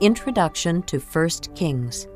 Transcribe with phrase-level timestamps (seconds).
[0.00, 2.08] Introduction to 1 Kings.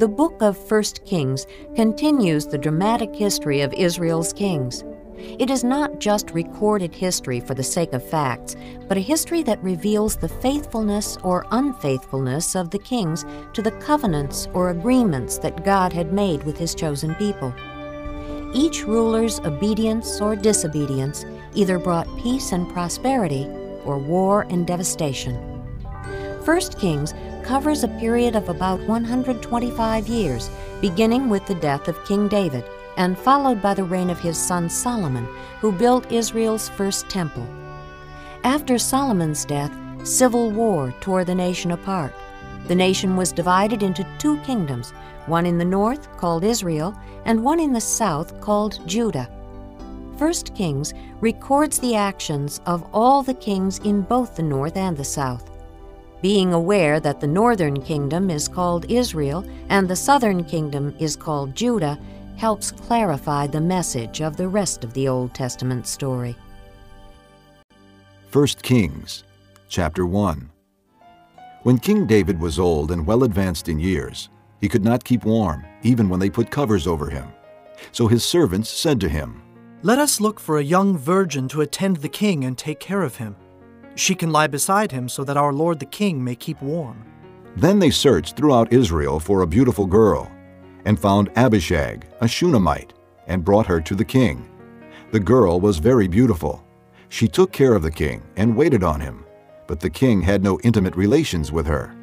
[0.00, 4.84] The book of 1 Kings continues the dramatic history of Israel's kings.
[5.16, 8.54] It is not just recorded history for the sake of facts,
[8.86, 14.48] but a history that reveals the faithfulness or unfaithfulness of the kings to the covenants
[14.52, 17.54] or agreements that God had made with his chosen people.
[18.52, 23.46] Each ruler's obedience or disobedience either brought peace and prosperity
[23.86, 25.51] or war and devastation.
[26.44, 27.14] 1 Kings
[27.44, 32.64] covers a period of about 125 years, beginning with the death of King David
[32.96, 35.24] and followed by the reign of his son Solomon,
[35.60, 37.46] who built Israel's first temple.
[38.42, 42.12] After Solomon's death, civil war tore the nation apart.
[42.66, 44.90] The nation was divided into two kingdoms,
[45.26, 46.92] one in the north called Israel
[47.24, 49.30] and one in the south called Judah.
[50.18, 55.04] 1 Kings records the actions of all the kings in both the north and the
[55.04, 55.51] south.
[56.22, 61.56] Being aware that the northern kingdom is called Israel and the southern kingdom is called
[61.56, 61.98] Judah
[62.36, 66.36] helps clarify the message of the rest of the Old Testament story.
[68.30, 69.24] 1 Kings,
[69.68, 70.48] chapter 1.
[71.64, 74.28] When King David was old and well advanced in years,
[74.60, 77.32] he could not keep warm, even when they put covers over him.
[77.90, 79.42] So his servants said to him,
[79.82, 83.16] Let us look for a young virgin to attend the king and take care of
[83.16, 83.34] him.
[83.94, 87.04] She can lie beside him so that our lord the king may keep warm.
[87.56, 90.30] Then they searched throughout Israel for a beautiful girl,
[90.84, 92.94] and found Abishag, a Shunammite,
[93.26, 94.48] and brought her to the king.
[95.10, 96.64] The girl was very beautiful.
[97.10, 99.24] She took care of the king and waited on him,
[99.66, 101.94] but the king had no intimate relations with her.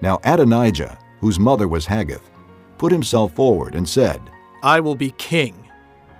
[0.00, 2.30] Now Adonijah, whose mother was Haggith,
[2.78, 4.20] put himself forward and said,
[4.62, 5.68] I will be king.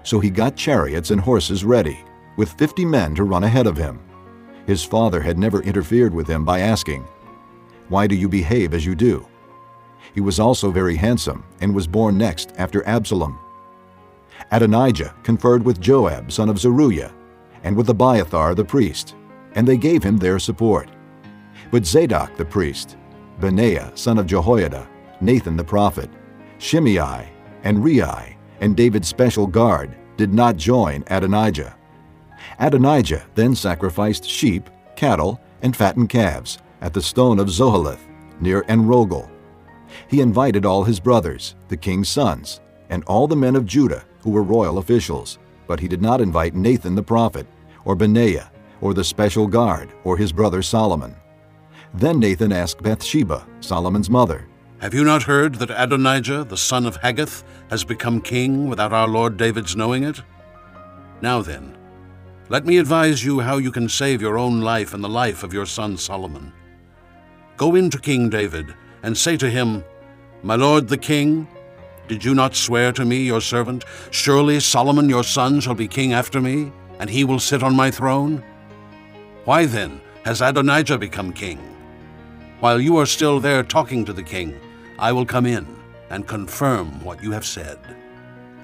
[0.02, 1.98] So he got chariots and horses ready,
[2.36, 4.00] with fifty men to run ahead of him.
[4.66, 7.06] His father had never interfered with him by asking,
[7.88, 9.26] Why do you behave as you do?
[10.14, 13.38] He was also very handsome and was born next after Absalom.
[14.50, 17.12] Adonijah conferred with Joab son of Zeruiah
[17.62, 19.14] and with Abiathar the priest,
[19.54, 20.88] and they gave him their support.
[21.70, 22.96] But Zadok the priest,
[23.40, 24.88] Benaiah son of Jehoiada,
[25.20, 26.10] Nathan the prophet,
[26.58, 27.28] Shimei,
[27.62, 31.76] and Rei, and David's special guard did not join Adonijah.
[32.58, 38.00] Adonijah then sacrificed sheep, cattle, and fattened calves at the stone of Zoheleth
[38.40, 39.28] near Enrogel.
[40.08, 42.60] He invited all his brothers, the king's sons,
[42.90, 46.54] and all the men of Judah who were royal officials, but he did not invite
[46.54, 47.46] Nathan the prophet,
[47.84, 48.50] or Benaiah,
[48.80, 51.14] or the special guard, or his brother Solomon.
[51.92, 54.48] Then Nathan asked Bathsheba, Solomon's mother,
[54.80, 59.06] Have you not heard that Adonijah, the son of Haggith, has become king without our
[59.06, 60.22] Lord David's knowing it?
[61.20, 61.76] Now then,
[62.48, 65.54] let me advise you how you can save your own life and the life of
[65.54, 66.52] your son Solomon.
[67.56, 69.82] Go in to King David and say to him,
[70.42, 71.48] My lord the king,
[72.06, 76.12] did you not swear to me, your servant, Surely Solomon your son shall be king
[76.12, 78.44] after me, and he will sit on my throne?
[79.44, 81.58] Why then has Adonijah become king?
[82.60, 84.58] While you are still there talking to the king,
[84.98, 85.66] I will come in
[86.10, 87.78] and confirm what you have said.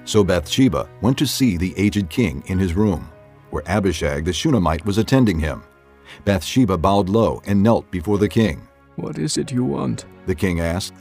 [0.05, 3.10] So Bathsheba went to see the aged king in his room,
[3.51, 5.63] where Abishag the Shunammite was attending him.
[6.25, 8.67] Bathsheba bowed low and knelt before the king.
[8.97, 10.05] What is it you want?
[10.27, 10.95] The king asked.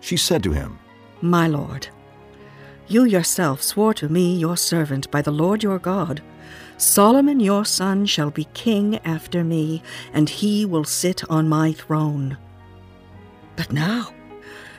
[0.00, 0.78] She said to him,
[1.20, 1.88] My lord,
[2.86, 6.22] you yourself swore to me, your servant, by the Lord your God,
[6.78, 9.82] Solomon your son shall be king after me,
[10.12, 12.38] and he will sit on my throne.
[13.56, 14.14] But now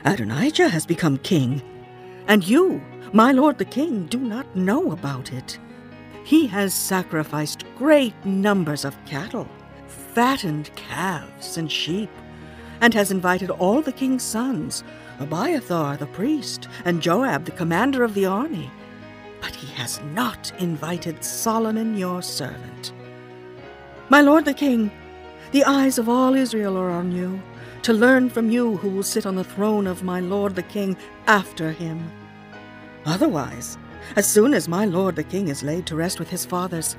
[0.04, 1.62] Adonijah has become king,
[2.26, 2.80] and you,
[3.12, 5.58] my lord the king, do not know about it.
[6.30, 9.48] He has sacrificed great numbers of cattle,
[9.88, 12.08] fattened calves and sheep,
[12.80, 14.84] and has invited all the king's sons,
[15.18, 18.70] Abiathar the priest, and Joab the commander of the army.
[19.40, 22.92] But he has not invited Solomon your servant.
[24.08, 24.92] My lord the king,
[25.50, 27.42] the eyes of all Israel are on you,
[27.82, 30.96] to learn from you who will sit on the throne of my lord the king
[31.26, 32.08] after him.
[33.04, 33.78] Otherwise,
[34.16, 36.96] as soon as my lord the king is laid to rest with his fathers,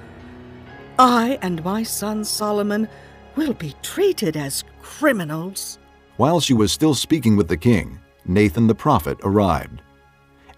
[1.00, 2.88] I and my son Solomon
[3.36, 5.80] will be treated as criminals.
[6.18, 9.82] While she was still speaking with the king, Nathan the prophet arrived.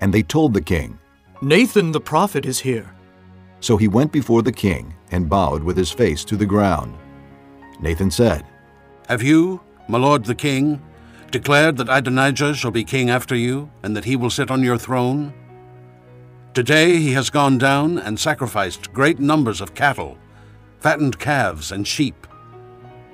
[0.02, 1.00] And they told the king,
[1.42, 2.94] Nathan the prophet is here.
[3.60, 6.98] So he went before the king and bowed with his face to the ground.
[7.80, 8.46] Nathan said,
[9.08, 10.82] Have you, my lord the king,
[11.32, 14.78] declared that Adonijah shall be king after you, and that he will sit on your
[14.78, 15.34] throne?
[16.54, 20.20] Today he has gone down and sacrificed great numbers of cattle,
[20.80, 22.28] fattened calves and sheep.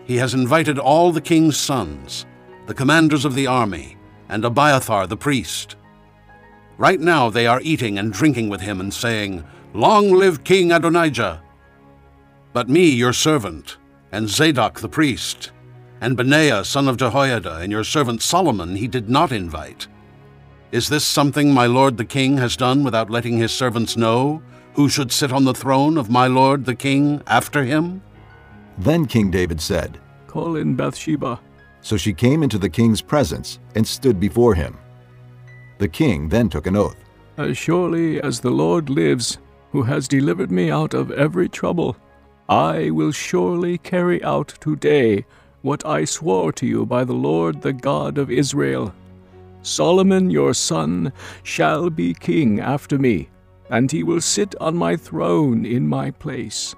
[0.04, 2.26] he has invited all the king's sons,
[2.66, 3.96] the commanders of the army,
[4.28, 5.78] and Abiathar the priest.
[6.78, 11.42] Right now they are eating and drinking with him and saying, Long live King Adonijah!
[12.52, 13.78] But me, your servant,
[14.12, 15.52] and Zadok the priest,
[16.02, 19.88] and Benaiah son of Jehoiada, and your servant Solomon he did not invite.
[20.72, 24.42] Is this something my lord the king has done without letting his servants know
[24.74, 28.04] who should sit on the throne of my lord the king after him?
[28.78, 31.40] Then King David said, Call in Bathsheba.
[31.82, 34.78] So she came into the king's presence and stood before him.
[35.80, 36.98] The king then took an oath.
[37.38, 39.40] As surely as the Lord lives,
[39.72, 41.98] who has delivered me out of every trouble,
[42.48, 45.26] I will surely carry out today
[45.62, 48.94] what I swore to you by the Lord the God of Israel.
[49.70, 51.14] Solomon your son
[51.44, 53.30] shall be king after me,
[53.70, 56.76] and he will sit on my throne in my place.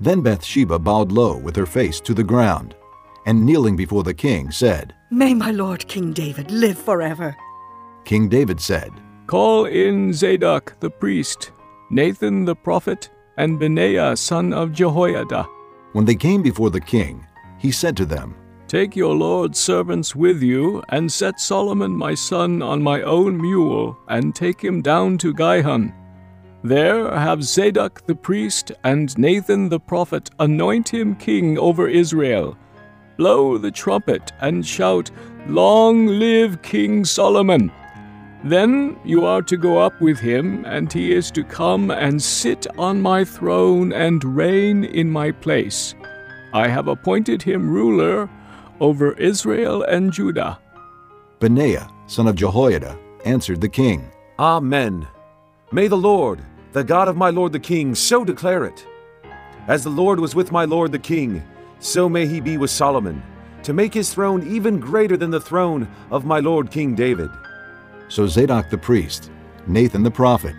[0.00, 2.76] Then Bathsheba bowed low with her face to the ground,
[3.26, 7.36] and kneeling before the king said, May my lord King David live forever.
[8.04, 8.90] King David said,
[9.26, 11.52] Call in Zadok the priest,
[11.90, 15.46] Nathan the prophet, and Benaiah son of Jehoiada.
[15.92, 17.26] When they came before the king,
[17.58, 18.34] he said to them,
[18.68, 23.98] Take your Lord's servants with you, and set Solomon my son on my own mule,
[24.08, 25.94] and take him down to Gihon.
[26.62, 32.58] There have Zadok the priest and Nathan the prophet anoint him king over Israel.
[33.16, 35.10] Blow the trumpet and shout,
[35.46, 37.72] Long live King Solomon!
[38.44, 42.66] Then you are to go up with him, and he is to come and sit
[42.76, 45.94] on my throne and reign in my place.
[46.52, 48.28] I have appointed him ruler
[48.80, 50.58] over Israel and Judah.
[51.40, 55.06] Benaiah, son of Jehoiada, answered the king, Amen.
[55.72, 56.40] May the Lord,
[56.72, 58.86] the God of my lord the king, so declare it.
[59.66, 61.42] As the Lord was with my lord the king,
[61.80, 63.22] so may he be with Solomon,
[63.62, 67.30] to make his throne even greater than the throne of my lord King David.
[68.08, 69.30] So Zadok the priest,
[69.66, 70.54] Nathan the prophet,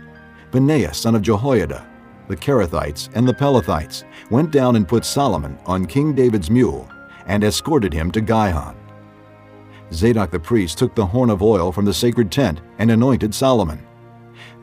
[0.52, 1.88] Benaiah son of Jehoiada,
[2.28, 6.88] the Kerethites and the Pelethites went down and put Solomon on King David's mule
[7.30, 8.76] and escorted him to Gihon.
[9.94, 13.86] Zadok the priest took the horn of oil from the sacred tent and anointed Solomon.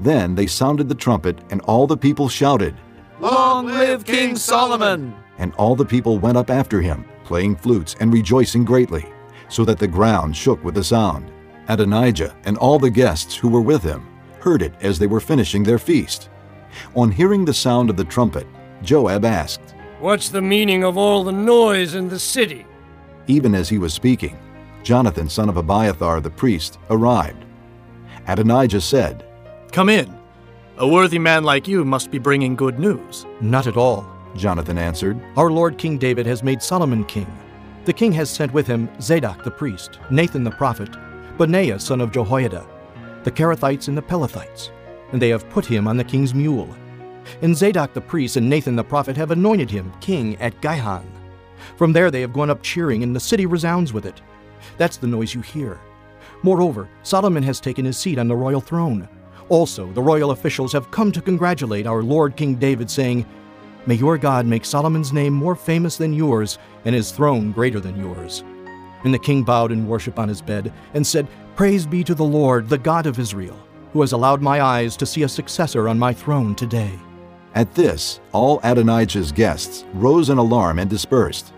[0.00, 2.76] Then they sounded the trumpet, and all the people shouted,
[3.20, 5.14] Long live King Solomon!
[5.38, 9.06] And all the people went up after him, playing flutes and rejoicing greatly,
[9.48, 11.30] so that the ground shook with the sound.
[11.68, 14.06] Adonijah and all the guests who were with him
[14.40, 16.30] heard it as they were finishing their feast.
[16.94, 18.46] On hearing the sound of the trumpet,
[18.82, 22.66] Joab asked, What's the meaning of all the noise in the city?
[23.28, 24.38] Even as he was speaking,
[24.82, 27.46] Jonathan, son of Abiathar the priest, arrived.
[28.28, 29.24] Adonijah said,
[29.72, 30.14] Come in.
[30.76, 33.24] A worthy man like you must be bringing good news.
[33.40, 34.06] Not at all.
[34.36, 37.26] Jonathan answered, Our Lord King David has made Solomon king.
[37.86, 40.90] The king has sent with him Zadok the priest, Nathan the prophet,
[41.38, 42.66] Benaiah son of Jehoiada,
[43.24, 44.70] the Kerethites and the Pelethites,
[45.12, 46.68] and they have put him on the king's mule.
[47.42, 51.10] And Zadok the priest and Nathan the prophet have anointed him king at Gihon.
[51.76, 54.20] From there they have gone up cheering, and the city resounds with it.
[54.78, 55.80] That's the noise you hear.
[56.42, 59.08] Moreover, Solomon has taken his seat on the royal throne.
[59.48, 63.26] Also, the royal officials have come to congratulate our Lord King David, saying,
[63.86, 67.98] May your God make Solomon's name more famous than yours, and his throne greater than
[67.98, 68.42] yours.
[69.04, 72.24] And the king bowed in worship on his bed, and said, Praise be to the
[72.24, 73.56] Lord, the God of Israel,
[73.92, 76.92] who has allowed my eyes to see a successor on my throne today.
[77.56, 81.54] At this, all Adonijah's guests rose in alarm and dispersed.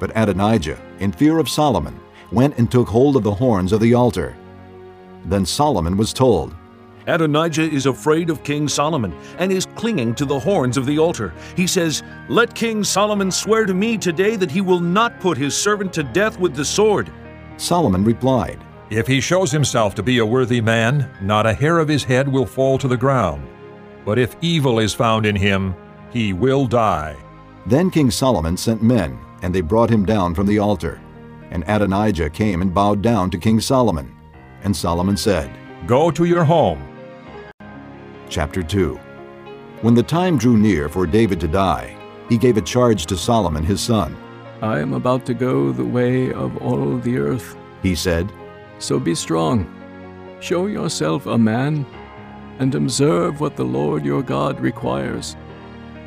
[0.00, 2.00] But Adonijah, in fear of Solomon,
[2.32, 4.38] went and took hold of the horns of the altar.
[5.26, 6.56] Then Solomon was told,
[7.06, 11.34] Adonijah is afraid of King Solomon and is clinging to the horns of the altar.
[11.54, 15.54] He says, Let King Solomon swear to me today that he will not put his
[15.54, 17.12] servant to death with the sword.
[17.58, 21.88] Solomon replied, If he shows himself to be a worthy man, not a hair of
[21.88, 23.46] his head will fall to the ground.
[24.04, 25.74] But if evil is found in him,
[26.10, 27.16] he will die.
[27.66, 31.00] Then King Solomon sent men, and they brought him down from the altar.
[31.50, 34.14] And Adonijah came and bowed down to King Solomon.
[34.62, 35.50] And Solomon said,
[35.86, 36.82] Go to your home.
[38.28, 38.96] Chapter 2
[39.82, 41.96] When the time drew near for David to die,
[42.28, 44.16] he gave a charge to Solomon his son.
[44.62, 47.56] I am about to go the way of all the earth.
[47.82, 48.32] He said,
[48.78, 49.68] So be strong.
[50.40, 51.86] Show yourself a man,
[52.58, 55.36] and observe what the Lord your God requires.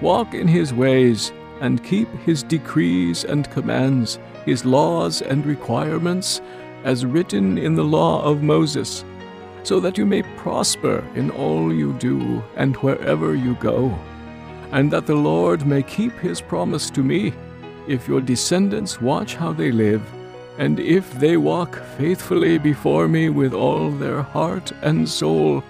[0.01, 6.41] Walk in his ways, and keep his decrees and commands, his laws and requirements,
[6.83, 9.03] as written in the law of Moses,
[9.63, 13.97] so that you may prosper in all you do and wherever you go,
[14.71, 17.33] and that the Lord may keep his promise to me,
[17.87, 20.03] if your descendants watch how they live,
[20.57, 25.63] and if they walk faithfully before me with all their heart and soul,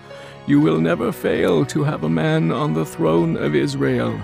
[0.48, 4.20] you will never fail to have a man on the throne of Israel.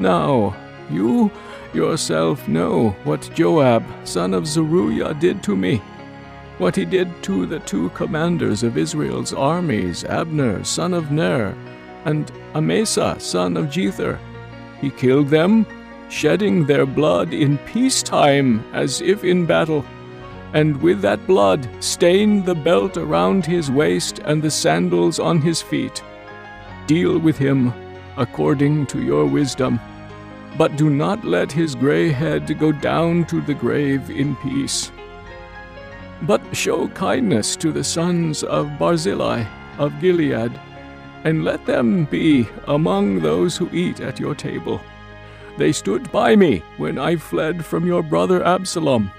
[0.00, 0.56] Now,
[0.90, 1.30] you
[1.74, 5.76] yourself know what Joab, son of Zeruiah, did to me,
[6.58, 11.54] what he did to the two commanders of Israel's armies, Abner, son of Ner,
[12.06, 14.18] and Amasa, son of Jether.
[14.80, 15.66] He killed them,
[16.08, 19.84] shedding their blood in peacetime as if in battle,
[20.52, 25.60] and with that blood stained the belt around his waist and the sandals on his
[25.60, 26.02] feet.
[26.86, 27.72] Deal with him
[28.16, 29.80] according to your wisdom,
[30.56, 34.90] but do not let his gray head go down to the grave in peace.
[36.22, 39.44] But show kindness to the sons of Barzillai
[39.78, 40.58] of Gilead,
[41.24, 44.80] and let them be among those who eat at your table.
[45.58, 49.10] They stood by me when I fled from your brother Absalom.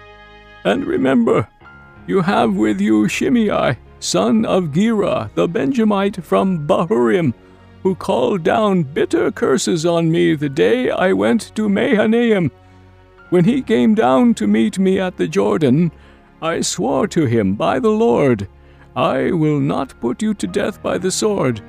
[0.67, 1.47] And remember,
[2.07, 7.33] you have with you Shimei, son of Gera, the Benjamite from Bahurim,
[7.83, 12.51] who called down bitter curses on me the day I went to Mahanaim.
[13.29, 15.89] When he came down to meet me at the Jordan,
[16.41, 18.49] I swore to him by the Lord,
[18.93, 21.61] I will not put you to death by the sword.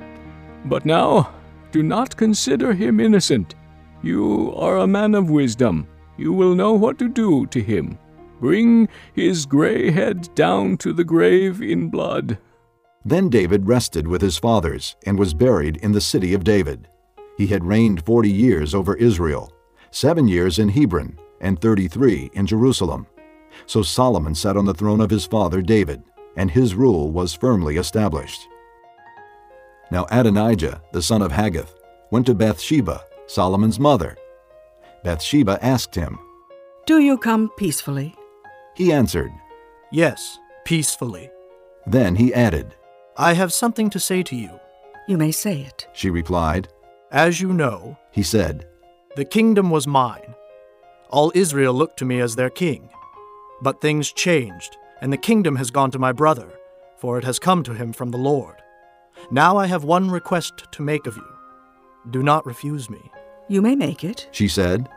[0.65, 1.33] But now,
[1.71, 3.55] do not consider him innocent.
[4.03, 5.87] You are a man of wisdom.
[6.17, 7.97] You will know what to do to him.
[8.39, 12.37] Bring his gray head down to the grave in blood.
[13.03, 16.87] Then David rested with his fathers and was buried in the city of David.
[17.37, 19.51] He had reigned forty years over Israel,
[19.91, 23.07] seven years in Hebron, and thirty three in Jerusalem.
[23.65, 26.03] So Solomon sat on the throne of his father David,
[26.35, 28.47] and his rule was firmly established.
[29.91, 31.73] Now Adonijah, the son of Haggith,
[32.11, 34.17] went to Bathsheba, Solomon's mother.
[35.03, 36.19] Bathsheba asked him,
[36.85, 38.15] Do you come peacefully?
[38.79, 39.33] He answered,
[39.91, 41.29] Yes, peacefully.
[41.85, 42.75] Then he added,
[43.17, 44.57] I have something to say to you.
[45.05, 45.87] You may say it.
[45.91, 46.69] She replied,
[47.11, 48.65] As you know, he said,
[49.17, 50.33] the kingdom was mine.
[51.09, 52.89] All Israel looked to me as their king.
[53.61, 56.57] But things changed, and the kingdom has gone to my brother,
[56.99, 58.55] for it has come to him from the Lord.
[59.29, 61.27] Now I have one request to make of you.
[62.11, 63.11] Do not refuse me.
[63.49, 64.29] You may make it.
[64.31, 64.87] she said.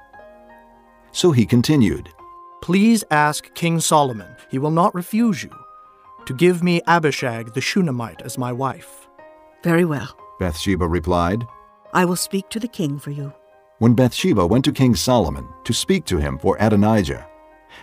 [1.11, 2.11] So he continued,
[2.63, 5.51] Please ask King Solomon, he will not refuse you,
[6.27, 9.09] to give me Abishag the Shunammite as my wife.
[9.65, 10.17] Very well.
[10.39, 11.45] Bathsheba replied.
[11.93, 13.33] I will speak to the king for you.
[13.79, 17.27] When Bathsheba went to King Solomon to speak to him for Adonijah,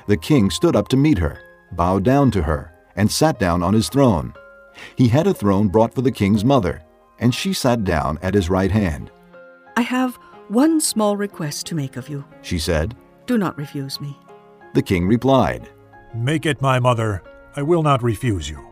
[0.08, 1.42] the king stood up to meet her,
[1.74, 4.34] bowed down to her, and sat down on his throne.
[4.96, 6.82] He had a throne brought for the king's mother,
[7.20, 9.12] and she sat down at his right hand.
[9.76, 10.16] I have
[10.48, 12.24] one small request to make of you.
[12.44, 12.96] She said.
[13.26, 14.18] Do not refuse me.
[14.74, 15.70] The king replied.
[16.14, 17.24] Make it my mother.
[17.56, 18.66] I will not refuse you.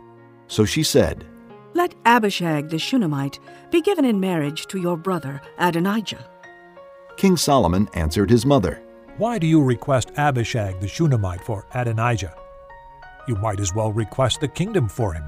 [0.48, 1.26] So she said,
[1.74, 3.40] Let Abishag the Shunammite
[3.72, 6.30] be given in marriage to your brother Adonijah.
[7.18, 8.82] King Solomon answered his mother,
[9.18, 12.36] Why do you request Abishag the Shunammite for Adonijah?
[13.28, 15.26] You might as well request the kingdom for him.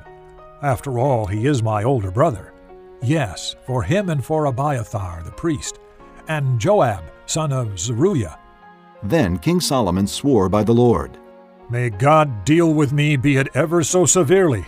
[0.61, 2.53] After all, he is my older brother.
[3.01, 5.79] Yes, for him and for Abiathar the priest,
[6.27, 8.37] and Joab, son of Zeruiah.
[9.03, 11.17] Then King Solomon swore by the Lord,
[11.69, 14.65] May God deal with me, be it ever so severely,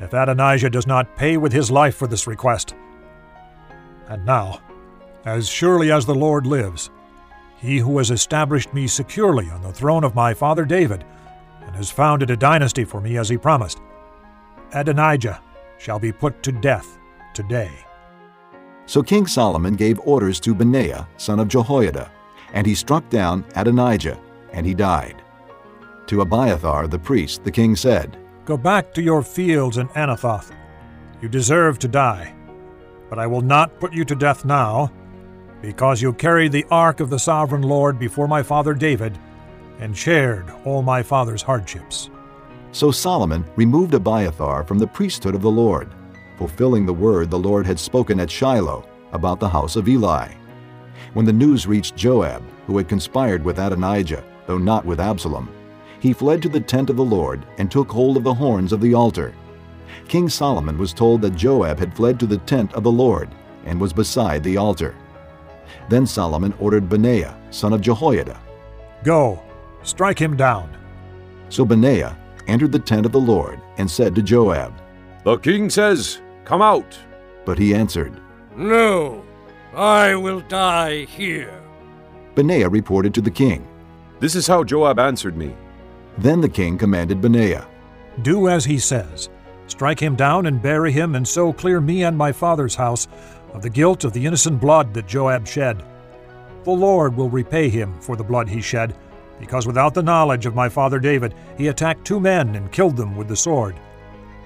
[0.00, 2.74] if Adonijah does not pay with his life for this request.
[4.08, 4.60] And now,
[5.24, 6.90] as surely as the Lord lives,
[7.58, 11.04] he who has established me securely on the throne of my father David,
[11.62, 13.80] and has founded a dynasty for me as he promised,
[14.72, 15.40] Adonijah
[15.78, 16.98] shall be put to death
[17.32, 17.70] today.
[18.86, 22.10] So King Solomon gave orders to Benaiah, son of Jehoiada,
[22.54, 24.18] and he struck down Adonijah,
[24.52, 25.22] and he died.
[26.06, 30.52] To Abiathar the priest the king said, Go back to your fields in Anathoth.
[31.20, 32.34] You deserve to die,
[33.10, 34.92] but I will not put you to death now,
[35.60, 39.18] because you carried the ark of the sovereign Lord before my father David,
[39.80, 42.10] and shared all my father's hardships.
[42.72, 45.92] So Solomon removed Abiathar from the priesthood of the Lord,
[46.38, 50.32] fulfilling the word the Lord had spoken at Shiloh about the house of Eli.
[51.14, 55.48] When the news reached Joab, who had conspired with Adonijah, though not with Absalom,
[56.00, 58.80] he fled to the tent of the Lord and took hold of the horns of
[58.80, 59.32] the altar.
[60.08, 63.30] King Solomon was told that Joab had fled to the tent of the Lord
[63.64, 64.94] and was beside the altar.
[65.88, 68.40] Then Solomon ordered Benaiah, son of Jehoiada.
[69.04, 69.42] Go,
[69.82, 70.76] strike him down.
[71.48, 72.18] So Benaiah
[72.48, 74.74] entered the tent of the Lord and said to Joab,
[75.24, 76.98] The king says, Come out.
[77.44, 78.20] But he answered,
[78.56, 79.23] No,
[79.76, 81.60] I will die here.
[82.34, 83.66] Benaiah reported to the king,
[84.20, 85.54] This is how Joab answered me.
[86.18, 87.66] Then the king commanded Benaiah,
[88.22, 89.28] Do as he says.
[89.66, 93.08] Strike him down and bury him, and so clear me and my father's house
[93.52, 95.82] of the guilt of the innocent blood that Joab shed.
[96.64, 98.94] The Lord will repay him for the blood he shed,
[99.40, 103.16] because without the knowledge of my father David, he attacked two men and killed them
[103.16, 103.78] with the sword.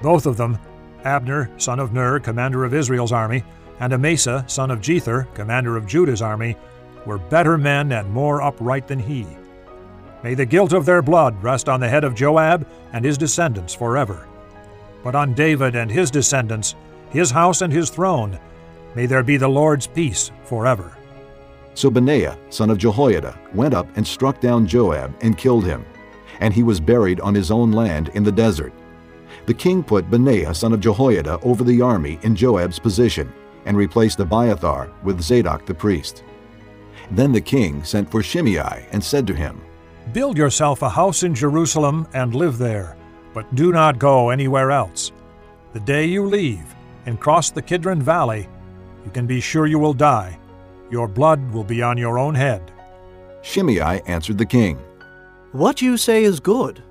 [0.03, 0.59] Both of them,
[1.05, 3.45] Abner, son of Ner, commander of Israel's army,
[3.81, 6.57] and Amasa, son of Jether, commander of Judah's army,
[7.07, 9.27] were better men and more upright than he.
[10.23, 13.75] May the guilt of their blood rest on the head of Joab and his descendants
[13.75, 14.27] forever.
[15.05, 16.75] But on David and his descendants,
[17.11, 18.39] his house and his throne,
[18.95, 20.97] may there be the Lord's peace forever.
[21.75, 25.87] So Benaiah, son of Jehoiada, went up and struck down Joab and killed him,
[26.41, 28.73] and he was buried on his own land in the desert.
[29.47, 33.33] The king put Benaiah, son of Jehoiada, over the army in Joab's position,
[33.69, 36.25] and replaced Abiathar with Zadok the priest.
[37.11, 39.61] Then the king sent for Shimei and said to him,
[40.13, 42.97] Build yourself a house in Jerusalem and live there,
[43.35, 45.13] but do not go anywhere else.
[45.75, 48.49] The day you leave and cross the Kidron Valley,
[49.05, 50.39] you can be sure you will die.
[50.91, 52.73] Your blood will be on your own head.
[53.43, 54.79] Shimei answered the king,
[55.53, 56.83] What you say is good.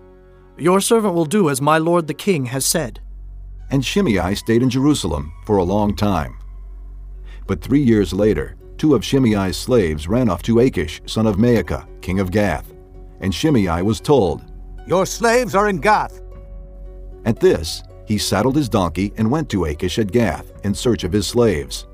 [0.58, 3.00] Your servant will do as my lord the king has said.
[3.72, 6.38] And Shimei stayed in Jerusalem for a long time.
[7.48, 11.88] But three years later, two of Shimei's slaves ran off to Achish, son of Maacah,
[12.02, 12.74] king of Gath.
[13.22, 14.44] And Shimei was told,
[14.86, 16.22] Your slaves are in Gath.
[17.26, 21.12] At this, he saddled his donkey and went to Achish at Gath in search of
[21.12, 21.88] his slaves.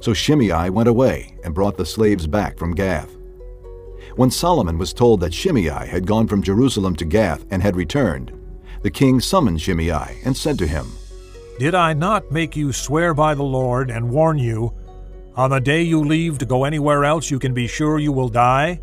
[0.00, 3.10] So Shimei went away and brought the slaves back from Gath.
[4.16, 8.32] When Solomon was told that Shimei had gone from Jerusalem to Gath and had returned,
[8.82, 10.86] the king summoned Shimei and said to him,
[11.58, 14.72] Did I not make you swear by the Lord and warn you,
[15.36, 18.28] On the day you leave to go anywhere else, you can be sure you will
[18.28, 18.80] die?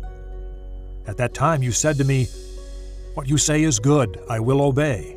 [1.06, 2.26] At that time you said to me,
[3.14, 5.16] What you say is good, I will obey.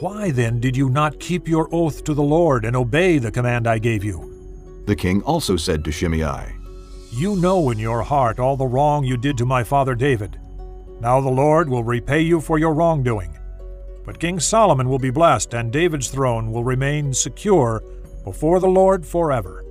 [0.00, 3.68] Why then did you not keep your oath to the Lord and obey the command
[3.68, 4.82] I gave you?
[4.86, 6.52] The king also said to Shimei,
[7.12, 10.40] You know in your heart all the wrong you did to my father David.
[11.00, 13.38] Now the Lord will repay you for your wrongdoing.
[14.04, 17.82] But King Solomon will be blessed, and David's throne will remain secure
[18.24, 19.65] before the Lord forever.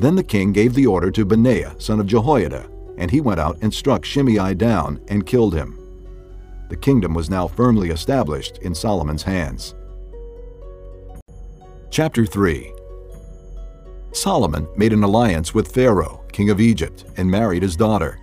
[0.00, 3.58] Then the king gave the order to Benaiah, son of Jehoiada, and he went out
[3.60, 5.78] and struck Shimei down and killed him.
[6.70, 9.74] The kingdom was now firmly established in Solomon's hands.
[11.90, 12.72] Chapter 3
[14.12, 18.18] Solomon made an alliance with Pharaoh, king of Egypt, and married his daughter.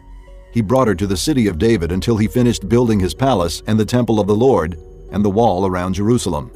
[0.51, 3.79] He brought her to the city of David until he finished building his palace and
[3.79, 4.79] the temple of the Lord
[5.11, 6.49] and the wall around Jerusalem.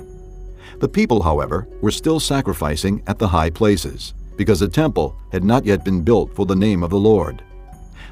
[0.80, 5.66] The people, however, were still sacrificing at the high places, because a temple had not
[5.66, 7.44] yet been built for the name of the Lord.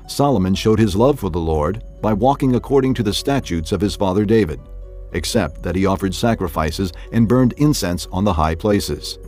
[0.07, 3.95] Solomon showed his love for the Lord by walking according to the statutes of his
[3.95, 4.59] father David,
[5.13, 9.19] except that he offered sacrifices and burned incense on the high places.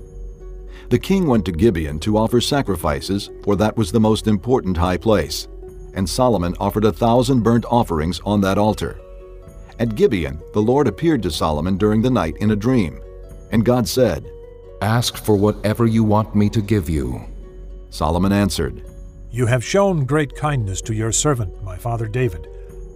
[0.89, 4.97] The king went to Gibeon to offer sacrifices, for that was the most important high
[4.97, 5.47] place,
[5.93, 8.99] and Solomon offered a thousand burnt offerings on that altar.
[9.79, 13.01] At Gibeon, the Lord appeared to Solomon during the night in a dream,
[13.51, 14.29] and God said,
[14.81, 17.21] Ask for whatever you want me to give you.
[17.91, 18.83] Solomon answered,
[19.29, 22.47] You have shown great kindness to your servant, my father David,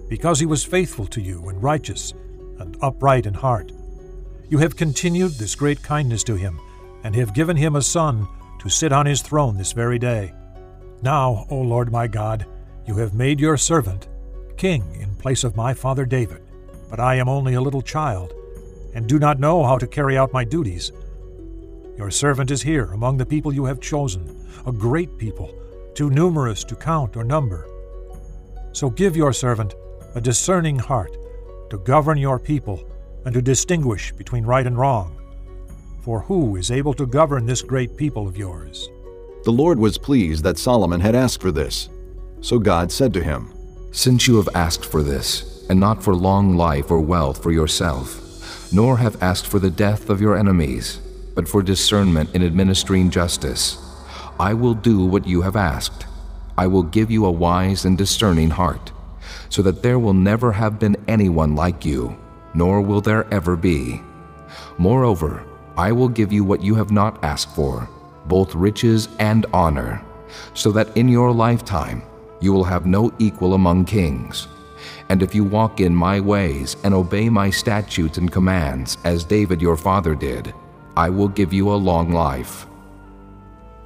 [0.10, 2.13] because he was faithful to you and righteous
[2.60, 3.71] and upright in heart.
[4.50, 6.60] You have continued this great kindness to him,
[7.04, 8.28] and have given him a son
[8.60, 10.34] to sit on his throne this very day.
[11.04, 12.48] Now, O Lord my God,
[12.88, 14.08] you have made your servant
[14.58, 16.41] king in place of my father David,
[16.89, 18.34] but I am only a little child,
[18.95, 20.91] and do not know how to carry out my duties.
[21.98, 25.54] Your servant is here among the people you have chosen, a great people,
[25.94, 27.68] too numerous to count or number.
[28.74, 29.76] So give your servant
[30.14, 31.16] a discerning heart
[31.70, 32.84] to govern your people
[33.24, 35.18] and to distinguish between right and wrong.
[36.02, 38.90] For who is able to govern this great people of yours?
[39.46, 41.90] The Lord was pleased that Solomon had asked for this.
[42.42, 43.54] So God said to him,
[43.92, 48.74] Since you have asked for this, and not for long life or wealth for yourself,
[48.74, 51.00] nor have asked for the death of your enemies,
[51.36, 53.78] but for discernment in administering justice,
[54.39, 56.06] I will do what you have asked.
[56.58, 58.91] I will give you a wise and discerning heart,
[59.50, 62.17] so that there will never have been anyone like you,
[62.54, 64.02] nor will there ever be.
[64.78, 65.45] Moreover,
[65.78, 67.89] I will give you what you have not asked for,
[68.26, 70.02] both riches and honor,
[70.54, 72.02] so that in your lifetime
[72.39, 74.48] you will have no equal among kings.
[75.10, 79.62] And if you walk in my ways and obey my statutes and commands, as David
[79.62, 80.54] your father did,
[80.98, 82.68] I will give you a long life.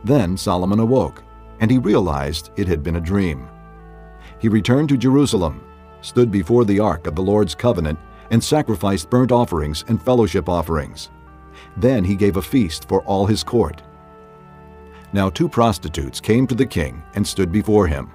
[0.03, 1.23] Then Solomon awoke,
[1.59, 3.47] and he realized it had been a dream.
[4.39, 5.63] He returned to Jerusalem,
[6.01, 7.99] stood before the ark of the Lord's covenant,
[8.31, 11.09] and sacrificed burnt offerings and fellowship offerings.
[11.77, 13.81] Then he gave a feast for all his court.
[15.11, 18.11] Now two prostitutes came to the king and stood before him.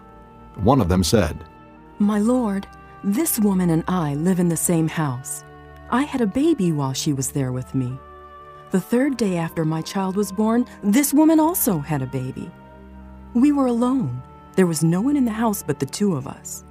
[0.55, 1.45] One of them said,
[1.99, 2.69] My lord,
[3.03, 5.45] this woman and I live in the same house.
[5.91, 7.99] I had a baby while she was there with me.
[8.75, 12.51] The third day after my child was born, this woman also had a baby.
[13.33, 14.21] We were alone.
[14.57, 16.65] There was no one in the house but the two of us.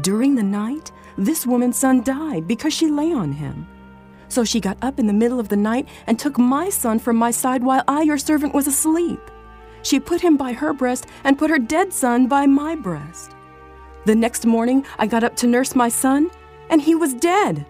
[0.00, 3.68] During the night, this woman's son died because she lay on him.
[4.26, 7.14] So she got up in the middle of the night and took my son from
[7.14, 9.20] my side while I, your servant, was asleep.
[9.82, 13.30] She put him by her breast and put her dead son by my breast.
[14.06, 16.32] The next morning, I got up to nurse my son,
[16.68, 17.64] and he was dead.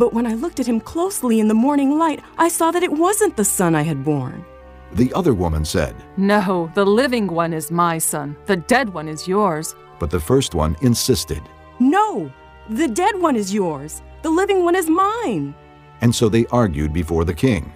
[0.00, 2.90] But when I looked at him closely in the morning light, I saw that it
[2.90, 4.46] wasn't the son I had borne.
[4.94, 8.34] The other woman said, No, the living one is my son.
[8.46, 9.74] The dead one is yours.
[9.98, 11.42] But the first one insisted.
[11.80, 12.32] No,
[12.70, 14.00] the dead one is yours.
[14.22, 15.54] The living one is mine.
[16.00, 17.70] And so they argued before the king.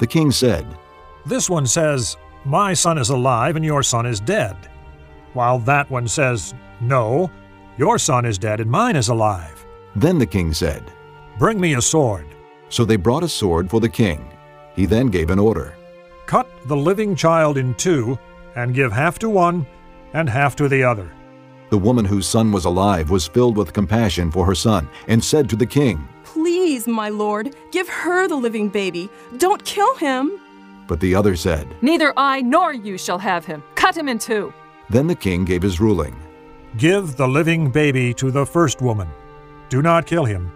[0.00, 0.66] The king said,
[1.26, 4.56] This one says, My son is alive and your son is dead.
[5.34, 7.30] While that one says, No,
[7.78, 9.64] your son is dead and mine is alive.
[9.94, 10.92] Then the king said,
[11.40, 12.26] Bring me a sword.
[12.68, 14.30] So they brought a sword for the king.
[14.76, 15.74] He then gave an order
[16.26, 18.18] Cut the living child in two,
[18.56, 19.66] and give half to one
[20.12, 21.10] and half to the other.
[21.70, 25.48] The woman whose son was alive was filled with compassion for her son and said
[25.48, 29.08] to the king, Please, my lord, give her the living baby.
[29.38, 30.38] Don't kill him.
[30.86, 33.62] But the other said, Neither I nor you shall have him.
[33.76, 34.52] Cut him in two.
[34.90, 36.14] Then the king gave his ruling
[36.76, 39.08] Give the living baby to the first woman.
[39.70, 40.52] Do not kill him.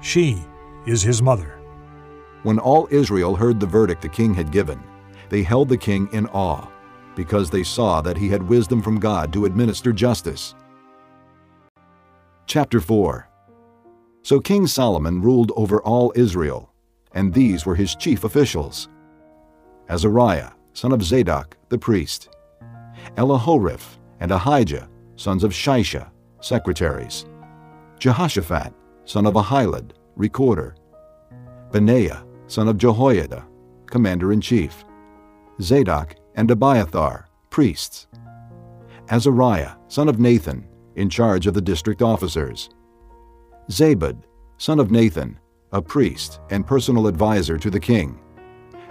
[0.00, 0.42] She
[0.86, 1.58] is his mother.
[2.42, 4.82] When all Israel heard the verdict the king had given,
[5.28, 6.66] they held the king in awe,
[7.14, 10.54] because they saw that he had wisdom from God to administer justice.
[12.46, 13.28] Chapter 4
[14.22, 16.72] So King Solomon ruled over all Israel,
[17.12, 18.88] and these were his chief officials
[19.88, 22.30] Azariah, son of Zadok, the priest,
[23.16, 26.10] Elihoreph and Ahijah, sons of Shisha,
[26.40, 27.26] secretaries,
[27.98, 28.72] Jehoshaphat,
[29.04, 30.76] son of Ahilud, recorder,
[31.72, 33.46] Benaiah, son of Jehoiada,
[33.86, 34.84] commander-in-chief,
[35.60, 38.06] Zadok and Abiathar, priests,
[39.10, 42.70] Azariah, son of Nathan, in charge of the district officers,
[43.68, 44.22] Zabud,
[44.58, 45.38] son of Nathan,
[45.72, 48.18] a priest and personal advisor to the king,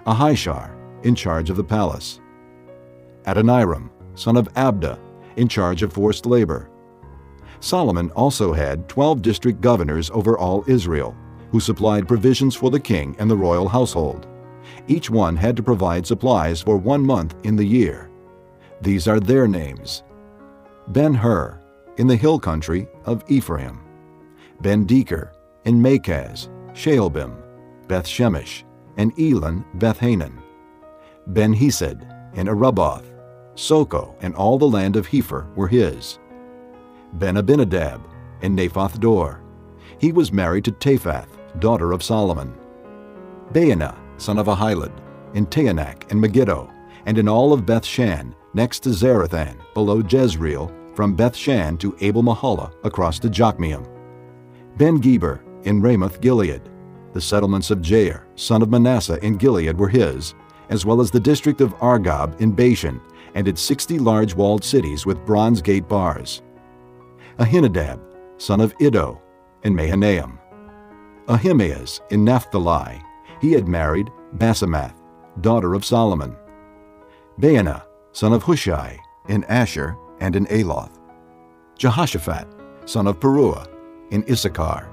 [0.05, 2.19] Ahishar, in charge of the palace,
[3.25, 4.99] Adoniram, son of Abda,
[5.35, 6.69] in charge of forced labor.
[7.59, 11.15] Solomon also had 12 district governors over all Israel,
[11.51, 14.27] who supplied provisions for the king and the royal household.
[14.87, 18.09] Each one had to provide supplies for one month in the year.
[18.81, 20.03] These are their names.
[20.89, 21.59] Ben-Hur,
[21.97, 23.81] in the hill country of Ephraim.
[24.61, 25.31] Ben-Deker,
[25.65, 27.35] in Makaz, Shaalbim,
[27.87, 28.63] Beth-Shemesh,
[28.97, 30.41] and Elon Beth-Hanan.
[31.27, 33.05] Ben-Hesed, in Arubboth,
[33.55, 36.19] Socoh and all the land of Hepher were his.
[37.13, 38.01] Ben-Abinadab,
[38.41, 39.41] in Naphoth Dor.
[39.97, 42.55] He was married to Taphath, daughter of Solomon.
[43.51, 44.91] Baanah, son of Ahilud,
[45.33, 46.71] in Taanach and Megiddo,
[47.05, 53.19] and in all of Beth-Shan, next to Zarethan, below Jezreel, from Beth-Shan to Abel-Meholah, across
[53.19, 53.87] to Jokmeam.
[54.77, 56.61] Ben-Geber, in Ramoth Gilead.
[57.13, 60.35] The settlements of Jair, son of Manasseh, in Gilead were his,
[60.69, 63.01] as well as the district of Argob in Bashan,
[63.33, 66.41] and its sixty large walled cities with bronze gate bars.
[67.39, 68.01] Ahinadab,
[68.37, 69.21] son of Iddo,
[69.63, 70.37] in Mahanaim.
[71.29, 73.01] Ahimaaz in Naphtali,
[73.39, 74.95] he had married Basemath,
[75.39, 76.35] daughter of Solomon.
[77.39, 78.99] Baanah, son of Hushai,
[79.29, 80.99] in Asher and in Aloth.
[81.77, 82.45] Jehoshaphat,
[82.83, 83.67] son of Paruah,
[84.11, 84.89] in Issachar.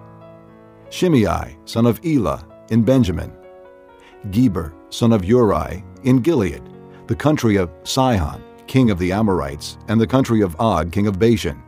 [0.89, 3.37] Shimei, son of Elah, in Benjamin.
[4.31, 6.63] Geber, son of Uri, in Gilead,
[7.09, 11.19] the country of Sihon, king of the Amorites, and the country of Og, king of
[11.19, 11.61] Bashan.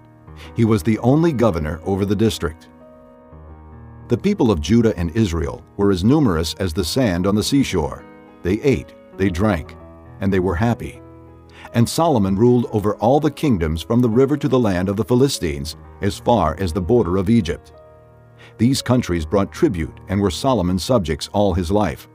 [0.55, 2.69] He was the only governor over the district.
[4.09, 8.05] The people of Judah and Israel were as numerous as the sand on the seashore.
[8.43, 9.77] They ate, they drank,
[10.21, 11.03] and they were happy.
[11.75, 15.05] And Solomon ruled over all the kingdoms from the river to the land of the
[15.05, 17.73] Philistines, as far as the border of Egypt.
[18.57, 22.09] These countries brought tribute and were Solomon's subjects all his life.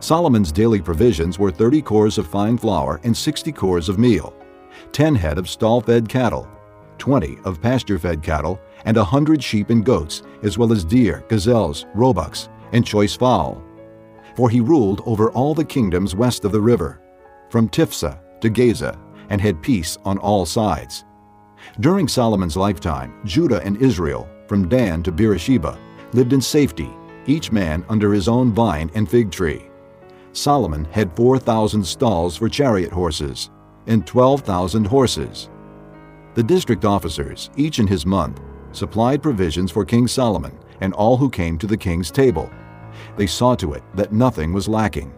[0.00, 4.34] Solomon's daily provisions were 30 cors of fine flour and 60 cors of meal,
[4.92, 6.46] 10 head of stall-fed cattle,
[7.00, 11.86] 20 of pasture-fed cattle, and a hundred sheep and goats, as well as deer, gazelles,
[11.94, 13.60] roebucks, and choice fowl.
[14.36, 17.00] For he ruled over all the kingdoms west of the river,
[17.50, 18.96] from Tiphsah to Gaza,
[19.30, 21.04] and had peace on all sides.
[21.80, 25.78] During Solomon's lifetime, Judah and Israel, from Dan to Beersheba,
[26.12, 26.88] lived in safety,
[27.26, 29.66] each man under his own vine and fig tree.
[30.32, 33.50] Solomon had 4,000 stalls for chariot horses
[33.86, 35.49] and 12,000 horses.
[36.34, 38.40] The district officers, each in his month,
[38.72, 42.50] supplied provisions for King Solomon and all who came to the king's table.
[43.16, 45.12] They saw to it that nothing was lacking.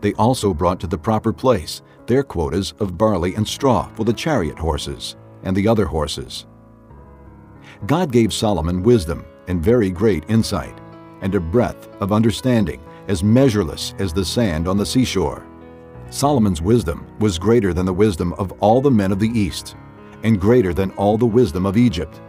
[0.00, 4.12] They also brought to the proper place their quotas of barley and straw for the
[4.12, 6.46] chariot horses and the other horses.
[7.86, 10.78] God gave Solomon wisdom and very great insight,
[11.20, 15.46] and a breadth of understanding as measureless as the sand on the seashore.
[16.10, 19.76] Solomon's wisdom was greater than the wisdom of all the men of the East,
[20.22, 22.20] and greater than all the wisdom of Egypt.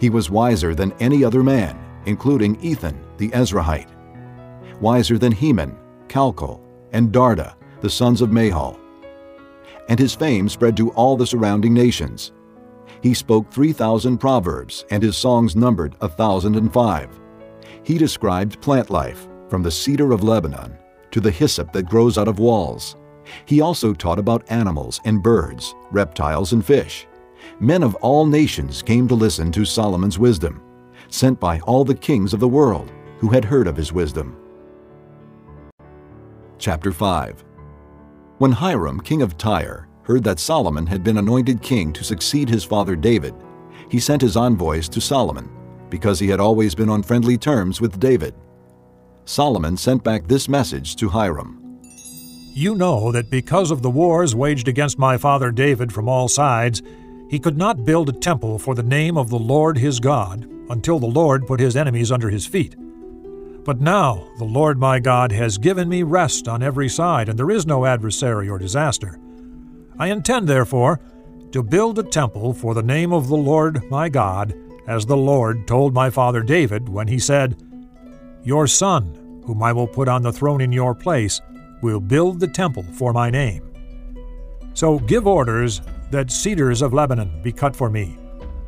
[0.00, 3.90] He was wiser than any other man, including Ethan the Ezrahite,
[4.80, 5.76] wiser than Heman,
[6.08, 6.60] Calcol,
[6.92, 8.78] and Darda, the sons of Mahol.
[9.88, 12.32] And his fame spread to all the surrounding nations.
[13.02, 17.20] He spoke 3,000 proverbs, and his songs numbered a 1,005.
[17.82, 20.76] He described plant life, from the cedar of Lebanon
[21.12, 22.96] to the hyssop that grows out of walls.
[23.44, 27.06] He also taught about animals and birds, reptiles and fish.
[27.60, 30.62] Men of all nations came to listen to Solomon's wisdom,
[31.08, 34.36] sent by all the kings of the world who had heard of his wisdom.
[36.58, 37.44] Chapter 5
[38.38, 42.64] When Hiram, king of Tyre, heard that Solomon had been anointed king to succeed his
[42.64, 43.34] father David,
[43.88, 45.50] he sent his envoys to Solomon,
[45.90, 48.34] because he had always been on friendly terms with David.
[49.24, 51.65] Solomon sent back this message to Hiram
[52.56, 56.80] You know that because of the wars waged against my father David from all sides,
[57.28, 60.98] he could not build a temple for the name of the Lord his God until
[60.98, 62.74] the Lord put his enemies under his feet.
[63.62, 67.50] But now the Lord my God has given me rest on every side, and there
[67.50, 69.20] is no adversary or disaster.
[69.98, 70.98] I intend, therefore,
[71.52, 74.54] to build a temple for the name of the Lord my God,
[74.86, 77.62] as the Lord told my father David when he said,
[78.44, 81.38] Your son, whom I will put on the throne in your place,
[81.86, 83.62] will build the temple for my name.
[84.74, 88.18] So give orders that cedars of Lebanon be cut for me.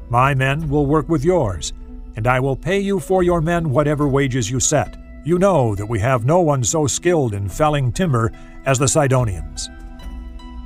[0.09, 1.72] My men will work with yours,
[2.16, 4.96] and I will pay you for your men whatever wages you set.
[5.24, 8.33] You know that we have no one so skilled in felling timber
[8.64, 9.68] as the Sidonians.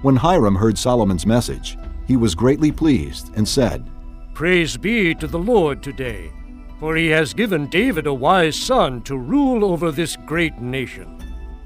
[0.03, 3.88] When Hiram heard Solomon's message, he was greatly pleased and said,
[4.35, 6.31] Praise be to the Lord today,
[6.79, 11.22] for he has given David a wise son to rule over this great nation.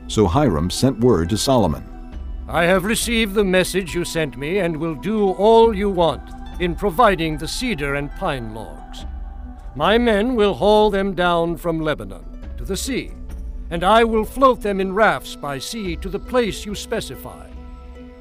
[0.09, 1.97] So Hiram sent word to Solomon
[2.49, 6.77] I have received the message you sent me and will do all you want in
[6.77, 9.05] providing the cedar and pine logs.
[9.75, 12.25] My men will haul them down from Lebanon
[12.57, 13.11] to the sea,
[13.71, 17.51] and I will float them in rafts by sea to the place you specify.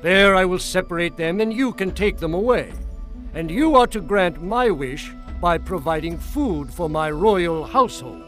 [0.02, 2.74] There I will separate them, and you can take them away.
[3.36, 8.24] And you are to grant my wish by providing food for my royal household.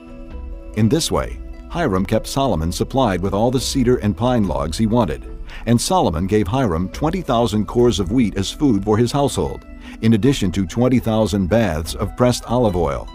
[0.76, 4.88] In this way, Hiram kept Solomon supplied with all the cedar and pine logs he
[4.88, 5.26] wanted,
[5.66, 9.66] and Solomon gave Hiram 20,000 cors of wheat as food for his household,
[10.02, 13.08] in addition to 20,000 baths of pressed olive oil.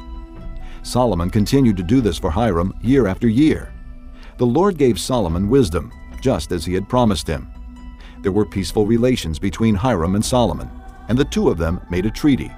[0.82, 3.72] Solomon continued to do this for Hiram year after year.
[4.36, 7.48] The Lord gave Solomon wisdom, just as he had promised him.
[8.20, 10.70] There were peaceful relations between Hiram and Solomon,
[11.08, 12.52] and the two of them made a treaty.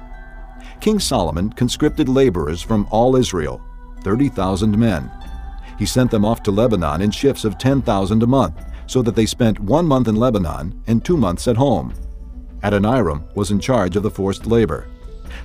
[0.81, 3.63] King Solomon conscripted laborers from all Israel,
[4.03, 5.11] 30,000 men.
[5.79, 9.27] He sent them off to Lebanon in shifts of 10,000 a month, so that they
[9.27, 11.95] spent one month in Lebanon and two months at home.
[12.63, 14.89] Adoniram was in charge of the forced labor.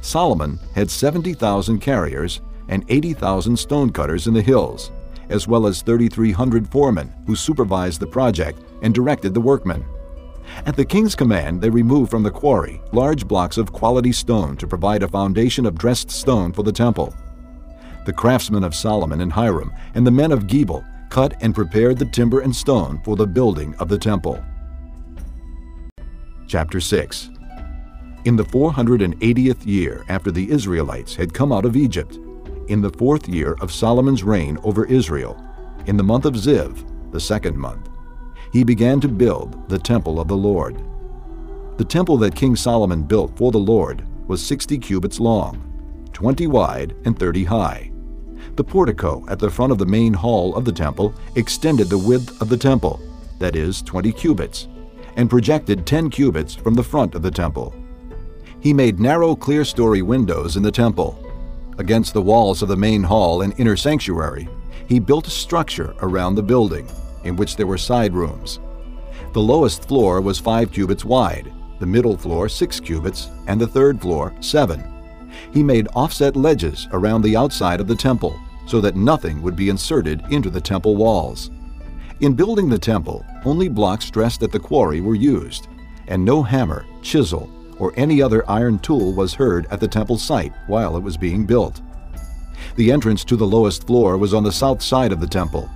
[0.02, 4.92] Solomon had 70,000 carriers and 80,000 stonecutters in the hills,
[5.30, 9.84] as well as 3,300 foremen who supervised the project and directed the workmen.
[10.66, 14.68] At the king's command, they removed from the quarry large blocks of quality stone to
[14.68, 17.14] provide a foundation of dressed stone for the temple.
[18.10, 22.08] The craftsmen of Solomon and Hiram and the men of Gebal cut and prepared the
[22.08, 24.44] timber and stone for the building of the temple.
[26.48, 27.30] Chapter 6
[28.26, 32.18] In the 480th year after the Israelites had come out of Egypt,
[32.68, 35.40] in the fourth year of Solomon's reign over Israel,
[35.86, 37.90] in the month of Ziv, the second month,
[38.52, 40.82] he began to build the temple of the Lord.
[41.78, 46.96] The temple that King Solomon built for the Lord was 60 cubits long, 20 wide,
[47.06, 47.89] and 30 high.
[48.60, 52.42] The portico at the front of the main hall of the temple extended the width
[52.42, 53.00] of the temple,
[53.38, 54.68] that is, 20 cubits,
[55.16, 57.74] and projected 10 cubits from the front of the temple.
[58.60, 61.26] He made narrow clerestory windows in the temple.
[61.78, 64.50] Against the walls of the main hall and inner sanctuary,
[64.90, 66.86] he built a structure around the building,
[67.24, 68.60] in which there were side rooms.
[69.32, 74.02] The lowest floor was 5 cubits wide, the middle floor six cubits, and the third
[74.02, 74.84] floor seven.
[75.54, 78.38] He made offset ledges around the outside of the temple,
[78.70, 81.50] so that nothing would be inserted into the temple walls.
[82.20, 85.68] In building the temple, only blocks dressed at the quarry were used,
[86.08, 90.54] and no hammer, chisel, or any other iron tool was heard at the temple site
[90.68, 91.82] while it was being built.
[92.76, 95.68] The entrance to the lowest floor was on the south side of the temple.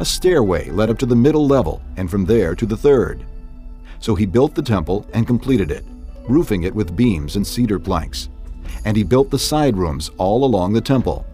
[0.00, 3.26] A stairway led up to the middle level and from there to the third.
[3.98, 5.84] So he built the temple and completed it,
[6.28, 8.30] roofing it with beams and cedar planks.
[8.86, 11.26] And he built the side rooms all along the temple.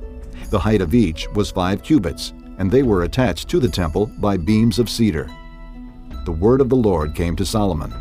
[0.50, 4.36] The height of each was five cubits, and they were attached to the temple by
[4.36, 5.28] beams of cedar.
[6.24, 7.92] The word of the Lord came to Solomon.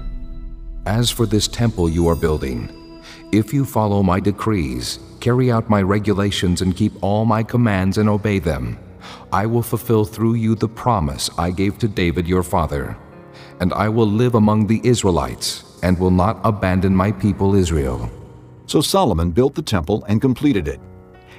[0.85, 3.01] As for this temple you are building,
[3.31, 8.07] if you follow my decrees, carry out my regulations, and keep all my commands and
[8.07, 8.77] obey them,
[9.31, 12.95] I will fulfill through you the promise I gave to David your father.
[13.59, 18.11] And I will live among the Israelites, and will not abandon my people Israel.
[18.67, 20.79] So Solomon built the temple and completed it.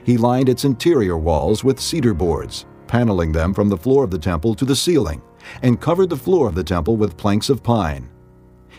[0.04, 4.18] He lined its interior walls with cedar boards, paneling them from the floor of the
[4.18, 5.22] temple to the ceiling,
[5.62, 8.08] and covered the floor of the temple with planks of pine.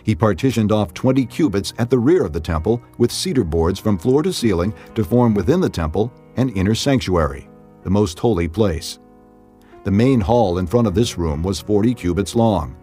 [0.04, 3.98] He partitioned off 20 cubits at the rear of the temple with cedar boards from
[3.98, 7.50] floor to ceiling to form within the temple an inner sanctuary,
[7.84, 9.00] the most holy place.
[9.84, 12.76] The main hall in front of this room was 40 cubits long.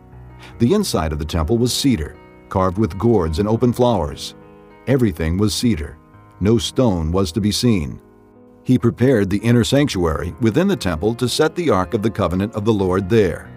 [0.59, 2.17] The inside of the temple was cedar,
[2.49, 4.35] carved with gourds and open flowers.
[4.89, 5.97] Everything was cedar.
[6.41, 8.01] No stone was to be seen.
[8.65, 12.55] He prepared the inner sanctuary within the temple to set the Ark of the Covenant
[12.55, 13.51] of the Lord there.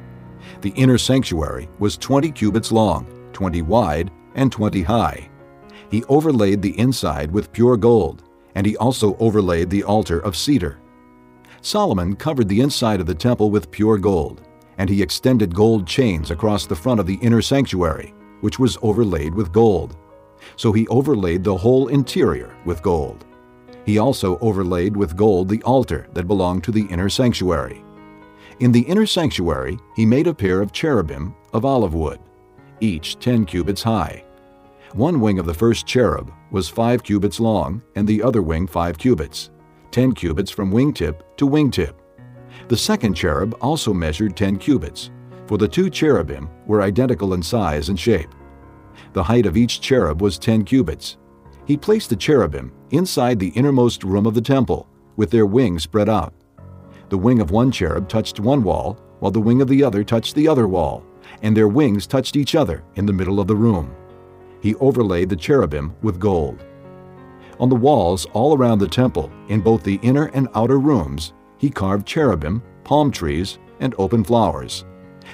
[0.62, 5.30] The inner sanctuary was 20 cubits long 20 wide, and 20 high.
[5.92, 8.24] He overlaid the inside with pure gold,
[8.56, 10.80] and he also overlaid the altar of cedar.
[11.62, 14.42] Solomon covered the inside of the temple with pure gold,
[14.78, 19.34] and he extended gold chains across the front of the inner sanctuary, which was overlaid
[19.34, 19.98] with gold.
[20.56, 23.26] So he overlaid the whole interior with gold.
[23.86, 27.84] He also overlaid with gold the altar that belonged to the inner sanctuary.
[28.60, 32.20] In the inner sanctuary, he made a pair of cherubim of olive wood
[32.82, 34.24] each 10 cubits high.
[34.94, 38.98] One wing of the first cherub was 5 cubits long, and the other wing 5
[38.98, 39.50] cubits,
[39.92, 41.94] 10 cubits from wingtip to wingtip.
[42.68, 45.12] The second cherub also measured 10 cubits,
[45.48, 48.34] for the two cherubim were identical in size and shape.
[49.14, 51.18] The height of each cherub was 10 cubits.
[51.66, 56.10] He placed the cherubim inside the innermost room of the temple, with their wings spread
[56.10, 56.34] out.
[57.10, 60.36] The wing of one cherub touched one wall, while the wing of the other touched
[60.36, 61.04] the other wall
[61.42, 63.94] and their wings touched each other in the middle of the room.
[64.62, 66.64] He overlaid the cherubim with gold.
[67.60, 71.70] On the walls all around the temple, in both the inner and outer rooms, he
[71.70, 74.86] carved cherubim, palm trees, and open flowers.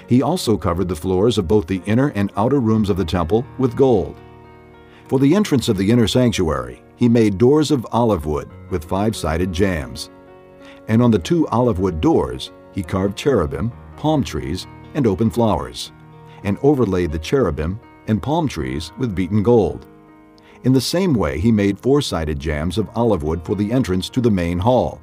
[0.07, 3.45] He also covered the floors of both the inner and outer rooms of the temple
[3.57, 4.15] with gold.
[5.11, 9.51] For the entrance of the inner sanctuary, he made doors of olive wood with five-sided
[9.51, 10.09] jambs.
[10.87, 15.91] And on the two olive wood doors, he carved cherubim, palm trees, and open flowers,
[16.45, 19.85] and overlaid the cherubim and palm trees with beaten gold.
[20.63, 24.21] In the same way, he made four-sided jambs of olive wood for the entrance to
[24.21, 25.01] the main hall.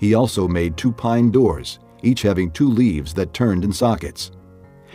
[0.00, 4.30] He also made two pine doors, each having two leaves that turned in sockets.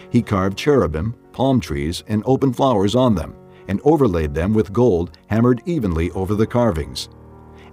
[0.10, 3.36] He carved cherubim, palm trees, and open flowers on them,
[3.68, 7.10] and overlaid them with gold hammered evenly over the carvings.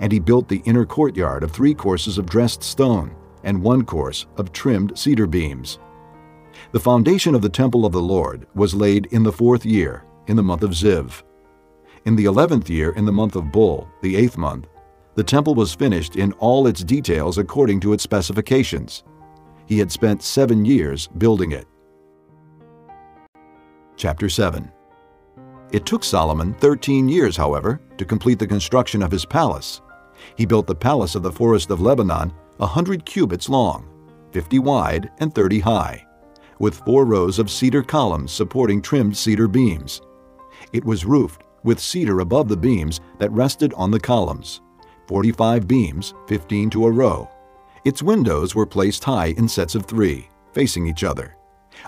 [0.01, 4.27] And he built the inner courtyard of three courses of dressed stone, and one course
[4.37, 5.79] of trimmed cedar beams.
[6.73, 10.37] The foundation of the temple of the Lord was laid in the fourth year, in
[10.37, 11.23] the month of Ziv.
[12.05, 14.67] In the eleventh year, in the month of Bul, the eighth month,
[15.15, 19.05] the temple was finished in all its details according to its specifications.
[19.67, 21.67] He had spent seven years building it.
[23.97, 24.71] Chapter 7
[25.75, 29.81] It took Solomon 13 years, however, to complete the construction of his palace.
[30.37, 33.89] He built the palace of the forest of Lebanon a hundred cubits long,
[34.31, 36.07] fifty wide, and thirty high
[36.61, 40.01] with four rows of cedar columns supporting trimmed cedar beams.
[40.73, 44.61] It was roofed with cedar above the beams that rested on the columns,
[45.09, 47.29] 45 beams, 15 to a row.
[47.85, 51.37] Its windows were placed high in sets of three, facing each other.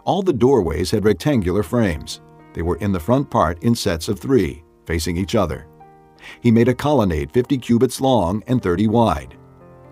[0.05, 2.21] All the doorways had rectangular frames.
[2.57, 5.67] They were in the front part in sets of three, facing each other.
[6.41, 9.37] He made a colonnade 50 cubits long and 30 wide.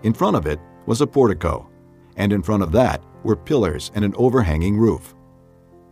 [0.01, 1.69] In front of it was a portico,
[2.17, 5.13] and in front of that were pillars and an overhanging roof.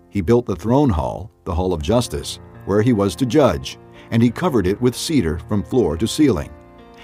[0.10, 3.78] He built the throne hall, the hall of justice, where he was to judge,
[4.10, 6.52] and he covered it with cedar from floor to ceiling.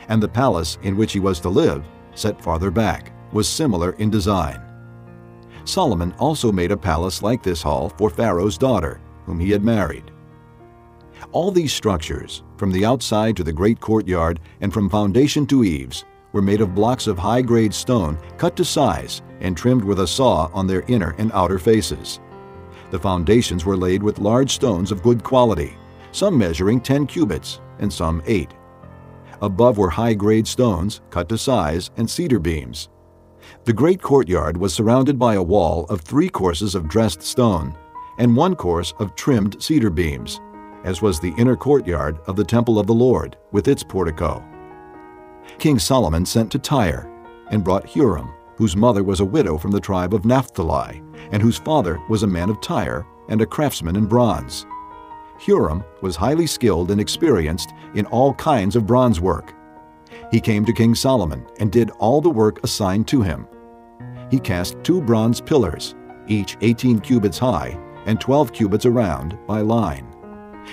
[0.08, 4.10] And the palace in which he was to live, set farther back, was similar in
[4.10, 4.60] design.
[5.64, 9.00] Solomon also made a palace like this hall for Pharaoh's daughter,
[9.30, 10.12] whom he had married.
[11.32, 16.04] All these structures, from the outside to the great courtyard and from foundation to eaves,
[16.32, 20.50] were made of blocks of high-grade stone cut to size and trimmed with a saw
[20.52, 22.20] on their inner and outer faces.
[22.90, 25.78] The foundations were laid with large stones of good quality,
[26.12, 28.50] some measuring 10 cubits and some 8.
[29.44, 32.90] Above were high-grade stones cut to size and cedar beams.
[33.66, 37.78] The great courtyard was surrounded by a wall of three courses of dressed stone
[38.20, 40.40] and one course of trimmed cedar beams,
[40.84, 44.44] as was the inner courtyard of the temple of the Lord with its portico.
[45.58, 47.10] King Solomon sent to Tyre
[47.50, 51.02] and brought Huram, whose mother was a widow from the tribe of Naphtali,
[51.32, 54.66] and whose father was a man of Tyre and a craftsman in bronze.
[55.40, 59.54] Huram was highly skilled and experienced in all kinds of bronze work.
[60.30, 63.48] He came to King Solomon and did all the work assigned to him.
[64.30, 65.96] He cast two bronze pillars,
[66.28, 67.80] each 18 cubits high
[68.10, 70.08] and 12 cubits around by line.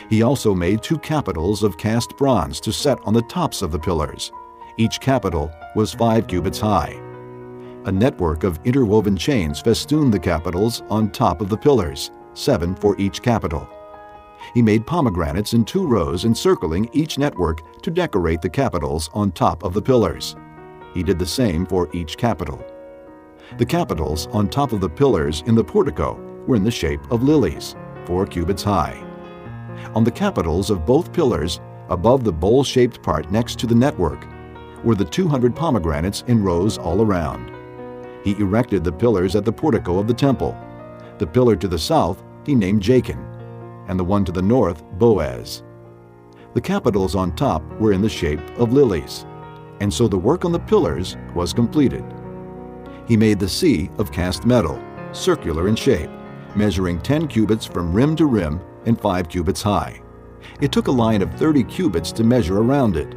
[0.09, 3.79] He also made two capitals of cast bronze to set on the tops of the
[3.79, 4.33] pillars.
[4.79, 6.99] Each capital was 5 cubits high.
[7.85, 12.99] A network of interwoven chains festooned the capitals on top of the pillars, seven for
[12.99, 13.69] each capital.
[14.55, 19.63] He made pomegranates in two rows encircling each network to decorate the capitals on top
[19.63, 20.37] of the pillars.
[20.95, 22.65] He did the same for each capital.
[23.59, 27.23] The capitals on top of the pillars in the portico were in the shape of
[27.23, 29.03] lilies, four cubits high.
[29.95, 34.27] On the capitals of both pillars, above the bowl-shaped part next to the network,
[34.85, 37.53] were the 200 pomegranates in rows all around.
[38.25, 40.57] He erected the pillars at the portico of the temple.
[41.19, 43.19] The pillar to the south he named Jachin,
[43.89, 45.63] and the one to the north Boaz.
[46.55, 49.27] The capitals on top were in the shape of lilies,
[49.81, 52.05] and so the work on the pillars was completed.
[53.07, 54.83] He made the sea of cast metal,
[55.13, 56.11] circular in shape,
[56.57, 60.01] measuring 10 cubits from rim to rim and 5 cubits high.
[60.61, 63.11] It took a line of 30 cubits to measure around it.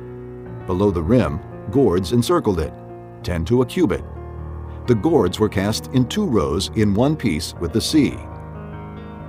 [0.67, 1.39] Below the rim,
[1.71, 2.73] gourds encircled it,
[3.23, 4.03] 10 to a cubit.
[4.87, 8.17] The gourds were cast in two rows in one piece with the sea.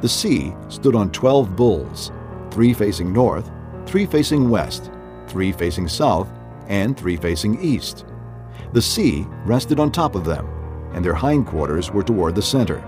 [0.01, 2.11] The sea stood on 12 bulls,
[2.51, 3.51] three facing north,
[3.87, 4.91] three facing west,
[5.27, 6.29] three facing south,
[6.69, 8.07] and three facing east.
[8.73, 10.49] The sea rested on top of them,
[10.95, 12.83] and their hindquarters were toward the center.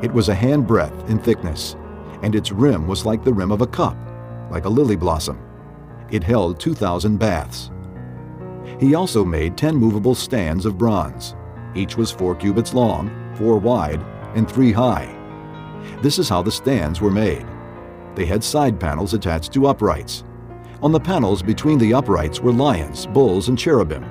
[0.00, 1.76] It was a handbreadth in thickness,
[2.22, 3.96] and its rim was like the rim of a cup,
[4.50, 5.40] like a lily blossom.
[6.10, 7.70] It held 2,000 baths.
[8.78, 11.34] He also made 10 movable stands of bronze.
[11.74, 14.00] Each was 4 cubits long, 4 wide,
[14.34, 15.14] and 3 high.
[16.00, 17.46] This is how the stands were made.
[18.14, 20.22] They had side panels attached to uprights.
[20.80, 24.04] On the panels between the uprights were lions, bulls, and cherubim,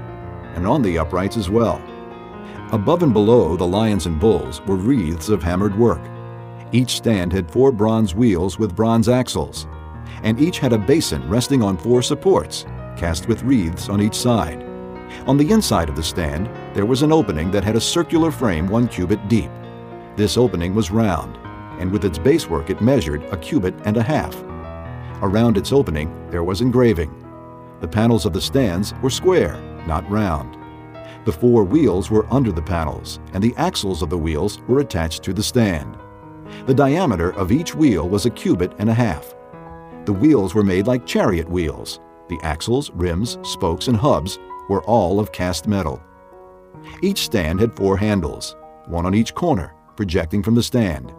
[0.53, 1.81] and on the uprights as well.
[2.73, 6.01] Above and below the lions and bulls were wreaths of hammered work.
[6.73, 9.67] Each stand had four bronze wheels with bronze axles,
[10.23, 12.65] and each had a basin resting on four supports,
[12.97, 14.63] cast with wreaths on each side.
[15.27, 18.67] On the inside of the stand, there was an opening that had a circular frame
[18.67, 19.49] one cubit deep.
[20.17, 21.37] This opening was round,
[21.79, 24.35] and with its base work it measured a cubit and a half.
[25.21, 27.13] Around its opening there was engraving.
[27.79, 29.55] The panels of the stands were square,
[29.87, 30.56] not round.
[31.27, 35.23] The four wheels were under the panels, and the axles of the wheels were attached
[35.23, 35.97] to the stand.
[36.67, 39.35] The diameter of each wheel was a cubit and a half.
[40.05, 41.99] The wheels were made like chariot wheels.
[42.29, 46.01] The axles, rims, spokes, and hubs were all of cast metal.
[47.01, 48.55] Each stand had four handles,
[48.85, 51.13] one on each corner, projecting from the stand.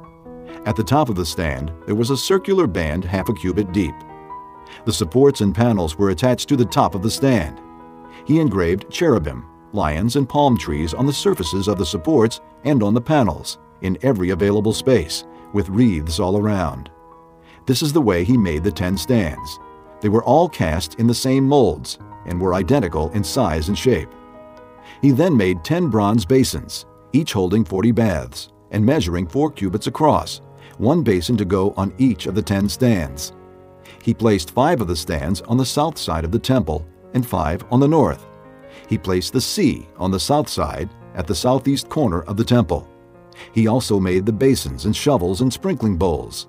[0.64, 3.94] At the top of the stand, there was a circular band half a cubit deep.
[4.86, 7.60] The supports and panels were attached to the top of the stand.
[8.24, 12.94] He engraved cherubim, lions, and palm trees on the surfaces of the supports and on
[12.94, 16.90] the panels, in every available space, with wreaths all around.
[17.66, 19.58] This is the way he made the ten stands.
[20.00, 24.08] They were all cast in the same molds and were identical in size and shape.
[25.02, 30.40] He then made ten bronze basins, each holding 40 baths and measuring four cubits across,
[30.78, 33.32] one basin to go on each of the ten stands.
[34.02, 37.64] He placed five of the stands on the south side of the temple and five
[37.70, 38.27] on the north.
[38.88, 42.88] He placed the sea on the south side at the southeast corner of the temple.
[43.52, 46.48] He also made the basins and shovels and sprinkling bowls.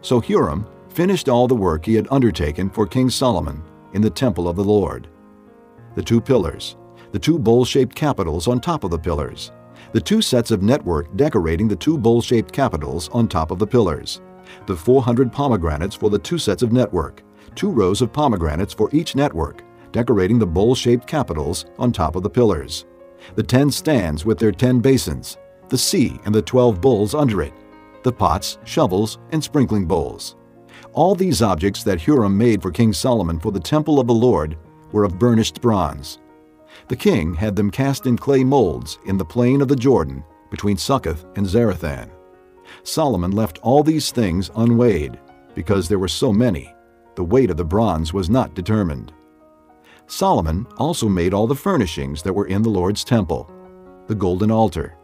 [0.00, 4.48] So Huram finished all the work he had undertaken for King Solomon in the temple
[4.48, 5.08] of the Lord.
[5.96, 6.76] The two pillars,
[7.12, 9.50] the two bowl-shaped capitals on top of the pillars,
[9.92, 14.20] the two sets of network decorating the two bowl-shaped capitals on top of the pillars,
[14.66, 17.22] the 400 pomegranates for the two sets of network,
[17.54, 19.62] two rows of pomegranates for each network,
[19.92, 22.86] decorating the bowl-shaped capitals on top of the pillars,
[23.34, 27.52] the 10 stands with their 10 basins, the sea and the 12 bulls under it,
[28.02, 30.36] the pots, shovels, and sprinkling bowls.
[30.92, 34.56] All these objects that Huram made for King Solomon for the temple of the Lord
[34.92, 36.18] were of burnished bronze.
[36.88, 40.76] The king had them cast in clay molds in the plain of the Jordan between
[40.76, 42.10] Succoth and Zarethan.
[42.82, 45.18] Solomon left all these things unweighed,
[45.54, 46.74] because there were so many.
[47.16, 49.12] The weight of the bronze was not determined.
[50.08, 53.50] Solomon also made all the furnishings that were in the Lord's temple
[54.06, 54.96] the golden altar,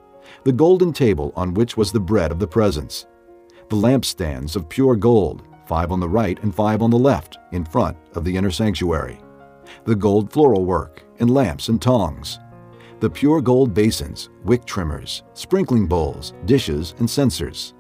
[0.45, 3.07] the golden table on which was the bread of the presence,
[3.69, 7.67] the lampstands of pure gold, five on the right and five on the left, in
[7.67, 9.21] front of the inner sanctuary,
[9.85, 12.39] the gold floral work, and lamps and tongs,
[13.01, 17.75] the pure gold basins, wick trimmers, sprinkling bowls, dishes, and censers,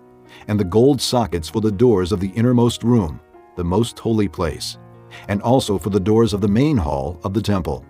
[0.49, 3.19] and the gold sockets for the doors of the innermost room,
[3.57, 4.77] the most holy place,
[5.29, 7.85] and also for the doors of the main hall of the temple.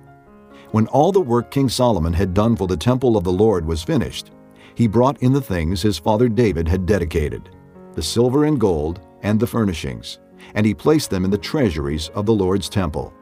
[0.70, 3.82] When all the work King Solomon had done for the temple of the Lord was
[3.82, 4.32] finished,
[4.74, 7.50] he brought in the things his father David had dedicated,
[7.94, 10.18] the silver and gold, and the furnishings,
[10.54, 13.12] and he placed them in the treasuries of the Lord's temple.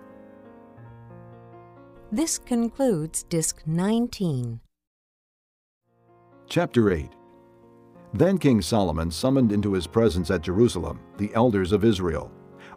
[2.10, 4.60] This concludes Disc 19.
[6.48, 7.08] Chapter 8
[8.12, 12.30] Then King Solomon summoned into his presence at Jerusalem the elders of Israel,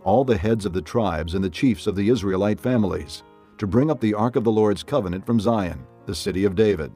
[0.05, 3.23] all the heads of the tribes and the chiefs of the Israelite families,
[3.57, 6.93] to bring up the ark of the Lord's covenant from Zion, the city of David.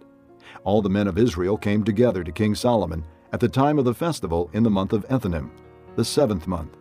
[0.63, 3.03] All the men of Israel came together to King Solomon
[3.33, 5.51] at the time of the festival in the month of Ethanim,
[5.97, 6.77] the seventh month.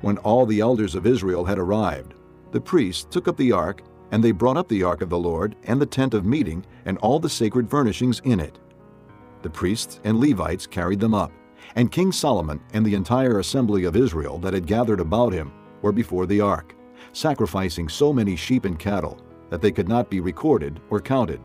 [0.00, 2.14] When all the elders of Israel had arrived,
[2.52, 3.82] the priests took up the ark
[4.12, 6.98] and they brought up the ark of the Lord, and the tent of meeting, and
[6.98, 8.60] all the sacred furnishings in it.
[9.40, 11.32] The priests and Levites carried them up,
[11.76, 15.52] and King Solomon and the entire assembly of Israel that had gathered about him
[15.82, 16.74] were before the ark,
[17.12, 19.20] sacrificing so many sheep and cattle
[19.50, 21.40] that they could not be recorded or counted.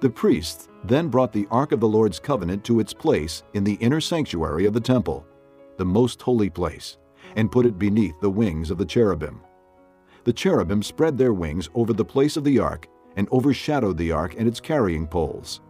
[0.00, 3.74] The priests then brought the ark of the Lord's covenant to its place in the
[3.74, 5.26] inner sanctuary of the temple,
[5.76, 6.98] the most holy place,
[7.36, 9.40] and put it beneath the wings of the cherubim
[10.24, 14.34] the cherubim spread their wings over the place of the ark and overshadowed the ark
[14.36, 15.60] and its carrying poles.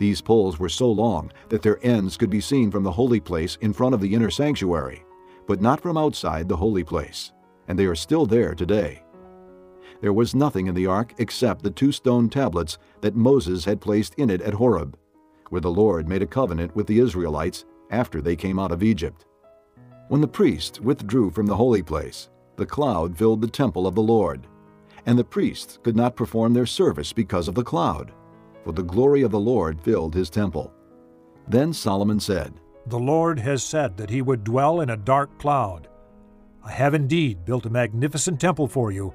[0.00, 3.58] These poles were so long that their ends could be seen from the holy place
[3.60, 5.04] in front of the inner sanctuary,
[5.46, 7.32] but not from outside the holy place,
[7.68, 9.02] and they are still there today.
[10.00, 14.14] There was nothing in the ark except the two stone tablets that Moses had placed
[14.14, 14.96] in it at Horeb,
[15.50, 19.26] where the Lord made a covenant with the Israelites after they came out of Egypt.
[20.08, 24.02] When the priests withdrew from the holy place, the cloud filled the temple of the
[24.02, 24.46] Lord,
[25.04, 28.14] and the priests could not perform their service because of the cloud,
[28.64, 30.72] for the glory of the Lord filled his temple.
[31.48, 32.54] Then Solomon said,
[32.86, 35.88] The Lord has said that he would dwell in a dark cloud.
[36.62, 39.14] I have indeed built a magnificent temple for you,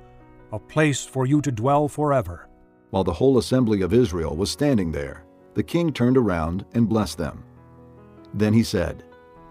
[0.52, 2.50] a place for you to dwell forever.
[2.90, 7.18] While the whole assembly of Israel was standing there, the king turned around and blessed
[7.18, 7.44] them.
[8.34, 9.04] Then he said,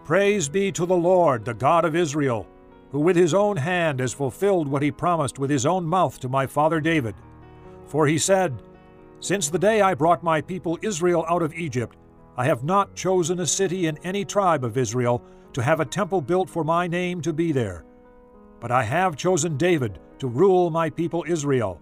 [0.05, 2.47] Praise be to the Lord, the God of Israel
[2.95, 6.29] who with his own hand has fulfilled what he promised with his own mouth to
[6.29, 7.17] my father David.
[7.89, 8.63] For he said,
[9.25, 11.97] Since the day I brought my people Israel out of Egypt,
[12.37, 15.23] I have not chosen a city in any tribe of Israel
[15.55, 17.87] to have a temple built for my name to be there.
[18.61, 21.81] But I have chosen David to rule my people Israel.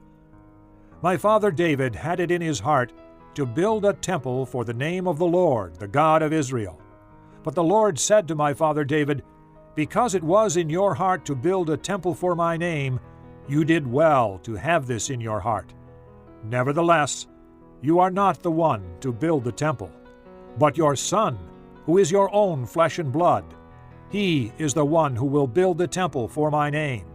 [1.03, 2.93] My father David had it in his heart
[3.35, 6.81] to build a temple for the name of the Lord, the God of Israel.
[7.43, 9.25] But the Lord said to my father David,
[9.75, 13.01] because it was in your heart to build a temple for my name,
[13.49, 15.75] you did well to have this in your heart.
[16.45, 17.27] Nevertheless,
[17.83, 19.91] you are not the one to build the temple,
[20.57, 21.37] but your son,
[21.85, 23.45] who is your own flesh and blood.
[24.09, 27.07] He is the one who will build the temple for my name.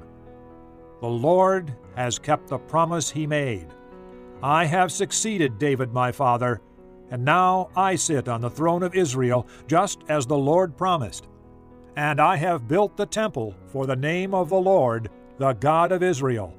[1.00, 3.68] The Lord has kept the promise he made.
[4.44, 6.62] I have succeeded David my father,
[7.12, 11.28] and now I sit on the throne of Israel, just as the Lord promised.
[11.96, 16.04] And I have built the temple for the name of the Lord, the God of
[16.04, 16.54] Israel.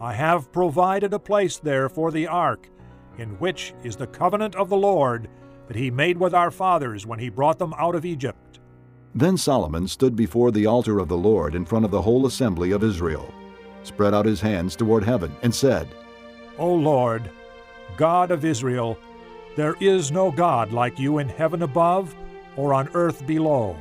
[0.00, 2.68] I have provided a place there for the ark,
[3.18, 5.28] in which is the covenant of the Lord
[5.68, 8.60] that he made with our fathers when he brought them out of Egypt.
[9.14, 12.72] Then Solomon stood before the altar of the Lord in front of the whole assembly
[12.72, 13.32] of Israel,
[13.82, 15.88] spread out his hands toward heaven, and said,
[16.58, 17.30] O Lord,
[17.96, 18.98] God of Israel,
[19.56, 22.14] there is no God like you in heaven above
[22.56, 23.76] or on earth below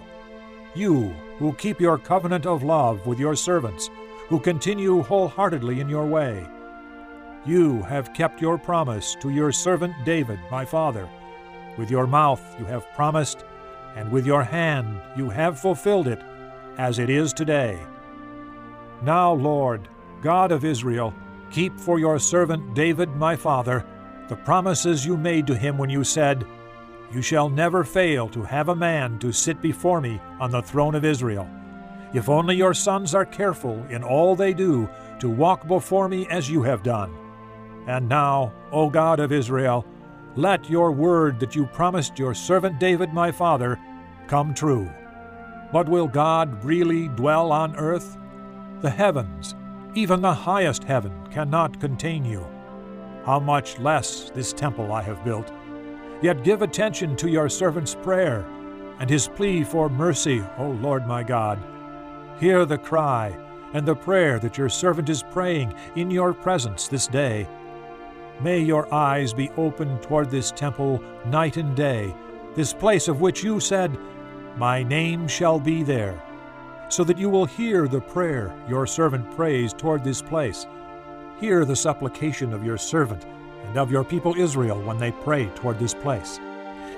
[0.76, 3.90] you who keep your covenant of love with your servants,
[4.28, 6.46] who continue wholeheartedly in your way.
[7.46, 11.08] You have kept your promise to your servant David, my father.
[11.78, 13.46] With your mouth you have promised,
[13.96, 16.22] and with your hand you have fulfilled it,
[16.78, 17.80] as it is today.
[19.04, 19.88] Now, Lord,
[20.22, 21.14] God of Israel,
[21.52, 23.86] keep for your servant David, my father,
[24.28, 26.46] the promises you made to him when you said,
[27.14, 30.96] you shall never fail to have a man to sit before me on the throne
[30.96, 31.48] of Israel.
[32.16, 34.88] if only your sons are careful in all they do
[35.20, 37.14] to walk before me as you have done.
[37.88, 39.86] And now, O God of Israel,
[40.36, 43.80] let your word that you promised your servant David my father
[44.28, 44.90] come true.
[45.72, 48.18] But will God really dwell on earth?
[48.82, 49.56] The heavens,
[49.94, 52.46] even the highest heaven, cannot contain you.
[53.26, 55.52] How much less this temple I have built?
[56.22, 58.46] Yet give attention to your servant's prayer
[59.00, 61.60] and his plea for mercy, O Lord my God.
[62.40, 63.38] Hear the cry
[63.74, 67.48] and the prayer that your servant is praying in your presence this day.
[68.42, 72.14] May your eyes be opened toward this temple night and day,
[72.54, 73.98] this place of which you said,
[74.58, 76.22] My name shall be there,
[76.90, 80.68] so that you will hear the prayer your servant prays toward this place.
[81.40, 83.26] Hear the supplication of your servant
[83.68, 86.40] and of your people Israel when they pray toward this place.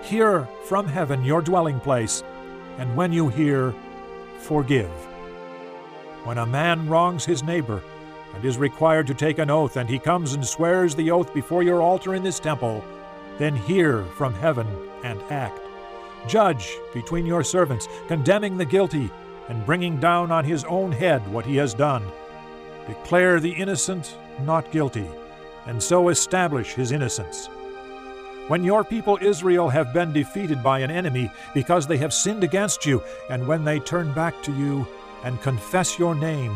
[0.02, 2.24] Hear from heaven your dwelling place,
[2.78, 3.76] and when you hear,
[4.40, 4.90] forgive.
[6.24, 7.82] When a man wrongs his neighbor,
[8.38, 11.64] and is required to take an oath, and he comes and swears the oath before
[11.64, 12.84] your altar in this temple,
[13.40, 14.68] then hear from heaven
[15.04, 15.60] and act.
[16.28, 19.10] Judge between your servants, condemning the guilty,
[19.50, 22.04] and bringing down on his own head what he has done.
[22.86, 25.10] Declare the innocent not guilty,
[25.66, 27.48] and so establish his innocence.
[28.50, 32.86] When your people Israel have been defeated by an enemy because they have sinned against
[32.86, 34.86] you, and when they turn back to you
[35.24, 36.56] and confess your name,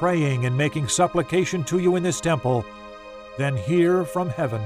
[0.00, 2.64] praying and making supplication to you in this temple,
[3.36, 4.62] then hear from heaven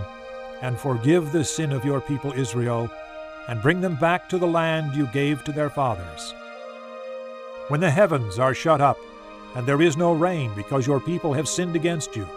[0.62, 2.88] and forgive the sin of your people Israel,
[3.48, 6.32] and bring them back to the land you gave to their fathers.
[7.66, 8.96] When the heavens are shut up,
[9.56, 12.28] and there is no rain because your people have sinned against you,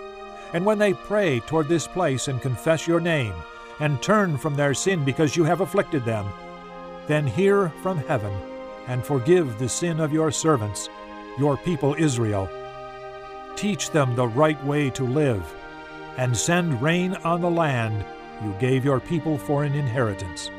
[0.53, 3.35] and when they pray toward this place and confess your name,
[3.79, 6.25] and turn from their sin because you have afflicted them,
[7.05, 8.33] then hear from heaven
[8.87, 10.89] and forgive the sin of your servants,
[11.37, 12.49] your people Israel
[13.58, 15.43] Teach them the right way to live,
[16.18, 18.05] and send rain on the land
[18.43, 20.51] you gave your people for an inheritance.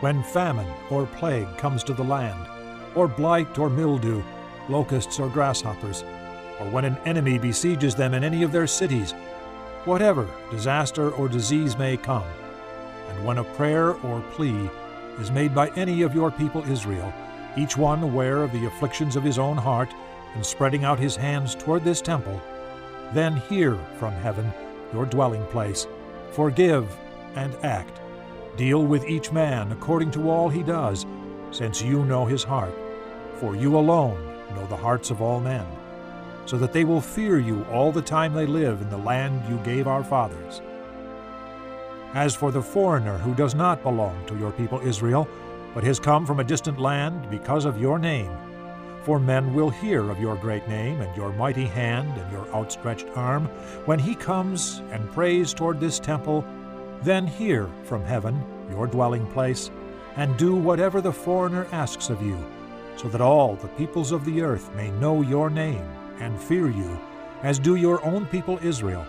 [0.00, 2.46] When famine or plague comes to the land,
[2.94, 4.22] or blight or mildew,
[4.68, 6.04] locusts or grasshoppers,
[6.60, 9.12] or when an enemy besieges them in any of their cities,
[9.86, 12.28] whatever disaster or disease may come,
[13.08, 14.68] and when a prayer or plea
[15.20, 17.14] is made by any of your people Israel,
[17.56, 19.88] each one aware of the afflictions of his own heart,
[20.34, 22.40] and spreading out his hands toward this temple,
[23.12, 24.52] then hear from heaven,
[24.92, 25.86] your dwelling place,
[26.32, 26.96] forgive
[27.34, 28.00] and act.
[28.56, 31.06] Deal with each man according to all he does,
[31.50, 32.74] since you know his heart.
[33.36, 34.22] For you alone
[34.54, 35.66] know the hearts of all men,
[36.46, 39.56] so that they will fear you all the time they live in the land you
[39.64, 40.60] gave our fathers.
[42.14, 45.28] As for the foreigner who does not belong to your people Israel,
[45.74, 48.36] but has come from a distant land because of your name,
[49.10, 53.08] for men will hear of your great name and your mighty hand and your outstretched
[53.16, 53.46] arm
[53.84, 56.44] when he comes and prays toward this temple.
[57.02, 58.40] Then hear from heaven,
[58.70, 59.72] your dwelling place,
[60.14, 62.38] and do whatever the foreigner asks of you,
[62.94, 65.90] so that all the peoples of the earth may know your name
[66.20, 66.96] and fear you,
[67.42, 69.04] as do your own people Israel,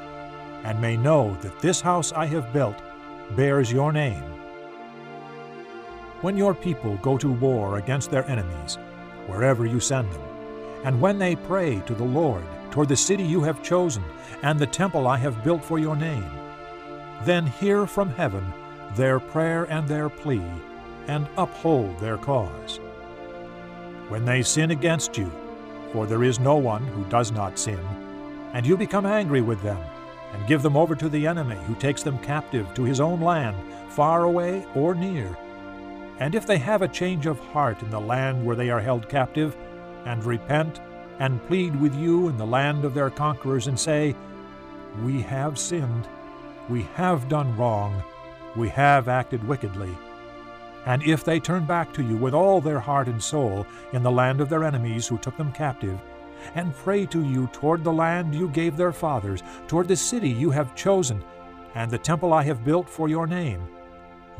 [0.64, 2.82] and may know that this house I have built
[3.36, 4.24] bears your name.
[6.22, 8.80] When your people go to war against their enemies,
[9.28, 10.22] wherever you send them.
[10.84, 14.04] And when they pray to the Lord toward the city you have chosen
[14.44, 16.30] and the temple I have built for your name,
[17.24, 18.46] then hear from heaven
[18.96, 20.44] their prayer and their plea,
[21.08, 22.78] and uphold their cause.
[24.10, 25.32] When they sin against you,
[25.94, 27.80] for there is no one who does not sin,
[28.54, 29.80] and you become angry with them,
[30.34, 33.56] and give them over to the enemy who takes them captive to his own land,
[33.92, 35.38] far away or near,
[36.22, 39.10] and if they have a change of heart in the land where they are held
[39.10, 39.58] captive,
[40.06, 40.80] and repent,
[41.18, 44.16] and plead with you in the land of their conquerors, and say,
[45.04, 46.08] We have sinned,
[46.70, 48.04] we have done wrong,
[48.56, 49.98] we have acted wickedly.
[50.86, 54.12] And if they turn back to you with all their heart and soul in the
[54.12, 56.00] land of their enemies who took them captive,
[56.54, 60.52] and pray to you toward the land you gave their fathers, toward the city you
[60.52, 61.24] have chosen,
[61.74, 63.68] and the temple I have built for your name,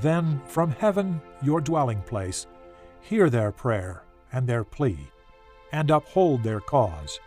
[0.02, 2.48] then from heaven, your dwelling place,
[3.02, 4.98] hear their prayer and their plea,
[5.72, 7.20] and uphold their cause.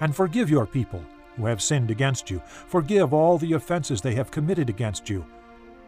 [0.00, 1.04] And forgive your people
[1.36, 2.40] who have sinned against you.
[2.44, 5.24] Forgive all the offenses they have committed against you,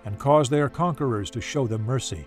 [0.04, 2.26] and cause their conquerors to show them mercy.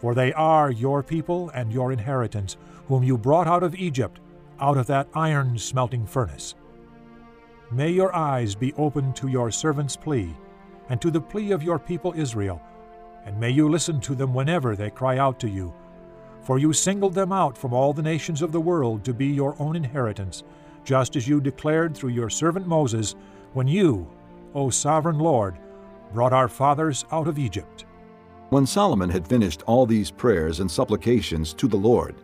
[0.00, 2.56] For they are your people and your inheritance,
[2.86, 4.20] whom you brought out of Egypt,
[4.60, 6.54] out of that iron smelting furnace.
[7.70, 10.34] May your eyes be open to your servant's plea,
[10.88, 12.60] and to the plea of your people Israel
[13.24, 15.72] and may you listen to them whenever they cry out to you.
[16.42, 19.56] For you singled them out from all the nations of the world to be your
[19.58, 20.44] own inheritance,
[20.84, 23.14] just as you declared through your servant Moses,
[23.54, 24.06] when you,
[24.54, 25.56] O sovereign Lord,
[26.12, 27.86] brought our fathers out of Egypt.
[28.50, 32.16] When Solomon had finished all these prayers and supplications to the Lord,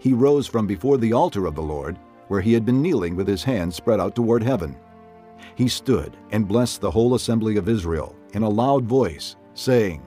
[0.00, 3.26] he rose from before the altar of the Lord, where he had been kneeling with
[3.26, 4.76] his hands spread out toward heaven.
[5.54, 10.02] He stood and blessed the whole assembly of Israel in a loud voice, saying,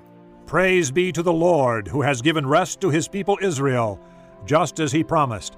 [0.52, 3.98] Praise be to the Lord, who has given rest to his people Israel,
[4.46, 5.56] just as he promised.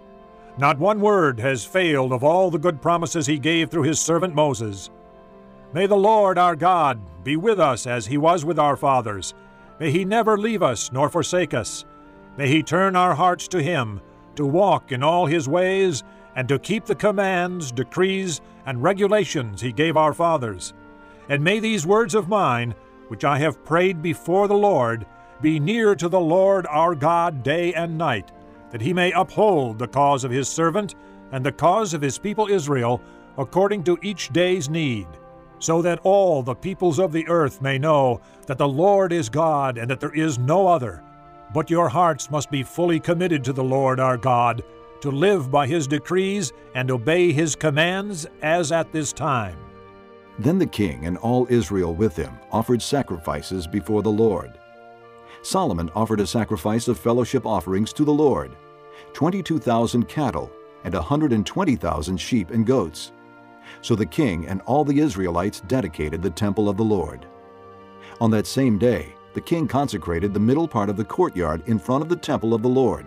[0.59, 4.35] Not one word has failed of all the good promises he gave through his servant
[4.35, 4.91] Moses.
[5.73, 9.33] May the Lord our God be with us as he was with our fathers.
[9.79, 11.85] May he never leave us nor forsake us.
[12.37, 13.99] May he turn our hearts to him,
[14.35, 16.03] to walk in all his ways,
[16.35, 20.75] and to keep the commands, decrees, and regulations he gave our fathers.
[21.29, 22.75] And may these words of mine,
[23.14, 25.05] which I have prayed before the Lord,
[25.39, 28.32] be near to the Lord our God day and night,
[28.72, 30.95] that he may uphold the cause of his servant
[31.32, 32.99] and the cause of his people Israel,
[33.38, 35.05] according to each day's need,
[35.59, 39.78] so that all the peoples of the earth may know that the Lord is God
[39.78, 41.03] and that there is no other.
[41.53, 44.64] But your hearts must be fully committed to the Lord our God,
[45.01, 49.59] to live by his decrees and obey his commands as at this time.
[50.43, 54.59] Then the king and all Israel with him offered sacrifices before the Lord.
[55.41, 58.57] Solomon offered a sacrifice of fellowship offerings to the Lord
[59.13, 60.51] 22,000 cattle
[60.83, 63.13] and 120,000 sheep and goats.
[63.79, 67.25] So the king and all the Israelites dedicated the temple of the Lord.
[68.19, 72.03] On that same day, the king consecrated the middle part of the courtyard in front
[72.03, 73.05] of the temple of the Lord,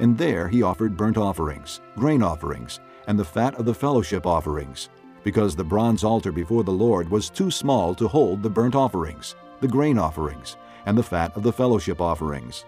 [0.00, 4.88] and there he offered burnt offerings, grain offerings, and the fat of the fellowship offerings,
[5.24, 9.36] because the bronze altar before the Lord was too small to hold the burnt offerings,
[9.60, 10.56] the grain offerings,
[10.86, 12.64] and the fat of the fellowship offerings.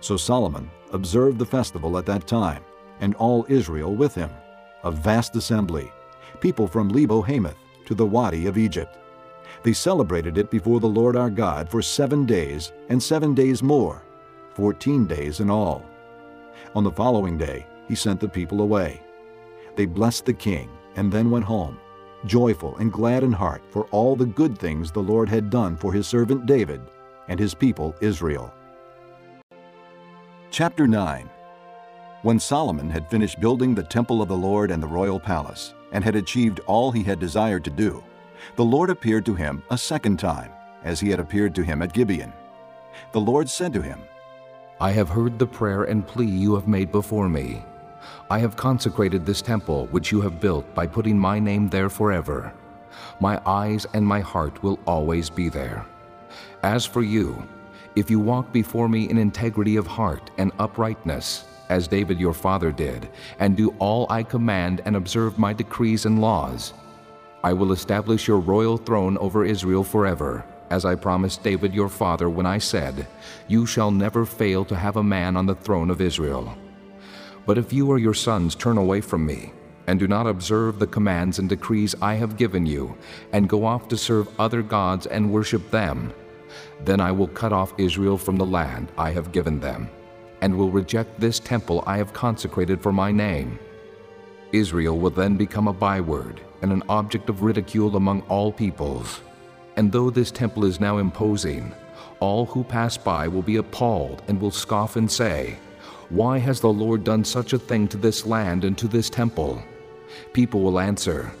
[0.00, 2.64] So Solomon observed the festival at that time,
[3.00, 4.30] and all Israel with him,
[4.84, 5.90] a vast assembly,
[6.40, 7.56] people from Lebo Hamath
[7.86, 8.96] to the Wadi of Egypt.
[9.62, 14.02] They celebrated it before the Lord our God for seven days, and seven days more,
[14.54, 15.84] fourteen days in all.
[16.74, 19.02] On the following day, he sent the people away.
[19.76, 21.78] They blessed the king and then went home,
[22.26, 25.92] joyful and glad in heart for all the good things the Lord had done for
[25.92, 26.80] his servant David
[27.28, 28.52] and his people Israel.
[30.50, 31.30] Chapter 9
[32.22, 36.02] When Solomon had finished building the temple of the Lord and the royal palace, and
[36.02, 38.02] had achieved all he had desired to do,
[38.56, 40.50] the Lord appeared to him a second time,
[40.84, 42.32] as he had appeared to him at Gibeon.
[43.12, 44.00] The Lord said to him,
[44.80, 47.64] I have heard the prayer and plea you have made before me.
[48.30, 52.52] I have consecrated this temple which you have built by putting my name there forever.
[53.20, 55.84] My eyes and my heart will always be there.
[56.62, 57.46] As for you,
[57.94, 62.70] if you walk before me in integrity of heart and uprightness, as David your father
[62.72, 66.74] did, and do all I command and observe my decrees and laws,
[67.44, 72.30] I will establish your royal throne over Israel forever, as I promised David your father
[72.30, 73.06] when I said,
[73.48, 76.56] You shall never fail to have a man on the throne of Israel.
[77.46, 79.52] But if you or your sons turn away from me,
[79.86, 82.96] and do not observe the commands and decrees I have given you,
[83.32, 86.12] and go off to serve other gods and worship them,
[86.84, 89.88] then I will cut off Israel from the land I have given them,
[90.40, 93.58] and will reject this temple I have consecrated for my name.
[94.52, 99.20] Israel will then become a byword and an object of ridicule among all peoples.
[99.76, 101.74] And though this temple is now imposing,
[102.20, 105.56] all who pass by will be appalled and will scoff and say,
[106.12, 109.62] Why has the Lord done such a thing to this land and to this temple?
[110.34, 111.32] People will answer,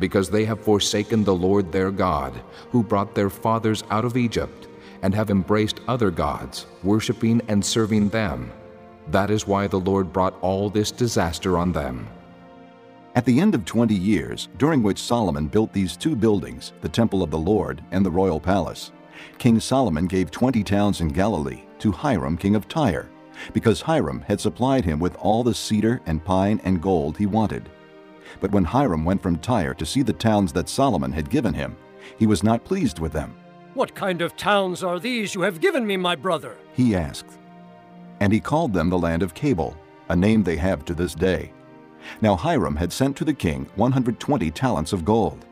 [0.00, 2.32] Because they have forsaken the Lord their God,
[2.72, 4.66] who brought their fathers out of Egypt,
[5.02, 8.50] and have embraced other gods, worshiping and serving them.
[9.12, 12.08] That is why the Lord brought all this disaster on them.
[13.14, 17.22] At the end of 20 years, during which Solomon built these two buildings, the temple
[17.22, 18.90] of the Lord and the royal palace,
[19.38, 23.08] King Solomon gave 20 towns in Galilee to Hiram king of Tyre,
[23.52, 27.68] because Hiram had supplied him with all the cedar and pine and gold he wanted.
[28.40, 31.76] But when Hiram went from Tyre to see the towns that Solomon had given him,
[32.18, 33.36] he was not pleased with them.
[33.74, 36.56] What kind of towns are these you have given me, my brother?
[36.72, 37.38] He asked.
[38.20, 39.76] And he called them the land of Cabul,
[40.08, 41.52] a name they have to this day.
[42.20, 45.44] Now Hiram had sent to the king 120 talents of gold.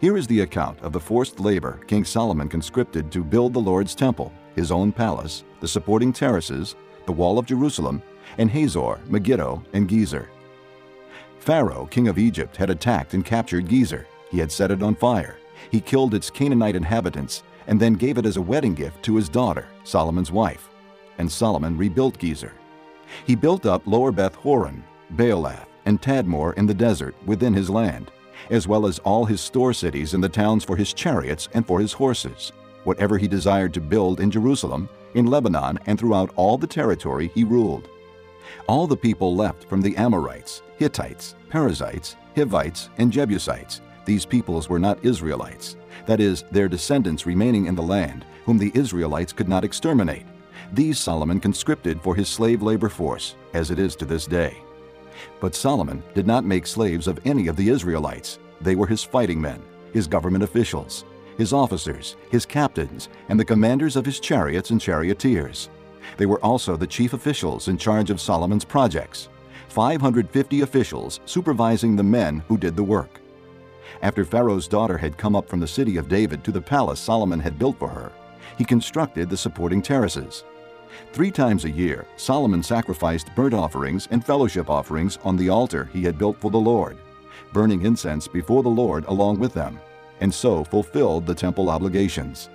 [0.00, 3.94] Here is the account of the forced labor King Solomon conscripted to build the Lord's
[3.94, 6.74] temple, his own palace, the supporting terraces,
[7.06, 8.02] the wall of Jerusalem,
[8.38, 10.26] and Hazor, Megiddo, and Gezer.
[11.38, 14.06] Pharaoh, king of Egypt, had attacked and captured Gezer.
[14.30, 15.36] He had set it on fire.
[15.70, 19.28] He killed its Canaanite inhabitants and then gave it as a wedding gift to his
[19.28, 20.68] daughter, Solomon's wife.
[21.18, 22.52] And Solomon rebuilt Gezer.
[23.26, 24.82] He built up Lower Beth Horon,
[25.16, 28.10] Baalath, and Tadmor in the desert within his land,
[28.50, 31.78] as well as all his store cities and the towns for his chariots and for
[31.80, 32.52] his horses,
[32.84, 37.44] whatever he desired to build in Jerusalem, in Lebanon, and throughout all the territory he
[37.44, 37.88] ruled.
[38.68, 43.80] All the people left from the Amorites, Hittites, Perizzites, Hivites, and Jebusites.
[44.04, 48.72] These peoples were not Israelites, that is, their descendants remaining in the land, whom the
[48.74, 50.26] Israelites could not exterminate.
[50.72, 54.56] These Solomon conscripted for his slave labor force, as it is to this day.
[55.40, 58.38] But Solomon did not make slaves of any of the Israelites.
[58.60, 59.62] They were his fighting men,
[59.92, 61.04] his government officials,
[61.36, 65.68] his officers, his captains, and the commanders of his chariots and charioteers.
[66.16, 69.28] They were also the chief officials in charge of Solomon's projects,
[69.68, 73.20] 550 officials supervising the men who did the work.
[74.02, 77.40] After Pharaoh's daughter had come up from the city of David to the palace Solomon
[77.40, 78.12] had built for her,
[78.56, 80.44] he constructed the supporting terraces.
[81.12, 86.02] Three times a year, Solomon sacrificed burnt offerings and fellowship offerings on the altar he
[86.04, 86.96] had built for the Lord,
[87.52, 89.78] burning incense before the Lord along with them,
[90.20, 92.48] and so fulfilled the temple obligations.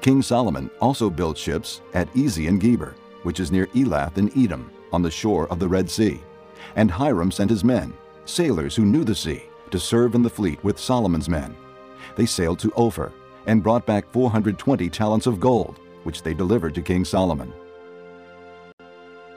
[0.00, 5.02] King Solomon also built ships at Ezion Geber, which is near Elath in Edom, on
[5.02, 6.20] the shore of the Red Sea.
[6.76, 7.92] And Hiram sent his men,
[8.24, 11.56] sailors who knew the sea, to serve in the fleet with Solomon's men.
[12.16, 13.12] They sailed to Ophir
[13.46, 17.52] and brought back 420 talents of gold, which they delivered to King Solomon.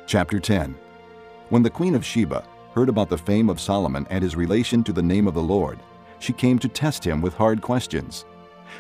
[0.08, 0.76] Chapter 10
[1.49, 4.93] When the queen of Sheba heard about the fame of Solomon and his relation to
[4.93, 5.80] the name of the Lord,
[6.26, 8.26] she came to test him with hard questions.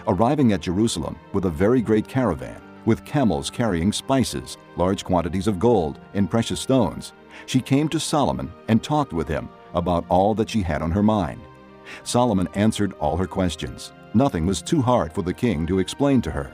[0.07, 5.59] Arriving at Jerusalem with a very great caravan, with camels carrying spices, large quantities of
[5.59, 7.13] gold, and precious stones,
[7.45, 11.03] she came to Solomon and talked with him about all that she had on her
[11.03, 11.39] mind.
[12.03, 13.93] Solomon answered all her questions.
[14.15, 16.51] Nothing was too hard for the king to explain to her.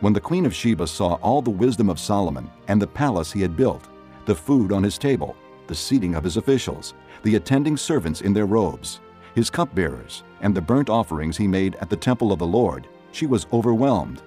[0.00, 3.42] When the queen of Sheba saw all the wisdom of Solomon and the palace he
[3.42, 3.88] had built,
[4.24, 6.94] the food on his table, the seating of his officials,
[7.24, 9.00] the attending servants in their robes,
[9.34, 13.26] his cupbearers, and the burnt offerings he made at the temple of the Lord, she
[13.26, 14.22] was overwhelmed.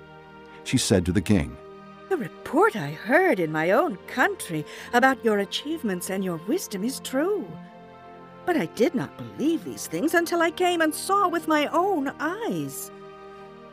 [0.63, 1.55] She said to the king,
[2.09, 6.99] The report I heard in my own country about your achievements and your wisdom is
[6.99, 7.47] true.
[8.45, 12.09] But I did not believe these things until I came and saw with my own
[12.19, 12.91] eyes.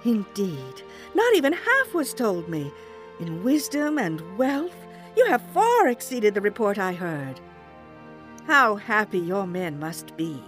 [0.04, 0.82] Indeed,
[1.14, 2.72] not even half was told me.
[3.20, 4.76] In wisdom and wealth,
[5.16, 7.40] you have far exceeded the report I heard.
[8.46, 10.42] How happy your men must be.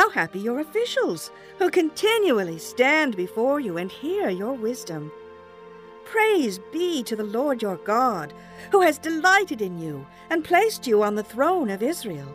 [0.00, 5.12] How happy your officials, who continually stand before you and hear your wisdom.
[6.06, 8.32] Praise be to the Lord your God,
[8.72, 12.34] who has delighted in you and placed you on the throne of Israel.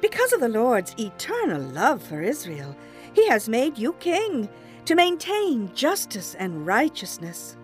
[0.00, 2.76] Because of the Lord's eternal love for Israel,
[3.14, 4.48] he has made you king
[4.84, 7.56] to maintain justice and righteousness.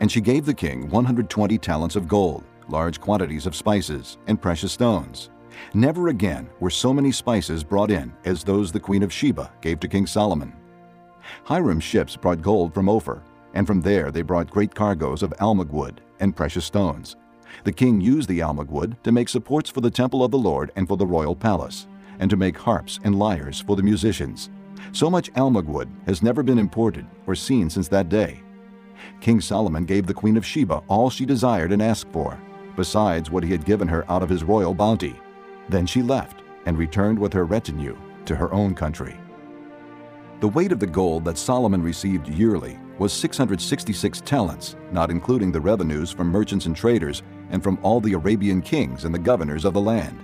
[0.00, 4.72] And she gave the king 120 talents of gold, large quantities of spices, and precious
[4.72, 5.28] stones.
[5.74, 9.80] Never again were so many spices brought in as those the queen of Sheba gave
[9.80, 10.52] to King Solomon.
[11.44, 13.22] Hiram's ships brought gold from Ophir,
[13.54, 17.16] and from there they brought great cargoes of almug wood and precious stones.
[17.64, 20.72] The king used the almug wood to make supports for the temple of the Lord
[20.76, 21.86] and for the royal palace,
[22.18, 24.50] and to make harps and lyres for the musicians.
[24.92, 28.40] So much almug wood has never been imported or seen since that day.
[29.20, 32.38] King Solomon gave the queen of Sheba all she desired and asked for,
[32.76, 35.16] besides what he had given her out of his royal bounty.
[35.70, 39.16] Then she left and returned with her retinue to her own country.
[40.40, 45.60] The weight of the gold that Solomon received yearly was 666 talents, not including the
[45.60, 49.74] revenues from merchants and traders and from all the Arabian kings and the governors of
[49.74, 50.18] the land.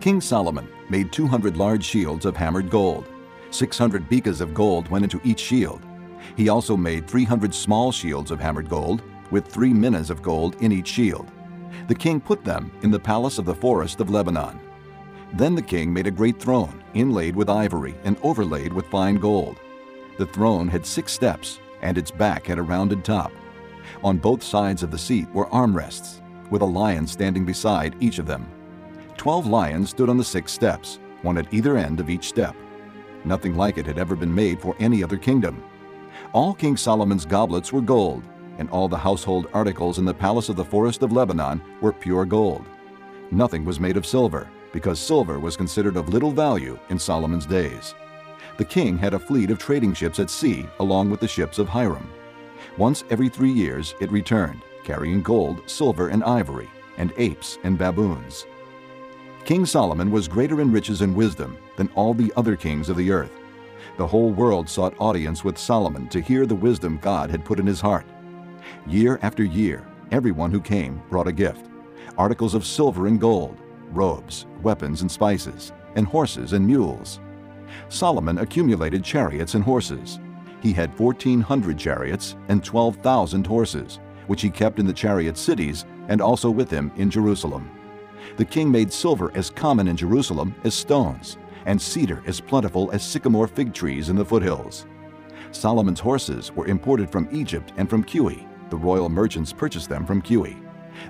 [0.00, 3.08] King Solomon made 200 large shields of hammered gold.
[3.50, 5.86] 600 bekas of gold went into each shield.
[6.36, 10.72] He also made 300 small shields of hammered gold, with three minas of gold in
[10.72, 11.30] each shield.
[11.86, 14.58] The king put them in the palace of the forest of Lebanon.
[15.34, 19.56] Then the king made a great throne, inlaid with ivory and overlaid with fine gold.
[20.18, 23.32] The throne had six steps, and its back had a rounded top.
[24.04, 26.20] On both sides of the seat were armrests,
[26.50, 28.46] with a lion standing beside each of them.
[29.16, 32.54] Twelve lions stood on the six steps, one at either end of each step.
[33.24, 35.62] Nothing like it had ever been made for any other kingdom.
[36.32, 38.22] All King Solomon's goblets were gold,
[38.58, 42.26] and all the household articles in the palace of the forest of Lebanon were pure
[42.26, 42.66] gold.
[43.30, 47.94] Nothing was made of silver, because silver was considered of little value in Solomon's days.
[48.56, 51.68] The king had a fleet of trading ships at sea along with the ships of
[51.68, 52.10] Hiram.
[52.78, 58.46] Once every three years it returned, carrying gold, silver, and ivory, and apes and baboons.
[59.44, 63.10] King Solomon was greater in riches and wisdom than all the other kings of the
[63.10, 63.32] earth.
[63.98, 67.66] The whole world sought audience with Solomon to hear the wisdom God had put in
[67.66, 68.06] his heart.
[68.86, 71.68] Year after year, everyone who came brought a gift.
[72.18, 73.56] articles of silver and gold,
[73.94, 77.20] robes, weapons and spices, and horses and mules.
[77.88, 80.20] Solomon accumulated chariots and horses.
[80.60, 86.20] He had 1,400 chariots and 12,000 horses, which he kept in the chariot cities and
[86.20, 87.70] also with him in Jerusalem.
[88.36, 93.02] The king made silver as common in Jerusalem as stones, and cedar as plentiful as
[93.02, 94.86] sycamore fig trees in the foothills.
[95.52, 98.46] Solomon's horses were imported from Egypt and from Kue.
[98.70, 100.56] The royal merchants purchased them from Kue.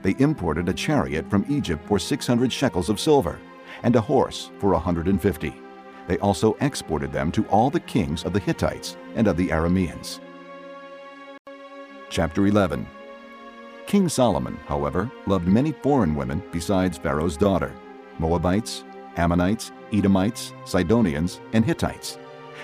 [0.03, 3.39] They imported a chariot from Egypt for 600 shekels of silver,
[3.83, 5.55] and a horse for 150.
[6.09, 10.21] They also exported them to all the kings of the Hittites and of the Arameans.
[12.11, 12.87] Chapter 11
[13.87, 17.73] King Solomon, however, loved many foreign women besides Pharaoh's daughter
[18.19, 18.85] Moabites,
[19.17, 22.19] Ammonites, Edomites, Sidonians, and Hittites.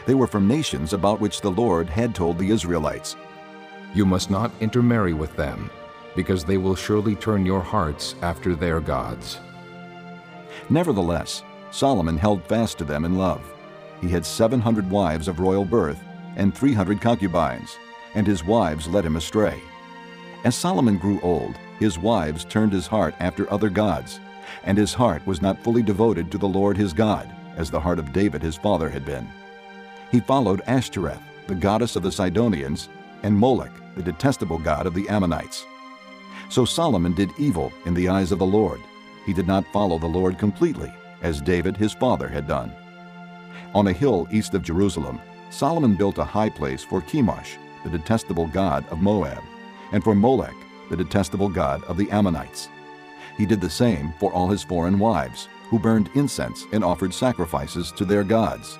[0.06, 3.16] They were from nations about which the Lord had told the Israelites,
[3.94, 5.70] You must not intermarry with them,
[6.14, 9.38] because they will surely turn your hearts after their gods.
[10.70, 13.42] Nevertheless, Solomon held fast to them in love.
[14.00, 16.02] He had 700 wives of royal birth
[16.36, 17.76] and 300 concubines,
[18.14, 19.60] and his wives led him astray.
[20.44, 24.20] As Solomon grew old, his wives turned his heart after other gods,
[24.64, 27.98] and his heart was not fully devoted to the Lord his God, as the heart
[27.98, 29.28] of David his father had been.
[30.10, 32.88] He followed Ashtoreth, the goddess of the Sidonians,
[33.22, 35.66] and Molech, the detestable god of the Ammonites.
[36.48, 38.80] So Solomon did evil in the eyes of the Lord.
[39.26, 40.92] He did not follow the Lord completely,
[41.22, 42.72] as David his father had done.
[43.74, 45.20] On a hill east of Jerusalem,
[45.50, 49.42] Solomon built a high place for Chemosh, the detestable god of Moab,
[49.92, 50.54] and for Molech,
[50.90, 52.68] the detestable god of the Ammonites.
[53.36, 57.92] He did the same for all his foreign wives, who burned incense and offered sacrifices
[57.92, 58.78] to their gods.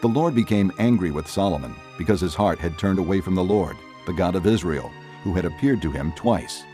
[0.00, 3.76] The Lord became angry with Solomon because his heart had turned away from the Lord,
[4.06, 4.90] the God of Israel,
[5.22, 6.64] who had appeared to him twice.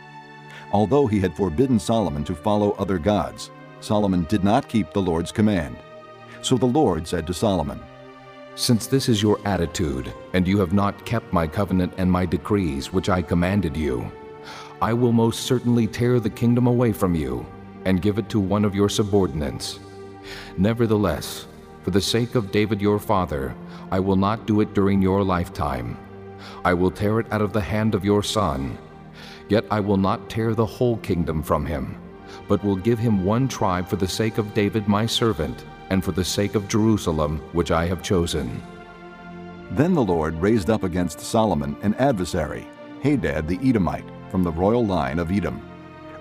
[0.73, 3.51] Although he had forbidden Solomon to follow other gods,
[3.81, 5.77] Solomon did not keep the Lord's command.
[6.43, 7.81] So the Lord said to Solomon,
[8.55, 12.93] Since this is your attitude, and you have not kept my covenant and my decrees
[12.93, 14.11] which I commanded you,
[14.81, 17.47] I will most certainly tear the kingdom away from you
[17.85, 19.79] and give it to one of your subordinates.
[20.59, 21.47] Nevertheless,
[21.83, 23.55] for the sake of David your father,
[23.91, 25.97] I will not do it during your lifetime.
[26.65, 28.77] I will tear it out of the hand of your son.
[29.49, 31.97] Yet I will not tear the whole kingdom from him,
[32.49, 36.13] but will give him one tribe for the sake of David my servant, and for
[36.13, 38.63] the sake of Jerusalem, which I have chosen.
[39.73, 42.67] Then the Lord raised up against Solomon an adversary,
[43.03, 45.61] Hadad the Edomite, from the royal line of Edom.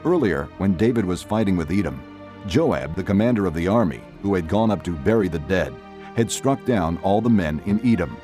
[0.04, 2.02] Earlier, when David was fighting with Edom,
[2.48, 5.74] Joab, the commander of the army, who had gone up to bury the dead,
[6.16, 8.18] had struck down all the men in Edom.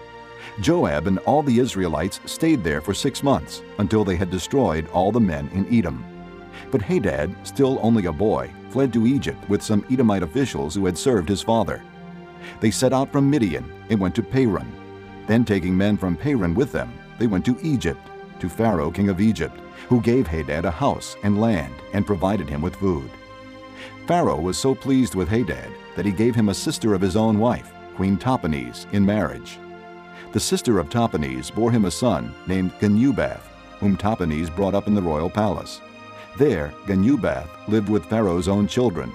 [0.59, 5.11] Joab and all the Israelites stayed there for six months until they had destroyed all
[5.11, 6.03] the men in Edom.
[6.69, 10.97] But Hadad, still only a boy, fled to Egypt with some Edomite officials who had
[10.97, 11.81] served his father.
[12.59, 14.71] They set out from Midian and went to Paran.
[15.27, 18.01] Then, taking men from Paran with them, they went to Egypt,
[18.39, 22.61] to Pharaoh, king of Egypt, who gave Hadad a house and land and provided him
[22.61, 23.09] with food.
[24.07, 27.39] Pharaoh was so pleased with Hadad that he gave him a sister of his own
[27.39, 29.59] wife, Queen Tahpenes, in marriage.
[30.31, 33.41] The sister of Tahpenes bore him a son named Genubath,
[33.79, 35.81] whom Tahpenes brought up in the royal palace.
[36.37, 39.11] There, Genubath lived with Pharaoh's own children.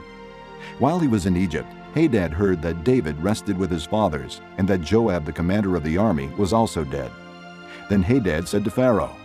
[0.78, 4.82] While he was in Egypt, Hadad heard that David rested with his fathers and that
[4.82, 7.10] Joab, the commander of the army, was also dead.
[7.88, 9.16] Then Hadad said to Pharaoh,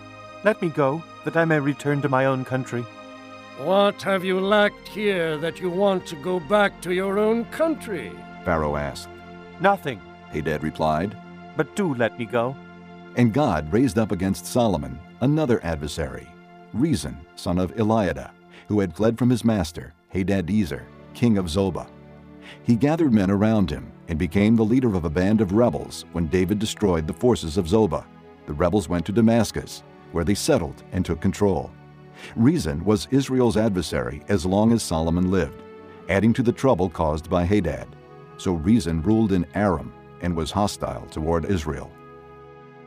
[0.45, 2.83] Let me go, that I may return to my own country.
[3.57, 8.13] What have you lacked here that you want to go back to your own country?
[8.45, 9.09] Pharaoh asked.
[9.59, 11.17] Nothing, Hadad replied.
[11.57, 12.55] But do let me go.
[13.17, 16.27] And God raised up against Solomon another adversary,
[16.75, 18.31] Rezon, son of Eliada,
[18.67, 20.83] who had fled from his master, Hadadezer,
[21.13, 21.87] king of Zobah.
[22.63, 26.27] He gathered men around him and became the leader of a band of rebels when
[26.27, 28.05] David destroyed the forces of Zobah.
[28.45, 31.71] The rebels went to Damascus, where they settled and took control.
[32.37, 35.61] Rezon was Israel's adversary as long as Solomon lived,
[36.09, 37.87] adding to the trouble caused by Hadad.
[38.37, 41.91] So Rezon ruled in Aram and was hostile toward Israel.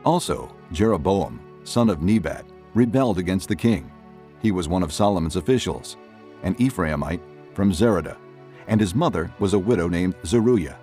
[0.03, 3.91] Also, Jeroboam, son of Nebat, rebelled against the king.
[4.41, 5.97] He was one of Solomon's officials,
[6.43, 7.21] an Ephraimite
[7.53, 8.17] from Zereda,
[8.67, 10.77] and his mother was a widow named Zeruah.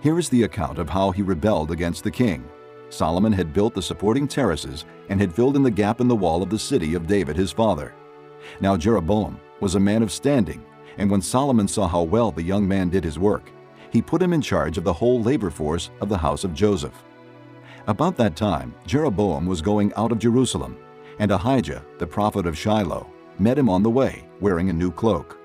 [0.00, 2.48] Here is the account of how he rebelled against the king.
[2.88, 6.42] Solomon had built the supporting terraces and had filled in the gap in the wall
[6.42, 7.94] of the city of David his father.
[8.60, 10.64] Now Jeroboam was a man of standing,
[10.96, 13.50] and when Solomon saw how well the young man did his work,
[13.90, 17.04] he put him in charge of the whole labor force of the house of Joseph.
[17.86, 20.76] About that time, Jeroboam was going out of Jerusalem,
[21.18, 25.38] and Ahijah, the prophet of Shiloh, met him on the way, wearing a new cloak.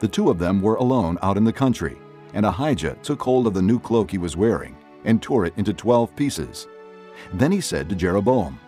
[0.00, 1.98] The two of them were alone out in the country,
[2.34, 5.72] and Ahijah took hold of the new cloak he was wearing and tore it into
[5.72, 6.66] twelve pieces.
[7.32, 8.58] Then he said to Jeroboam,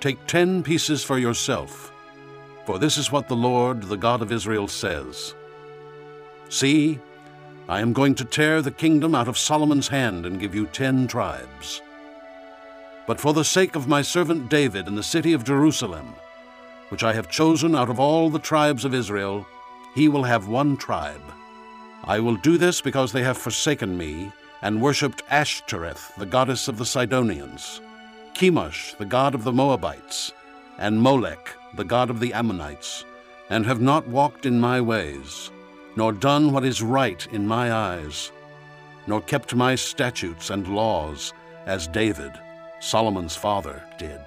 [0.00, 1.92] Take ten pieces for yourself,
[2.66, 5.34] for this is what the Lord, the God of Israel, says.
[6.48, 7.00] See,
[7.70, 11.06] I am going to tear the kingdom out of Solomon's hand and give you ten
[11.06, 11.82] tribes.
[13.06, 16.14] But for the sake of my servant David and the city of Jerusalem,
[16.88, 19.46] which I have chosen out of all the tribes of Israel,
[19.94, 21.20] he will have one tribe.
[22.04, 26.78] I will do this because they have forsaken me and worshipped Ashtoreth, the goddess of
[26.78, 27.82] the Sidonians,
[28.32, 30.32] Chemosh, the god of the Moabites,
[30.78, 33.04] and Molech, the god of the Ammonites,
[33.50, 35.50] and have not walked in my ways,
[35.98, 38.30] nor done what is right in my eyes,
[39.08, 41.32] nor kept my statutes and laws,
[41.66, 42.30] as David,
[42.78, 44.20] Solomon's father, did.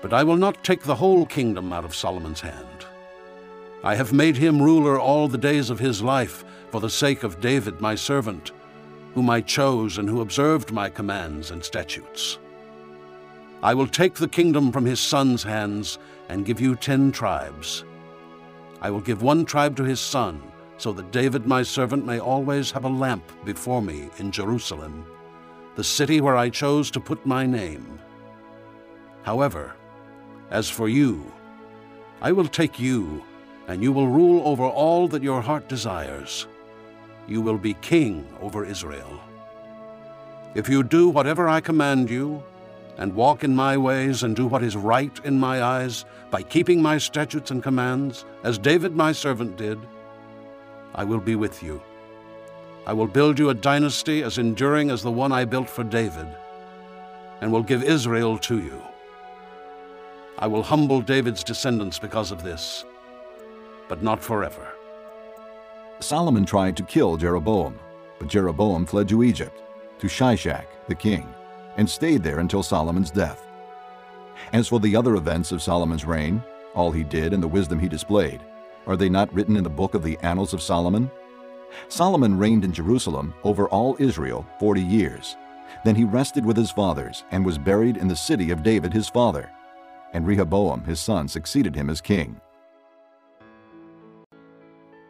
[0.00, 2.86] But I will not take the whole kingdom out of Solomon's hand.
[3.82, 7.40] I have made him ruler all the days of his life for the sake of
[7.40, 8.52] David my servant,
[9.14, 12.38] whom I chose and who observed my commands and statutes.
[13.60, 15.98] I will take the kingdom from his son's hands
[16.28, 17.84] and give you ten tribes.
[18.84, 20.42] I will give one tribe to his son,
[20.76, 25.06] so that David my servant may always have a lamp before me in Jerusalem,
[25.74, 27.98] the city where I chose to put my name.
[29.22, 29.74] However,
[30.50, 31.32] as for you,
[32.20, 33.24] I will take you,
[33.68, 36.46] and you will rule over all that your heart desires.
[37.26, 39.18] You will be king over Israel.
[40.54, 42.42] If you do whatever I command you,
[42.98, 46.80] and walk in my ways and do what is right in my eyes by keeping
[46.80, 49.78] my statutes and commands, as David my servant did,
[50.94, 51.82] I will be with you.
[52.86, 56.26] I will build you a dynasty as enduring as the one I built for David,
[57.40, 58.80] and will give Israel to you.
[60.38, 62.84] I will humble David's descendants because of this,
[63.88, 64.68] but not forever.
[66.00, 67.78] Solomon tried to kill Jeroboam,
[68.18, 69.62] but Jeroboam fled to Egypt,
[69.98, 71.33] to Shishak the king,
[71.76, 73.46] and stayed there until Solomon's death.
[74.52, 76.42] As for the other events of Solomon's reign,
[76.74, 78.40] all he did and the wisdom he displayed,
[78.86, 81.10] are they not written in the book of the Annals of Solomon?
[81.88, 85.36] Solomon reigned in Jerusalem over all Israel forty years.
[85.84, 89.08] Then he rested with his fathers and was buried in the city of David his
[89.08, 89.50] father.
[90.12, 92.40] And Rehoboam his son succeeded him as king.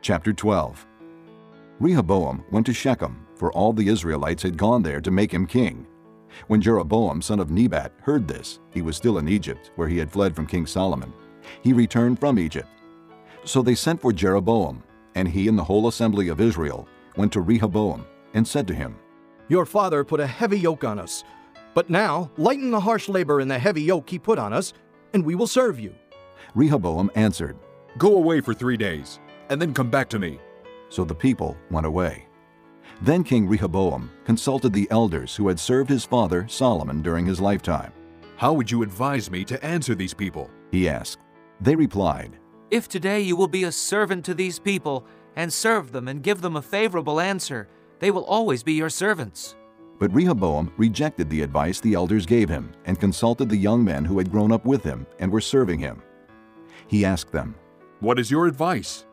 [0.00, 0.86] Chapter 12
[1.80, 5.86] Rehoboam went to Shechem, for all the Israelites had gone there to make him king.
[6.46, 10.10] When Jeroboam son of Nebat heard this, he was still in Egypt, where he had
[10.10, 11.12] fled from King Solomon.
[11.62, 12.68] He returned from Egypt.
[13.44, 14.82] So they sent for Jeroboam,
[15.14, 18.96] and he and the whole assembly of Israel went to Rehoboam and said to him,
[19.48, 21.24] Your father put a heavy yoke on us,
[21.74, 24.72] but now lighten the harsh labor and the heavy yoke he put on us,
[25.12, 25.94] and we will serve you.
[26.54, 27.56] Rehoboam answered,
[27.98, 29.20] Go away for three days,
[29.50, 30.40] and then come back to me.
[30.88, 32.26] So the people went away.
[33.02, 37.92] Then King Rehoboam consulted the elders who had served his father Solomon during his lifetime.
[38.36, 40.50] How would you advise me to answer these people?
[40.70, 41.22] He asked.
[41.60, 42.38] They replied,
[42.70, 46.40] If today you will be a servant to these people, and serve them and give
[46.40, 47.68] them a favorable answer,
[47.98, 49.56] they will always be your servants.
[49.98, 54.18] But Rehoboam rejected the advice the elders gave him and consulted the young men who
[54.18, 56.02] had grown up with him and were serving him.
[56.86, 57.54] He asked them,
[58.00, 59.06] What is your advice?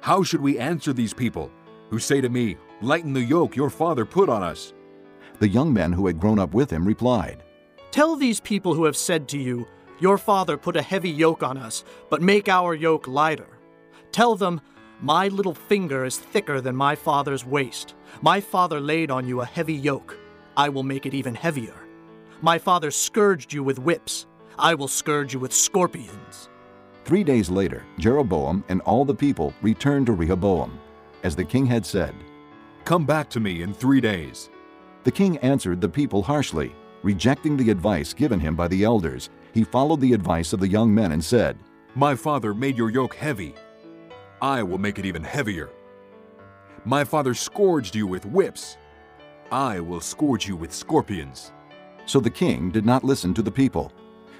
[0.00, 1.50] How should we answer these people
[1.90, 4.74] who say to me, Lighten the yoke your father put on us?
[5.38, 7.42] The young men who had grown up with him replied,
[7.90, 9.66] Tell these people who have said to you,
[9.98, 13.58] Your father put a heavy yoke on us, but make our yoke lighter.
[14.12, 14.60] Tell them,
[15.00, 17.94] My little finger is thicker than my father's waist.
[18.20, 20.18] My father laid on you a heavy yoke.
[20.54, 21.74] I will make it even heavier.
[22.42, 24.26] My father scourged you with whips.
[24.58, 26.50] I will scourge you with scorpions.
[27.06, 30.78] Three days later, Jeroboam and all the people returned to Rehoboam,
[31.22, 32.14] as the king had said.
[32.86, 34.48] Come back to me in three days.
[35.02, 36.72] The king answered the people harshly.
[37.02, 40.94] Rejecting the advice given him by the elders, he followed the advice of the young
[40.94, 41.58] men and said,
[41.96, 43.56] My father made your yoke heavy.
[44.40, 45.68] I will make it even heavier.
[46.84, 48.76] My father scourged you with whips.
[49.50, 51.50] I will scourge you with scorpions.
[52.04, 53.92] So the king did not listen to the people.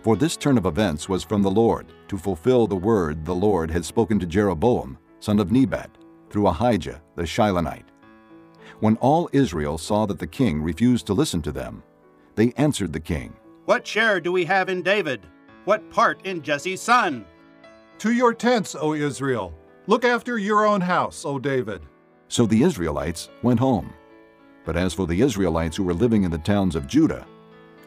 [0.02, 3.72] For this turn of events was from the Lord, to fulfill the word the Lord
[3.72, 5.90] had spoken to Jeroboam, son of Nebat,
[6.30, 7.85] through Ahijah the Shilonite.
[8.80, 11.82] When all Israel saw that the king refused to listen to them,
[12.34, 13.34] they answered the king,
[13.64, 15.26] What share do we have in David?
[15.64, 17.24] What part in Jesse's son?
[17.98, 19.54] To your tents, O Israel.
[19.86, 21.80] Look after your own house, O David.
[22.28, 23.94] So the Israelites went home.
[24.66, 27.26] But as for the Israelites who were living in the towns of Judah,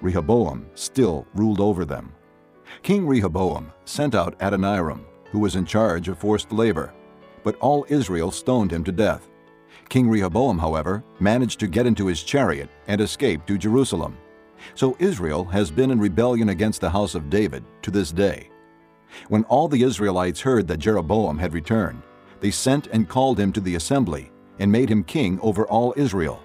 [0.02, 2.12] Rehoboam still ruled over them.
[2.82, 6.94] King Rehoboam sent out Adoniram, who was in charge of forced labor,
[7.44, 9.29] but all Israel stoned him to death.
[9.90, 14.16] King Rehoboam, however, managed to get into his chariot and escape to Jerusalem.
[14.76, 18.52] So Israel has been in rebellion against the house of David to this day.
[19.30, 22.04] When all the Israelites heard that Jeroboam had returned,
[22.40, 26.40] they sent and called him to the assembly and made him king over all Israel.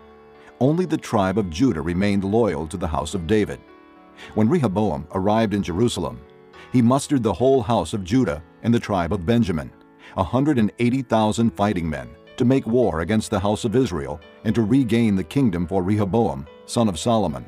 [0.59, 3.61] Only the tribe of Judah remained loyal to the house of David.
[4.35, 6.19] When Rehoboam arrived in Jerusalem,
[6.73, 9.71] he mustered the whole house of Judah and the tribe of Benjamin,
[10.17, 15.17] a 180,000 fighting men, to make war against the house of Israel and to regain
[15.17, 17.47] the kingdom for Rehoboam, son of Solomon.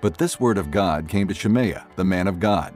[0.00, 2.74] But this word of God came to Shemaiah, the man of God.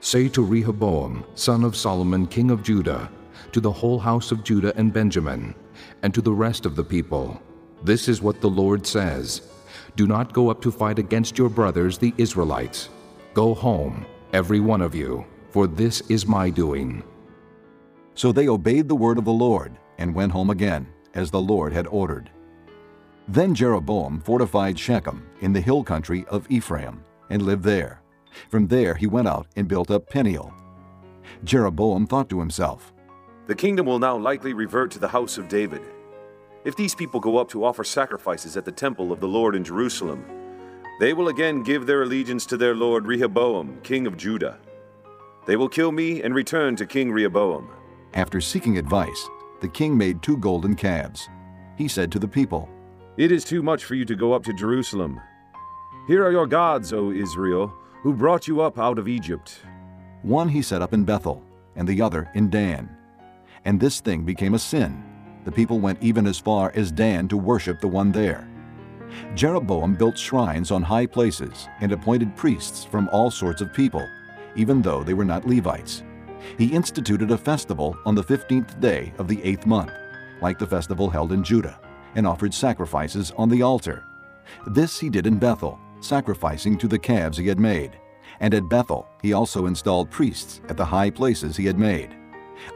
[0.00, 3.10] Say to Rehoboam, son of Solomon, king of Judah,
[3.52, 5.54] to the whole house of Judah and Benjamin,
[6.02, 7.40] and to the rest of the people,
[7.82, 9.42] This is what the Lord says
[9.96, 12.88] Do not go up to fight against your brothers, the Israelites.
[13.34, 17.02] Go home, every one of you, for this is my doing.
[18.14, 21.72] So they obeyed the word of the Lord and went home again, as the Lord
[21.72, 22.30] had ordered.
[23.28, 28.02] Then Jeroboam fortified Shechem in the hill country of Ephraim and lived there.
[28.50, 30.52] From there he went out and built up Peniel.
[31.44, 32.92] Jeroboam thought to himself,
[33.46, 35.82] The kingdom will now likely revert to the house of David.
[36.64, 39.64] If these people go up to offer sacrifices at the temple of the Lord in
[39.64, 40.24] Jerusalem,
[41.00, 44.58] they will again give their allegiance to their lord Rehoboam, king of Judah.
[45.46, 47.68] They will kill me and return to King Rehoboam.
[48.14, 49.28] After seeking advice,
[49.62, 51.30] the king made two golden calves.
[51.76, 52.68] He said to the people,
[53.16, 55.20] It is too much for you to go up to Jerusalem.
[56.08, 57.72] Here are your gods, O Israel,
[58.02, 59.60] who brought you up out of Egypt.
[60.22, 61.44] One he set up in Bethel,
[61.76, 62.90] and the other in Dan.
[63.64, 65.04] And this thing became a sin.
[65.44, 68.48] The people went even as far as Dan to worship the one there.
[69.36, 74.06] Jeroboam built shrines on high places and appointed priests from all sorts of people,
[74.56, 76.02] even though they were not Levites.
[76.58, 79.92] He instituted a festival on the fifteenth day of the eighth month,
[80.40, 81.80] like the festival held in Judah,
[82.14, 84.04] and offered sacrifices on the altar.
[84.66, 87.98] This he did in Bethel, sacrificing to the calves he had made.
[88.40, 92.16] And at Bethel he also installed priests at the high places he had made.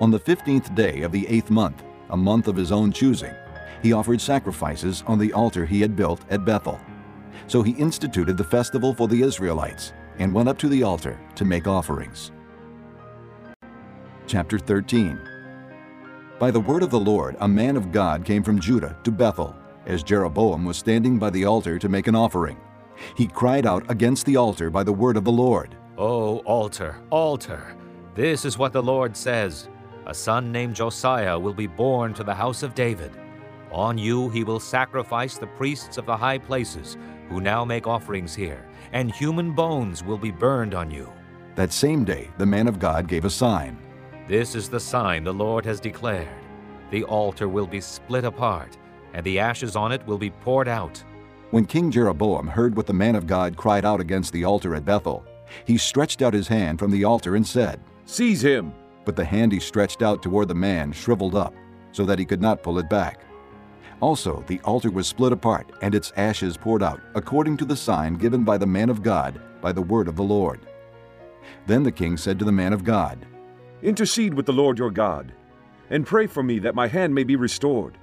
[0.00, 3.34] On the fifteenth day of the eighth month, a month of his own choosing,
[3.82, 6.80] he offered sacrifices on the altar he had built at Bethel.
[7.46, 11.44] So he instituted the festival for the Israelites and went up to the altar to
[11.44, 12.32] make offerings.
[14.28, 15.20] Chapter 13
[16.40, 19.54] By the word of the Lord, a man of God came from Judah to Bethel,
[19.86, 22.58] as Jeroboam was standing by the altar to make an offering.
[23.16, 25.76] He cried out against the altar by the word of the Lord.
[25.96, 27.76] O altar, altar,
[28.16, 29.68] this is what the Lord says
[30.06, 33.12] A son named Josiah will be born to the house of David.
[33.70, 36.96] On you he will sacrifice the priests of the high places,
[37.28, 41.12] who now make offerings here, and human bones will be burned on you.
[41.54, 43.85] That same day, the man of God gave a sign.
[44.28, 46.28] This is the sign the Lord has declared
[46.90, 48.76] the altar will be split apart,
[49.12, 51.02] and the ashes on it will be poured out.
[51.50, 54.84] When King Jeroboam heard what the man of God cried out against the altar at
[54.84, 55.24] Bethel,
[55.64, 58.72] he stretched out his hand from the altar and said, Seize him!
[59.04, 61.54] But the hand he stretched out toward the man shriveled up,
[61.92, 63.22] so that he could not pull it back.
[64.00, 68.14] Also, the altar was split apart, and its ashes poured out, according to the sign
[68.14, 70.60] given by the man of God by the word of the Lord.
[71.66, 73.26] Then the king said to the man of God,
[73.82, 75.32] Intercede with the Lord your God,
[75.90, 77.98] and pray for me that my hand may be restored.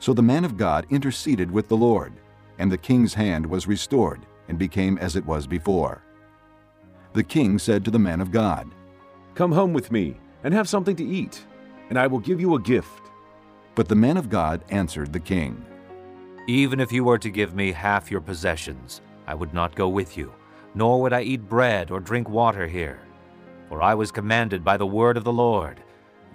[0.00, 2.12] So the man of God interceded with the Lord,
[2.58, 6.02] and the king's hand was restored, and became as it was before.
[7.12, 8.68] The king said to the man of God,
[9.36, 11.44] Come home with me, and have something to eat,
[11.88, 13.10] and I will give you a gift.
[13.76, 15.64] But the man of God answered the king,
[16.48, 20.16] Even if you were to give me half your possessions, I would not go with
[20.16, 20.32] you,
[20.74, 23.00] nor would I eat bread or drink water here.
[23.68, 25.82] For I was commanded by the word of the Lord,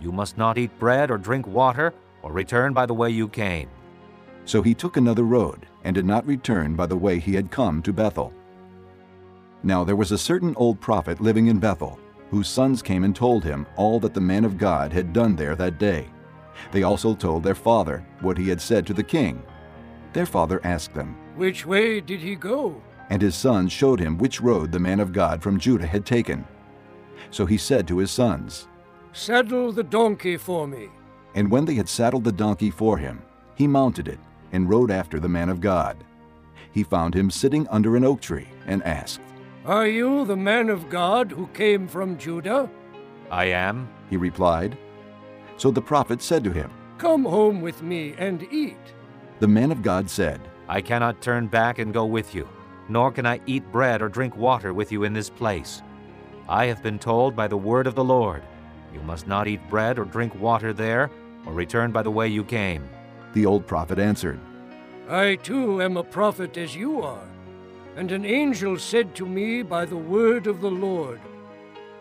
[0.01, 3.69] You must not eat bread or drink water, or return by the way you came.
[4.45, 7.81] So he took another road, and did not return by the way he had come
[7.83, 8.33] to Bethel.
[9.63, 11.99] Now there was a certain old prophet living in Bethel,
[12.29, 15.55] whose sons came and told him all that the man of God had done there
[15.55, 16.07] that day.
[16.71, 19.41] They also told their father what he had said to the king.
[20.13, 22.81] Their father asked them, Which way did he go?
[23.09, 26.45] And his sons showed him which road the man of God from Judah had taken.
[27.31, 28.67] So he said to his sons,
[29.13, 30.89] Saddle the donkey for me.
[31.35, 33.21] And when they had saddled the donkey for him,
[33.55, 34.19] he mounted it
[34.51, 36.03] and rode after the man of God.
[36.71, 39.21] He found him sitting under an oak tree and asked,
[39.65, 42.69] Are you the man of God who came from Judah?
[43.29, 44.77] I am, he replied.
[45.57, 48.77] So the prophet said to him, Come home with me and eat.
[49.39, 52.47] The man of God said, I cannot turn back and go with you,
[52.87, 55.81] nor can I eat bread or drink water with you in this place.
[56.49, 58.41] I have been told by the word of the Lord,
[58.91, 61.11] You must not eat bread or drink water there,
[61.45, 62.89] or return by the way you came.
[63.33, 64.39] The old prophet answered,
[65.07, 67.27] I too am a prophet as you are.
[67.95, 71.21] And an angel said to me by the word of the Lord,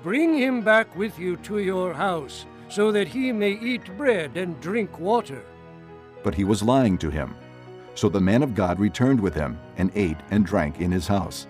[0.02, 4.58] Bring him back with you to your house, so that he may eat bread and
[4.62, 5.42] drink water.
[6.22, 7.34] But he was lying to him.
[7.94, 11.46] So the man of God returned with him, and ate and drank in his house.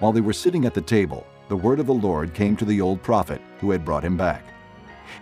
[0.00, 2.80] While they were sitting at the table, the word of the Lord came to the
[2.80, 4.44] old prophet who had brought him back.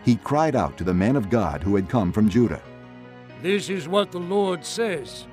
[0.05, 2.63] He cried out to the man of God who had come from Judah.
[3.43, 5.27] This is what the Lord says.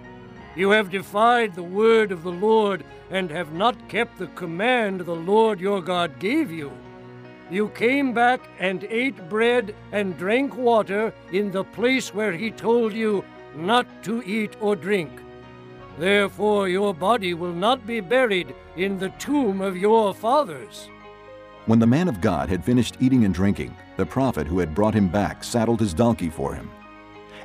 [0.56, 5.16] You have defied the word of the Lord and have not kept the command the
[5.16, 6.72] Lord your God gave you.
[7.50, 12.92] You came back and ate bread and drank water in the place where he told
[12.92, 13.24] you
[13.56, 15.12] not to eat or drink.
[16.02, 20.90] Therefore, your body will not be buried in the tomb of your fathers.
[21.68, 24.96] When the man of God had finished eating and drinking, the prophet who had brought
[24.96, 26.72] him back saddled his donkey for him.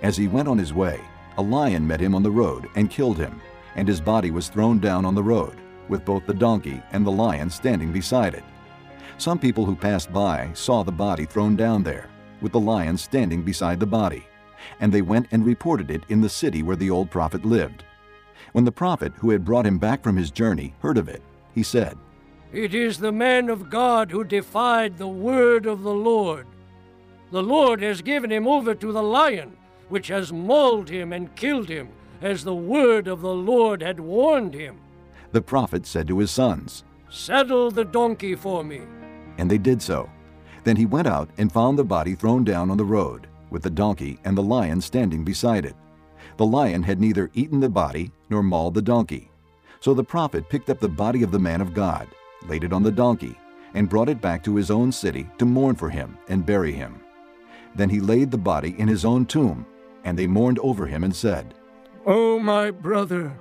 [0.00, 1.02] As he went on his way,
[1.36, 3.42] a lion met him on the road and killed him,
[3.74, 5.58] and his body was thrown down on the road,
[5.90, 8.44] with both the donkey and the lion standing beside it.
[9.18, 12.08] Some people who passed by saw the body thrown down there,
[12.40, 14.26] with the lion standing beside the body,
[14.80, 17.84] and they went and reported it in the city where the old prophet lived.
[18.56, 21.20] When the prophet who had brought him back from his journey heard of it,
[21.54, 21.98] he said,
[22.54, 26.46] It is the man of God who defied the word of the Lord.
[27.32, 29.54] The Lord has given him over to the lion,
[29.90, 31.90] which has mauled him and killed him,
[32.22, 34.78] as the word of the Lord had warned him.
[35.32, 38.80] The prophet said to his sons, Saddle the donkey for me.
[39.36, 40.08] And they did so.
[40.64, 43.68] Then he went out and found the body thrown down on the road, with the
[43.68, 45.76] donkey and the lion standing beside it.
[46.36, 49.30] The lion had neither eaten the body nor mauled the donkey.
[49.80, 52.08] So the prophet picked up the body of the man of God,
[52.46, 53.38] laid it on the donkey,
[53.74, 57.00] and brought it back to his own city to mourn for him and bury him.
[57.74, 59.66] Then he laid the body in his own tomb,
[60.04, 61.54] and they mourned over him and said,
[62.06, 63.38] Oh, my brother.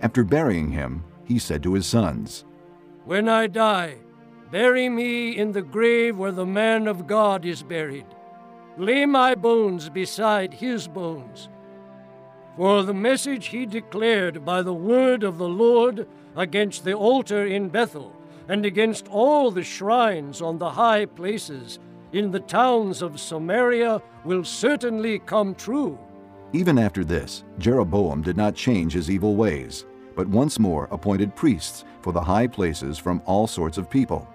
[0.00, 2.44] After burying him, he said to his sons,
[3.04, 3.96] When I die,
[4.50, 8.06] bury me in the grave where the man of God is buried.
[8.76, 11.48] Lay my bones beside his bones.
[12.58, 17.68] For the message he declared by the word of the Lord against the altar in
[17.68, 18.12] Bethel,
[18.48, 21.78] and against all the shrines on the high places
[22.12, 26.00] in the towns of Samaria will certainly come true.
[26.52, 29.86] Even after this, Jeroboam did not change his evil ways,
[30.16, 34.26] but once more appointed priests for the high places from all sorts of people.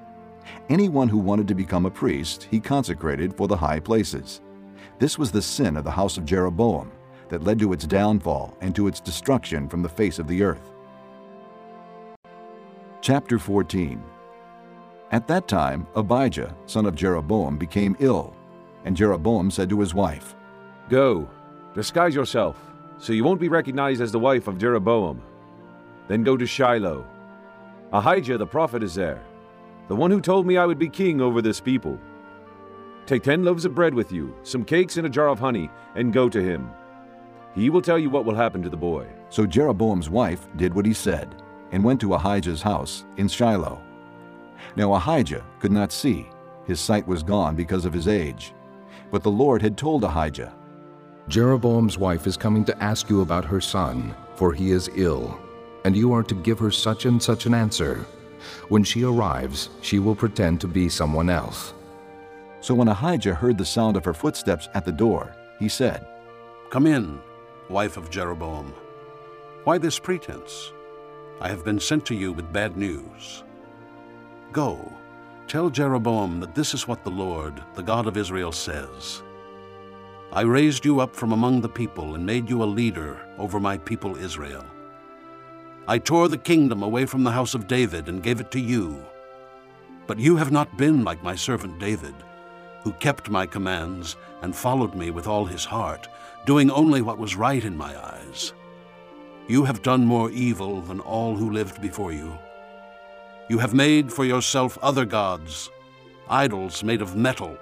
[0.70, 4.40] Anyone who wanted to become a priest, he consecrated for the high places.
[4.98, 6.90] This was the sin of the house of Jeroboam
[7.34, 10.72] that led to its downfall and to its destruction from the face of the earth.
[13.01, 14.03] Chapter 14
[15.10, 18.35] At that time, Abijah, son of Jeroboam, became ill,
[18.85, 20.35] and Jeroboam said to his wife,
[20.89, 21.27] Go,
[21.73, 22.55] disguise yourself,
[22.99, 25.19] so you won't be recognized as the wife of Jeroboam.
[26.07, 27.03] Then go to Shiloh.
[27.91, 29.23] Ahijah the prophet is there,
[29.88, 31.99] the one who told me I would be king over this people.
[33.07, 36.14] Take ten loaves of bread with you, some cakes, and a jar of honey, and
[36.14, 36.69] go to him.
[37.55, 39.07] He will tell you what will happen to the boy.
[39.30, 41.35] So Jeroboam's wife did what he said,
[41.71, 43.81] and went to Ahijah's house in Shiloh.
[44.75, 46.27] Now Ahijah could not see,
[46.65, 48.53] his sight was gone because of his age.
[49.11, 50.53] But the Lord had told Ahijah,
[51.27, 55.39] Jeroboam's wife is coming to ask you about her son, for he is ill,
[55.85, 58.05] and you are to give her such and such an answer.
[58.69, 61.73] When she arrives, she will pretend to be someone else.
[62.61, 66.05] So when Ahijah heard the sound of her footsteps at the door, he said,
[66.69, 67.19] Come in,
[67.69, 68.73] wife of Jeroboam.
[69.64, 70.73] Why this pretense?
[71.40, 73.44] I have been sent to you with bad news.
[74.52, 74.91] Go,
[75.48, 79.23] tell Jeroboam that this is what the Lord, the God of Israel, says.
[80.31, 83.77] I raised you up from among the people and made you a leader over my
[83.77, 84.65] people Israel.
[85.88, 89.06] I tore the kingdom away from the house of David and gave it to you.
[90.07, 92.15] But you have not been like my servant David,
[92.84, 96.07] who kept my commands and followed me with all his heart,
[96.45, 98.53] doing only what was right in my eyes.
[99.48, 102.38] You have done more evil than all who lived before you.
[103.49, 105.70] You have made for yourself other gods,
[106.30, 107.57] idols made of metal.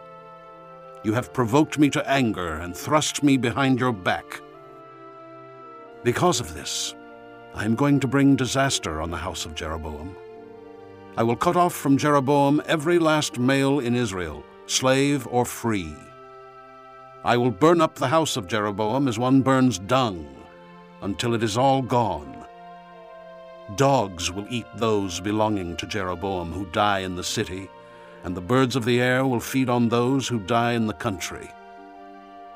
[1.03, 4.41] You have provoked me to anger and thrust me behind your back.
[6.03, 6.93] Because of this,
[7.53, 10.15] I am going to bring disaster on the house of Jeroboam.
[11.17, 15.93] I will cut off from Jeroboam every last male in Israel, slave or free.
[17.23, 20.27] I will burn up the house of Jeroboam as one burns dung,
[21.01, 22.45] until it is all gone.
[23.75, 27.69] Dogs will eat those belonging to Jeroboam who die in the city,
[28.23, 31.49] and the birds of the air will feed on those who die in the country.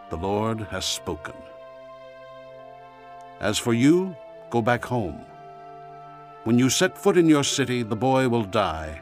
[0.09, 1.35] The Lord has spoken.
[3.39, 4.15] As for you,
[4.49, 5.25] go back home.
[6.43, 9.01] When you set foot in your city, the boy will die.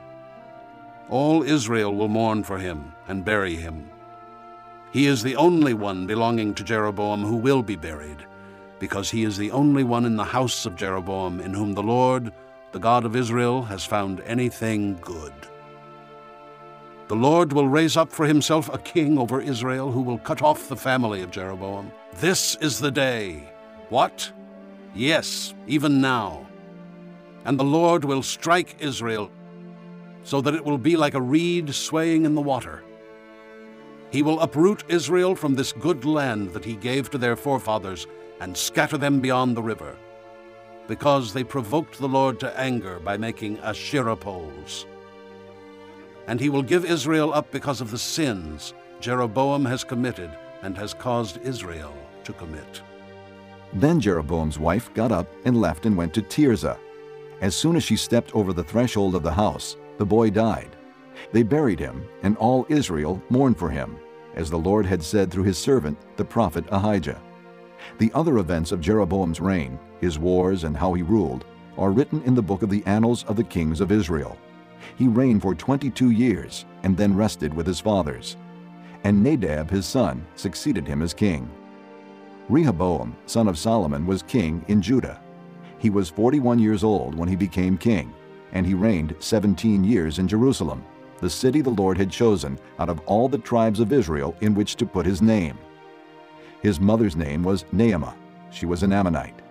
[1.09, 3.92] All Israel will mourn for him and bury him.
[4.93, 8.27] He is the only one belonging to Jeroboam who will be buried,
[8.77, 12.31] because he is the only one in the house of Jeroboam in whom the Lord,
[12.73, 15.33] the God of Israel, has found anything good.
[17.07, 20.69] The Lord will raise up for himself a king over Israel who will cut off
[20.69, 21.91] the family of Jeroboam.
[22.17, 23.51] This is the day.
[23.89, 24.31] What?
[24.93, 26.45] Yes, even now.
[27.45, 29.31] And the Lord will strike Israel
[30.23, 32.82] so that it will be like a reed swaying in the water.
[34.13, 38.05] He will uproot Israel from this good land that he gave to their forefathers
[38.39, 39.97] and scatter them beyond the river,
[40.87, 44.85] because they provoked the Lord to anger by making Asherah poles.
[46.27, 50.29] And he will give Israel up because of the sins Jeroboam has committed
[50.61, 52.83] and has caused Israel to commit.
[53.73, 56.77] Then Jeroboam's wife got up and left and went to Tirzah.
[57.41, 60.75] As soon as she stepped over the threshold of the house, the boy died.
[61.31, 63.97] They buried him, and all Israel mourned for him,
[64.35, 67.21] as the Lord had said through his servant, the prophet Ahijah.
[67.99, 71.45] The other events of Jeroboam's reign, his wars, and how he ruled,
[71.77, 74.37] are written in the book of the annals of the kings of Israel.
[74.97, 78.37] He reigned for 22 years, and then rested with his fathers.
[79.03, 81.49] And Nadab his son succeeded him as king.
[82.49, 85.21] Rehoboam, son of Solomon, was king in Judah.
[85.79, 88.13] He was 41 years old when he became king,
[88.51, 90.83] and he reigned 17 years in Jerusalem,
[91.19, 94.75] the city the Lord had chosen out of all the tribes of Israel in which
[94.77, 95.57] to put his name.
[96.61, 98.15] His mother's name was Naamah.
[98.51, 99.41] She was an Ammonite.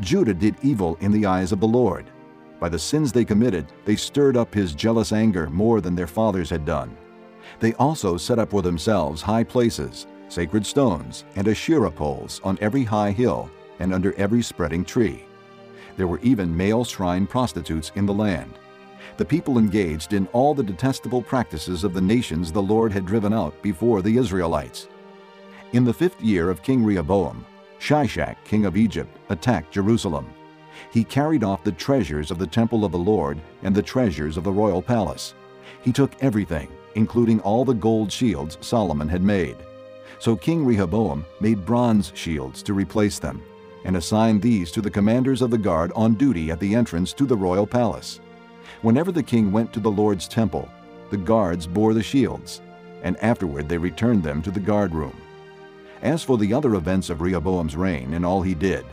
[0.00, 2.10] Judah did evil in the eyes of the Lord.
[2.58, 6.50] By the sins they committed, they stirred up his jealous anger more than their fathers
[6.50, 6.96] had done.
[7.58, 12.84] They also set up for themselves high places, sacred stones, and Asherah poles on every
[12.84, 15.24] high hill and under every spreading tree.
[15.96, 18.58] There were even male shrine prostitutes in the land.
[19.20, 23.34] The people engaged in all the detestable practices of the nations the Lord had driven
[23.34, 24.88] out before the Israelites.
[25.74, 27.44] In the fifth year of King Rehoboam,
[27.78, 30.32] Shishak, king of Egypt, attacked Jerusalem.
[30.90, 34.44] He carried off the treasures of the temple of the Lord and the treasures of
[34.44, 35.34] the royal palace.
[35.82, 39.58] He took everything, including all the gold shields Solomon had made.
[40.18, 43.42] So King Rehoboam made bronze shields to replace them
[43.84, 47.26] and assigned these to the commanders of the guard on duty at the entrance to
[47.26, 48.18] the royal palace.
[48.82, 50.66] Whenever the king went to the Lord's temple,
[51.10, 52.62] the guards bore the shields,
[53.02, 55.16] and afterward they returned them to the guard room.
[56.02, 58.86] As for the other events of Rehoboam's reign and all he did,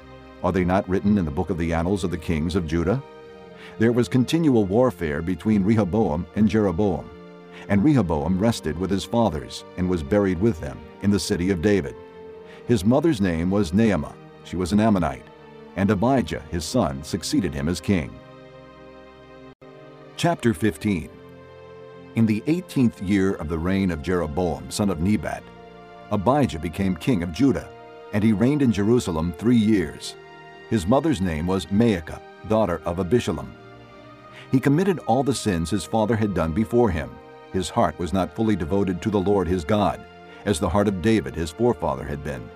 [0.43, 3.01] are they not written in the book of the annals of the kings of Judah?
[3.79, 7.09] There was continual warfare between Rehoboam and Jeroboam,
[7.69, 11.61] and Rehoboam rested with his fathers and was buried with them in the city of
[11.61, 11.95] David.
[12.67, 15.25] His mother's name was Naamah, she was an Ammonite,
[15.77, 18.11] and Abijah, his son, succeeded him as king.
[20.17, 21.11] Chapter 15
[22.15, 25.43] In the eighteenth year of the reign of Jeroboam, son of Nebat,
[26.09, 27.69] Abijah became king of Judah,
[28.13, 30.15] and he reigned in Jerusalem three years.
[30.71, 32.19] His mother's name was Maacah,
[32.49, 33.51] daughter of Abishalom.
[34.51, 37.11] He committed all the sins his father had done before him.
[37.53, 40.03] His heart was not fully devoted to the Lord his God,
[40.45, 42.49] as the heart of David his forefather had been.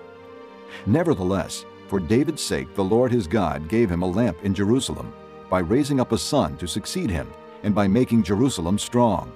[0.84, 5.12] Nevertheless, for David's sake the Lord his God gave him a lamp in Jerusalem,
[5.48, 7.32] by raising up a son to succeed him,
[7.62, 9.32] and by making Jerusalem strong.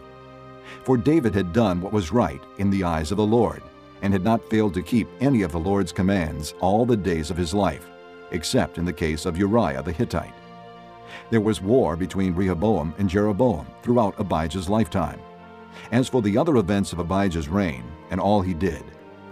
[0.85, 3.63] For David had done what was right in the eyes of the Lord,
[4.03, 7.37] and had not failed to keep any of the Lord's commands all the days of
[7.37, 7.87] his life,
[8.31, 10.35] except in the case of Uriah the Hittite.
[11.31, 15.21] There was war between Rehoboam and Jeroboam throughout Abijah's lifetime.
[15.93, 18.85] As for the other events of Abijah's reign and all he did,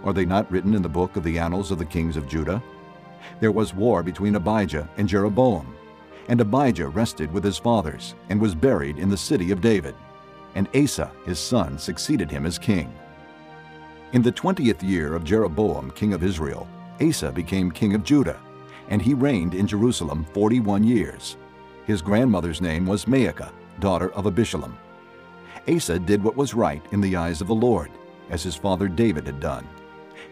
[0.03, 2.61] are they not written in the book of the annals of the kings of Judah?
[3.39, 5.75] There was war between Abijah and Jeroboam,
[6.27, 9.95] and Abijah rested with his fathers and was buried in the city of David,
[10.55, 12.93] and Asa his son succeeded him as king.
[14.13, 16.67] In the twentieth year of Jeroboam king of Israel,
[17.01, 18.39] Asa became king of Judah,
[18.89, 21.37] and he reigned in Jerusalem forty-one years.
[21.85, 24.73] His grandmother's name was Maacah, daughter of Abishalom.
[25.67, 27.91] Asa did what was right in the eyes of the Lord,
[28.29, 29.67] as his father David had done.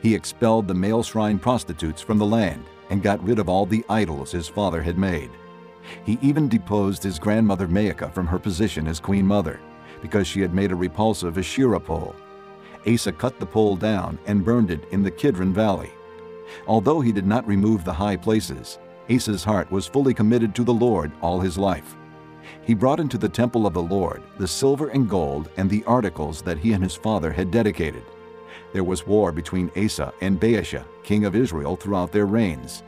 [0.02, 3.84] He expelled the male shrine prostitutes from the land and got rid of all the
[3.90, 5.32] idols his father had made.
[6.06, 9.60] He even deposed his grandmother Maacah from her position as queen mother,
[10.02, 12.16] because she had made a repulsive Asherah pole.
[12.86, 15.92] Asa cut the pole down and burned it in the Kidron Valley.
[16.68, 18.80] Although he did not remove the high places,
[19.10, 21.96] Asa's heart was fully committed to the Lord all his life.
[22.64, 26.42] He brought into the temple of the Lord the silver and gold and the articles
[26.42, 28.04] that he and his father had dedicated.
[28.74, 32.84] There was war between Asa and Baasha, king of Israel, throughout their reigns.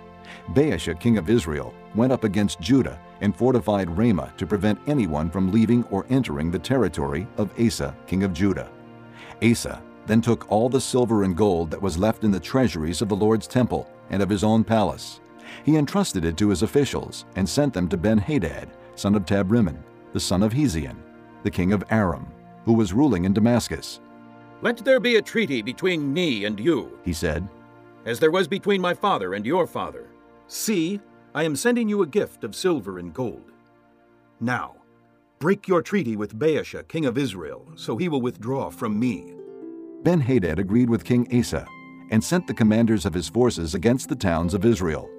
[0.54, 5.52] Baasha, king of Israel, went up against Judah and fortified Ramah to prevent anyone from
[5.52, 8.70] leaving or entering the territory of Asa, king of Judah.
[9.44, 13.10] Asa then took all the silver and gold that was left in the treasuries of
[13.10, 15.20] the Lord's temple and of his own palace.
[15.64, 20.20] He entrusted it to his officials and sent them to Ben-Hadad, son of Tabrimmon, the
[20.20, 20.98] son of Hezion,
[21.44, 22.28] the king of Aram,
[22.66, 24.00] who was ruling in Damascus.
[24.62, 27.48] Let there be a treaty between me and you, he said,
[28.06, 30.05] as there was between my father and your father.
[30.48, 31.00] See,
[31.34, 33.52] I am sending you a gift of silver and gold.
[34.40, 34.76] Now,
[35.40, 39.34] break your treaty with Baasha, king of Israel, so he will withdraw from me.
[40.04, 41.66] Ben-Hadad agreed with King Asa
[42.12, 45.10] and sent the commanders of his forces against the towns of Israel.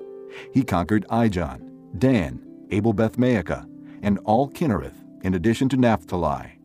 [0.54, 3.68] He conquered Ijon, Dan, Abel Beth-Maacah,
[4.02, 6.60] and all Kinnereth, in addition to Naphtali.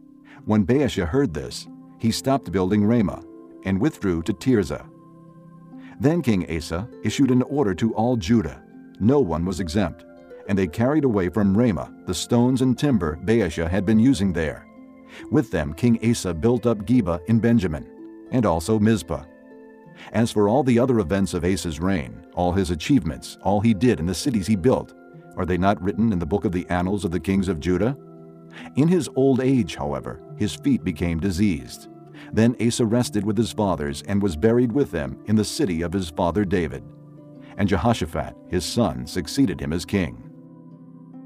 [0.46, 1.68] When Baasha heard this,
[1.98, 3.24] he stopped building Ramah
[3.66, 4.88] and withdrew to Tirzah.
[6.02, 8.64] Then King Asa issued an order to all Judah.
[9.00, 10.04] No one was exempt,
[10.50, 14.66] and they carried away from Ramah the stones and timber Baasha had been using there.
[15.30, 17.88] With them King Asa built up Geba in Benjamin,
[18.32, 19.26] and also Mizpah.
[20.12, 24.00] As for all the other events of Asa's reign, all his achievements, all he did
[24.00, 24.96] in the cities he built,
[25.38, 27.96] are they not written in the book of the annals of the kings of Judah?
[28.76, 31.90] In his old age, however, his feet became diseased.
[32.34, 35.92] Then Asa rested with his fathers and was buried with them in the city of
[35.92, 36.84] his father David.
[37.58, 40.30] And Jehoshaphat, his son, succeeded him as king.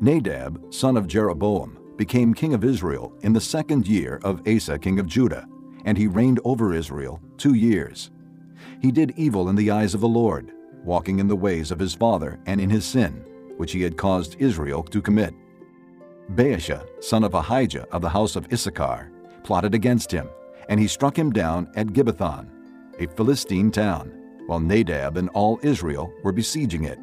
[0.02, 5.00] Nadab, son of Jeroboam, became king of Israel in the second year of Asa, king
[5.00, 5.48] of Judah,
[5.86, 8.12] and he reigned over Israel two years.
[8.82, 10.52] He did evil in the eyes of the Lord,
[10.84, 13.24] walking in the ways of his father and in his sin,
[13.58, 15.34] which he had caused Israel to commit.
[16.32, 19.12] Baasha, son of Ahijah of the house of Issachar,
[19.44, 20.28] plotted against him,
[20.70, 22.48] and he struck him down at Gibbethon,
[23.00, 24.12] a Philistine town,
[24.48, 27.00] while Nadab and all Israel were besieging it.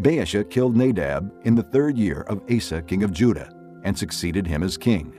[0.00, 3.52] Baasha killed Nadab in the third year of Asa king of Judah,
[3.84, 5.18] and succeeded him as king.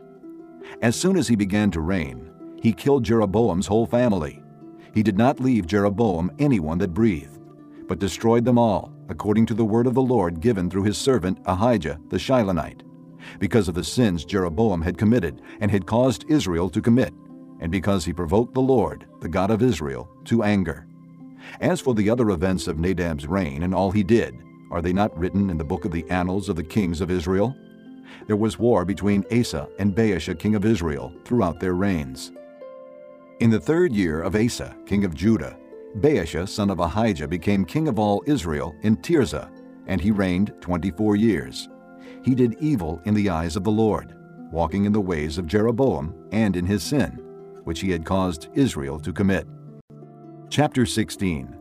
[0.81, 2.29] As soon as he began to reign,
[2.61, 4.43] he killed Jeroboam's whole family.
[4.93, 7.39] He did not leave Jeroboam anyone that breathed,
[7.87, 11.39] but destroyed them all, according to the word of the Lord given through his servant
[11.45, 12.81] Ahijah the Shilonite,
[13.39, 17.13] because of the sins Jeroboam had committed and had caused Israel to commit,
[17.59, 20.85] and because he provoked the Lord, the God of Israel, to anger.
[21.61, 24.37] As for the other events of Nadab's reign and all he did,
[24.71, 27.55] are they not written in the book of the annals of the kings of Israel?
[28.25, 32.31] There was war between Asa and Baasha king of Israel throughout their reigns.
[33.39, 35.57] In the third year of Asa king of Judah,
[35.99, 39.49] Baasha son of Ahijah became king of all Israel in Tirzah,
[39.85, 41.69] and he reigned twenty-four years.
[42.23, 44.15] He did evil in the eyes of the Lord,
[44.51, 47.23] walking in the ways of Jeroboam and in his sin,
[47.67, 49.45] which he had caused Israel to commit.
[50.49, 51.53] Chapter 16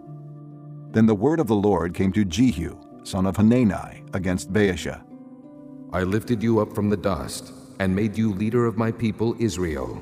[0.93, 5.03] Then the word of the Lord came to Jehu, son of Hanani, against Baasha.
[5.93, 10.01] I lifted you up from the dust, and made you leader of my people Israel.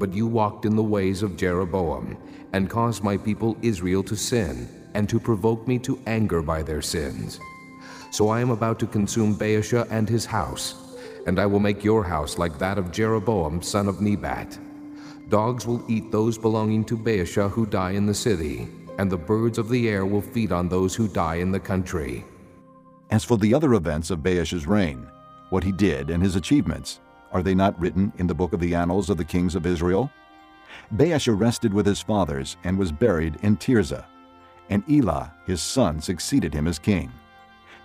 [0.00, 2.16] But you walked in the ways of Jeroboam,
[2.54, 6.80] and caused my people Israel to sin, and to provoke me to anger by their
[6.80, 7.38] sins.
[8.10, 10.96] So I am about to consume Baasha and his house,
[11.26, 14.58] and I will make your house like that of Jeroboam son of Nebat.
[15.32, 18.68] Dogs will eat those belonging to Baasha who die in the city,
[18.98, 22.26] and the birds of the air will feed on those who die in the country.
[23.10, 25.06] As for the other events of Baasha's reign,
[25.48, 27.00] what he did and his achievements,
[27.32, 30.12] are they not written in the book of the annals of the kings of Israel?
[30.96, 34.04] Baasha rested with his fathers and was buried in Tirzah,
[34.68, 37.10] and Elah his son succeeded him as king.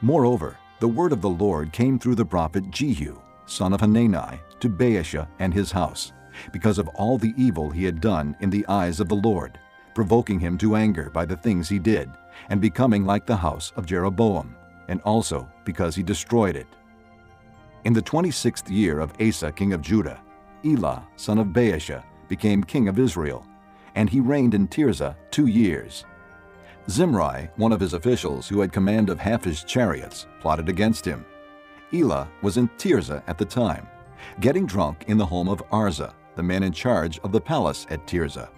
[0.01, 4.67] Moreover, the word of the Lord came through the prophet Jehu, son of Hanani, to
[4.69, 6.11] Baasha and his house,
[6.51, 9.59] because of all the evil he had done in the eyes of the Lord,
[9.93, 12.09] provoking him to anger by the things he did,
[12.49, 14.55] and becoming like the house of Jeroboam,
[14.87, 16.67] and also because he destroyed it.
[17.83, 20.21] In the twenty-sixth year of Asa king of Judah,
[20.65, 23.45] Elah son of Baasha became king of Israel,
[23.95, 26.05] and he reigned in Tirzah two years.
[26.89, 31.25] Zimri, one of his officials who had command of half his chariots, plotted against him.
[31.93, 33.87] Elah was in Tirzah at the time,
[34.39, 38.07] getting drunk in the home of Arza, the man in charge of the palace at
[38.07, 38.49] Tirzah.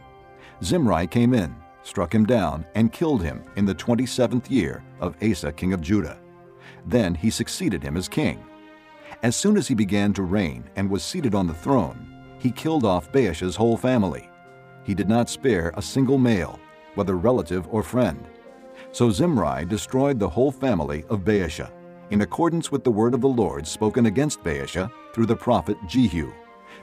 [0.64, 5.52] Zimri came in, struck him down, and killed him in the twenty-seventh year of Asa
[5.52, 6.20] king of Judah.
[6.86, 8.44] Then he succeeded him as king.
[9.24, 12.06] As soon as he began to reign and was seated on the throne,
[12.38, 14.30] he killed off Baasha's whole family.
[14.84, 16.60] He did not spare a single male,
[16.96, 18.24] whether relative or friend.
[18.92, 21.72] So Zimri destroyed the whole family of Baasha,
[22.12, 26.32] in accordance with the word of the Lord spoken against Baasha through the prophet Jehu,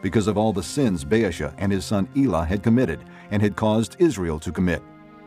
[0.06, 3.00] because of all the sins Baasha and his son Elah had committed
[3.32, 4.80] and had caused Israel to commit,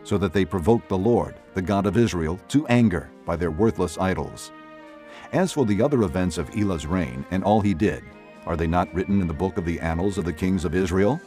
[0.04, 3.98] so that they provoked the Lord, the God of Israel, to anger by their worthless
[3.98, 4.54] idols.
[5.34, 8.06] As for the other events of Elah's reign and all he did,
[8.46, 11.20] are they not written in the book of the annals of the kings of Israel?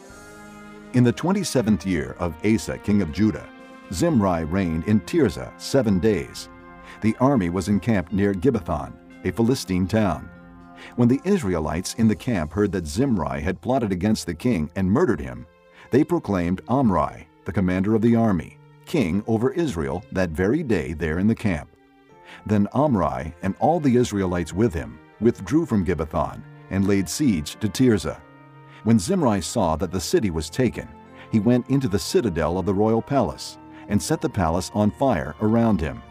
[0.95, 3.47] In the twenty-seventh year of Asa king of Judah,
[3.93, 6.49] Zimri reigned in Tirzah seven days.
[7.03, 8.95] The army was encamped near Gibbethon,
[9.27, 10.31] a Philistine town.
[10.97, 14.91] When the Israelites in the camp heard that Zimri had plotted against the king and
[14.91, 15.47] murdered him,
[15.91, 21.19] they proclaimed Omri, the commander of the army, king over Israel that very day there
[21.19, 21.69] in the camp.
[22.47, 27.69] Then Omri and all the Israelites with him withdrew from Gibbethon and laid siege to
[27.69, 28.21] Tirzah.
[28.85, 30.89] When Zimri saw that the city was taken,
[31.31, 35.35] he went into the citadel of the royal palace and set the palace on fire
[35.41, 36.03] around him.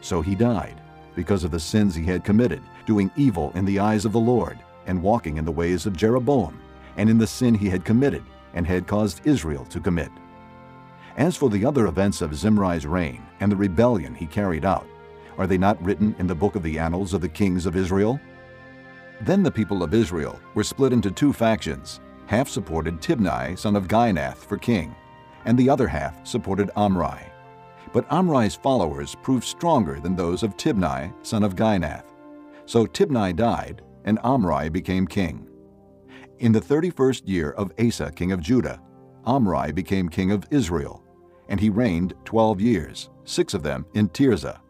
[0.00, 0.80] So he died,
[1.14, 4.58] because of the sins he had committed, doing evil in the eyes of the Lord,
[4.86, 6.60] and walking in the ways of Jeroboam,
[6.96, 8.22] and in the sin he had committed,
[8.54, 10.10] and had caused Israel to commit.
[11.16, 14.86] As for the other events of Zimri's reign and the rebellion he carried out,
[15.38, 18.20] are they not written in the book of the annals of the kings of Israel?
[19.20, 22.00] Then the people of Israel were split into two factions.
[22.26, 24.94] Half supported Tibni, son of Ginath, for king,
[25.44, 27.20] and the other half supported Omri.
[27.92, 32.13] But Omri's followers proved stronger than those of Tibni, son of Ginath.
[32.66, 35.48] So Tibni died, and Omri became king.
[36.38, 38.80] In the thirty-first year of Asa king of Judah,
[39.24, 41.02] Omri became king of Israel,
[41.48, 44.60] and he reigned twelve years, six of them in Tirzah.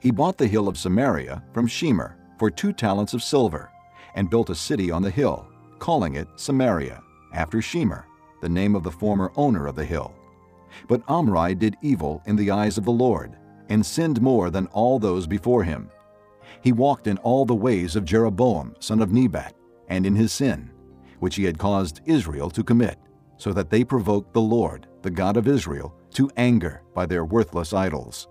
[0.00, 3.70] He bought the hill of Samaria from Shemer for two talents of silver,
[4.14, 5.48] and built a city on the hill,
[5.78, 8.04] calling it Samaria, after Shemer,
[8.40, 10.14] the name of the former owner of the hill.
[10.88, 13.36] But Omri did evil in the eyes of the Lord,
[13.68, 15.90] and sinned more than all those before him.
[16.66, 19.54] He walked in all the ways of Jeroboam, son of Nebat,
[19.86, 20.72] and in his sin,
[21.20, 22.98] which he had caused Israel to commit,
[23.36, 27.72] so that they provoked the Lord, the God of Israel, to anger by their worthless
[27.72, 28.26] idols.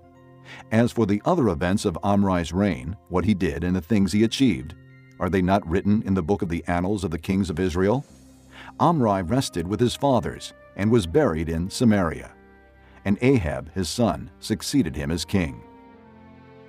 [0.70, 4.26] As for the other events of Omri's reign, what he did and the things he
[4.26, 4.76] achieved,
[5.18, 8.06] are they not written in the book of the annals of the kings of Israel?
[8.82, 12.34] Omri rested with his fathers and was buried in Samaria.
[13.06, 15.64] And Ahab, his son, succeeded him as king.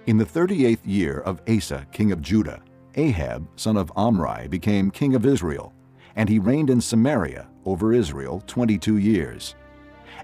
[0.06, 2.62] In the thirty-eighth year of Asa, king of Judah,
[2.94, 5.72] Ahab, son of Omri, became king of Israel,
[6.14, 9.56] and he reigned in Samaria over Israel twenty-two years.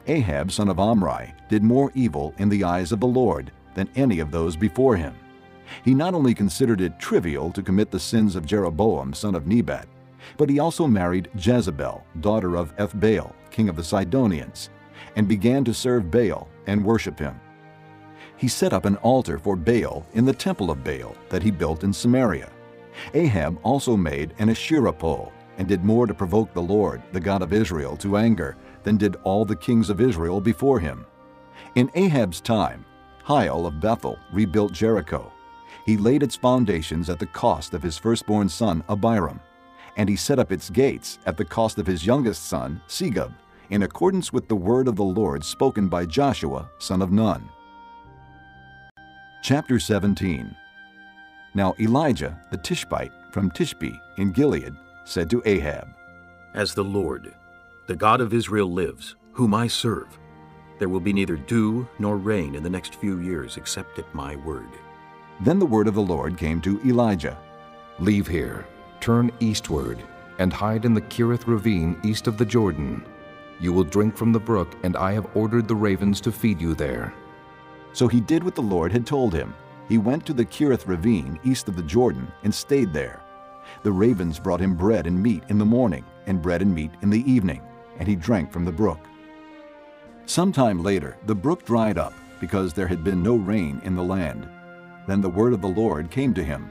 [0.07, 4.21] Ahab, son of Omri, did more evil in the eyes of the Lord than any
[4.21, 5.17] of those before him.
[5.85, 9.89] He not only considered it trivial to commit the sins of Jeroboam, son of Nebat,
[10.37, 14.71] but he also married Jezebel, daughter of Ethbaal, king of the Sidonians,
[15.17, 17.41] and began to serve Baal and worship him.
[18.43, 21.85] He set up an altar for Baal in the temple of Baal that he built
[21.85, 22.51] in Samaria.
[23.15, 27.43] Ahab also made an Asherah pole and did more to provoke the Lord, the God
[27.43, 31.07] of Israel, to anger than did all the kings of Israel before him.
[31.77, 32.85] In Ahab's time,
[33.29, 35.33] Hiel of Bethel rebuilt Jericho.
[35.87, 39.39] He laid its foundations at the cost of his firstborn son Abiram,
[39.97, 43.33] and he set up its gates at the cost of his youngest son Segub,
[43.71, 47.49] in accordance with the word of the Lord spoken by Joshua, son of Nun.
[49.43, 50.55] Chapter 17
[51.55, 55.89] Now Elijah the Tishbite from Tishbe in Gilead said to Ahab,
[56.55, 57.35] As the Lord,
[57.89, 60.07] the God of Israel lives, whom I serve,
[60.79, 64.37] there will be neither dew nor rain in the next few years except at my
[64.37, 64.69] word.
[65.41, 67.37] Then the word of the Lord came to Elijah
[67.99, 68.65] Leave here,
[69.01, 70.05] turn eastward,
[70.39, 73.05] and hide in the Kerith ravine east of the Jordan.
[73.59, 76.75] You will drink from the brook, and I have ordered the ravens to feed you
[76.77, 77.13] there.
[77.93, 79.55] So he did what the Lord had told him.
[79.89, 83.21] He went to the Kerith ravine east of the Jordan and stayed there.
[83.83, 87.11] The ravens brought him bread and meat in the morning, and bread and meat in
[87.11, 87.63] the evening,
[87.99, 88.99] and he drank from the brook.
[90.27, 94.03] Some time later, the brook dried up, because there had been no rain in the
[94.03, 94.49] land.
[95.07, 96.71] Then the word of the Lord came to him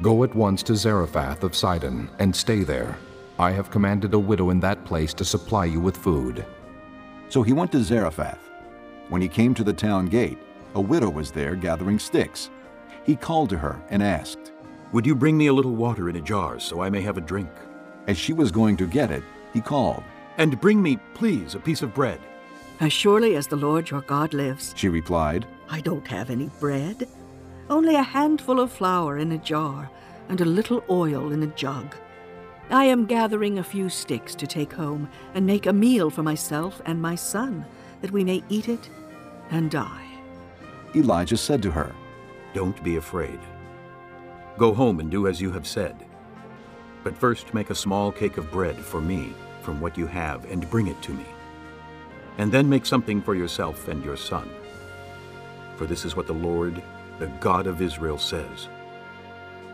[0.00, 2.96] Go at once to Zarephath of Sidon, and stay there.
[3.38, 6.46] I have commanded a widow in that place to supply you with food.
[7.28, 8.47] So he went to Zarephath.
[9.08, 10.38] When he came to the town gate,
[10.74, 12.50] a widow was there gathering sticks.
[13.04, 14.52] He called to her and asked,
[14.92, 17.22] Would you bring me a little water in a jar so I may have a
[17.22, 17.48] drink?
[18.06, 19.22] As she was going to get it,
[19.54, 20.02] he called,
[20.36, 22.20] And bring me, please, a piece of bread.
[22.80, 27.08] As surely as the Lord your God lives, she replied, I don't have any bread,
[27.70, 29.90] only a handful of flour in a jar
[30.28, 31.94] and a little oil in a jug.
[32.70, 36.82] I am gathering a few sticks to take home and make a meal for myself
[36.84, 37.64] and my son,
[38.02, 38.90] that we may eat it
[39.50, 40.06] and die.
[40.94, 41.94] Elijah said to her,
[42.54, 43.38] Don't be afraid.
[44.56, 45.96] Go home and do as you have said.
[47.04, 50.68] But first make a small cake of bread for me from what you have and
[50.70, 51.24] bring it to me.
[52.38, 54.50] And then make something for yourself and your son.
[55.76, 56.82] For this is what the Lord,
[57.18, 58.68] the God of Israel, says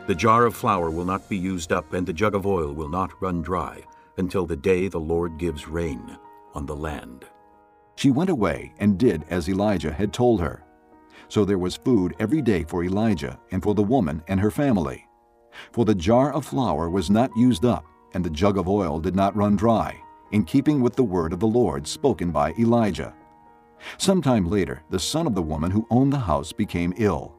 [0.07, 2.89] The jar of flour will not be used up, and the jug of oil will
[2.89, 3.83] not run dry,
[4.17, 6.19] until the day the Lord gives rain
[6.55, 7.27] on the land.
[7.97, 10.65] She went away and did as Elijah had told her.
[11.29, 15.07] So there was food every day for Elijah and for the woman and her family.
[15.73, 19.15] For the jar of flour was not used up, and the jug of oil did
[19.15, 19.97] not run dry,
[20.33, 23.15] in keeping with the word of the Lord spoken by Elijah.
[23.99, 27.37] Some time later, the son of the woman who owned the house became ill.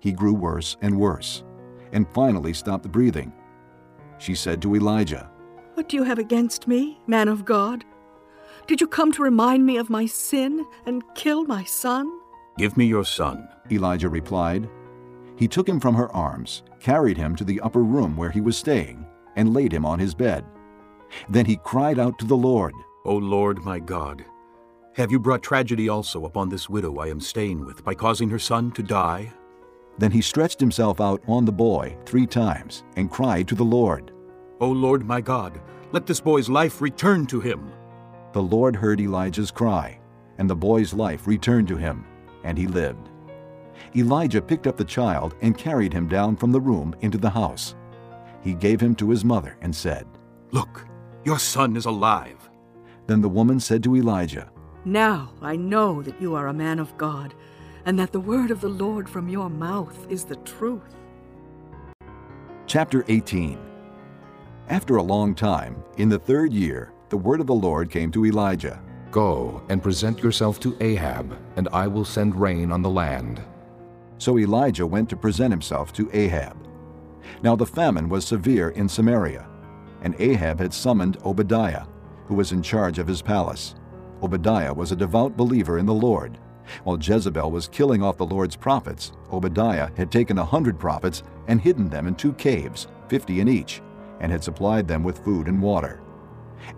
[0.00, 1.44] He grew worse and worse,
[1.92, 3.32] and finally stopped breathing.
[4.18, 5.30] She said to Elijah,
[5.74, 7.84] What do you have against me, man of God?
[8.66, 12.10] Did you come to remind me of my sin and kill my son?
[12.58, 14.68] Give me your son, Elijah replied.
[15.36, 18.56] He took him from her arms, carried him to the upper room where he was
[18.56, 19.04] staying,
[19.36, 20.44] and laid him on his bed.
[21.28, 22.74] Then he cried out to the Lord,
[23.04, 24.24] O Lord my God,
[24.94, 28.38] have you brought tragedy also upon this widow I am staying with by causing her
[28.38, 29.32] son to die?
[29.96, 34.12] Then he stretched himself out on the boy three times and cried to the Lord,
[34.60, 35.60] O Lord my God,
[35.92, 37.72] let this boy's life return to him.
[38.32, 39.98] The Lord heard Elijah's cry,
[40.38, 42.04] and the boy's life returned to him,
[42.44, 43.10] and he lived.
[43.94, 47.74] Elijah picked up the child and carried him down from the room into the house.
[48.42, 50.06] He gave him to his mother and said,
[50.50, 50.86] Look,
[51.24, 52.50] your son is alive.
[53.06, 54.50] Then the woman said to Elijah,
[54.84, 57.34] Now I know that you are a man of God,
[57.84, 60.96] and that the word of the Lord from your mouth is the truth.
[62.66, 63.58] Chapter 18
[64.68, 68.24] After a long time, in the third year, the word of the Lord came to
[68.24, 68.80] Elijah
[69.10, 73.42] Go and present yourself to Ahab, and I will send rain on the land.
[74.16, 76.56] So Elijah went to present himself to Ahab.
[77.42, 79.46] Now the famine was severe in Samaria,
[80.00, 81.84] and Ahab had summoned Obadiah,
[82.24, 83.74] who was in charge of his palace.
[84.22, 86.38] Obadiah was a devout believer in the Lord.
[86.84, 91.60] While Jezebel was killing off the Lord's prophets, Obadiah had taken a hundred prophets and
[91.60, 93.82] hidden them in two caves, fifty in each,
[94.20, 96.01] and had supplied them with food and water.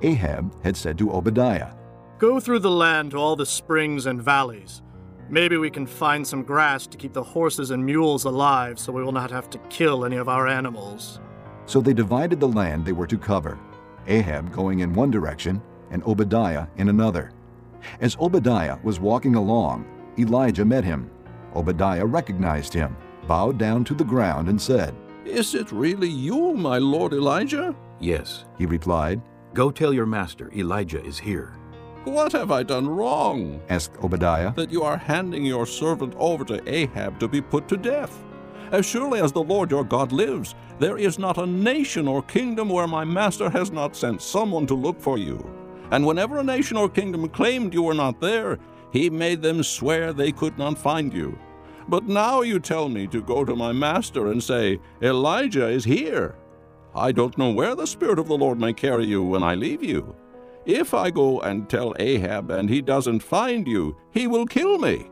[0.02, 1.74] Ahab had said to Obadiah,
[2.18, 4.82] Go through the land to all the springs and valleys.
[5.28, 9.02] Maybe we can find some grass to keep the horses and mules alive so we
[9.02, 11.20] will not have to kill any of our animals.
[11.66, 13.58] So they divided the land they were to cover,
[14.06, 17.32] Ahab going in one direction and Obadiah in another.
[18.00, 19.86] As Obadiah was walking along,
[20.18, 21.10] Elijah met him.
[21.54, 22.96] Obadiah recognized him,
[23.26, 24.94] bowed down to the ground, and said,
[25.24, 27.74] Is it really you, my lord Elijah?
[28.00, 29.22] Yes, he replied.
[29.54, 31.52] Go tell your master Elijah is here.
[32.02, 33.62] What have I done wrong?
[33.68, 34.52] asked Obadiah.
[34.54, 38.20] That you are handing your servant over to Ahab to be put to death.
[38.72, 42.68] As surely as the Lord your God lives, there is not a nation or kingdom
[42.68, 45.38] where my master has not sent someone to look for you.
[45.92, 48.58] And whenever a nation or kingdom claimed you were not there,
[48.90, 51.38] he made them swear they could not find you.
[51.86, 56.34] But now you tell me to go to my master and say, Elijah is here.
[56.96, 59.82] I don't know where the Spirit of the Lord may carry you when I leave
[59.82, 60.14] you.
[60.64, 65.10] If I go and tell Ahab and he doesn't find you, he will kill me.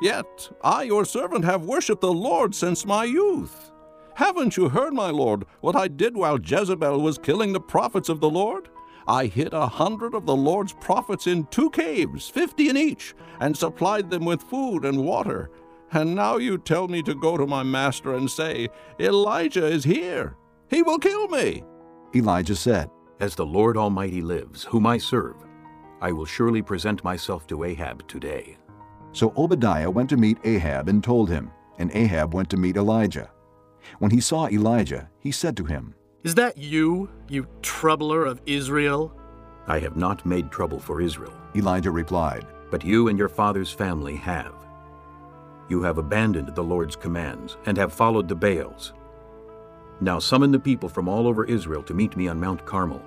[0.00, 3.72] Yet I, your servant, have worshipped the Lord since my youth.
[4.14, 8.20] Haven't you heard, my lord, what I did while Jezebel was killing the prophets of
[8.20, 8.68] the Lord?
[9.06, 13.56] I hid a hundred of the Lord's prophets in two caves, fifty in each, and
[13.56, 15.50] supplied them with food and water.
[15.92, 18.68] And now you tell me to go to my master and say,
[19.00, 20.36] Elijah is here.
[20.68, 21.64] He will kill me.
[22.14, 22.90] Elijah said,
[23.20, 25.36] As the Lord Almighty lives, whom I serve,
[26.00, 28.56] I will surely present myself to Ahab today.
[29.12, 33.30] So Obadiah went to meet Ahab and told him, and Ahab went to meet Elijah.
[33.98, 39.14] When he saw Elijah, he said to him, Is that you, you troubler of Israel?
[39.66, 44.16] I have not made trouble for Israel, Elijah replied, but you and your father's family
[44.16, 44.54] have.
[45.68, 48.92] You have abandoned the Lord's commands and have followed the Baals.
[50.00, 53.02] Now summon the people from all over Israel to meet me on Mount Carmel,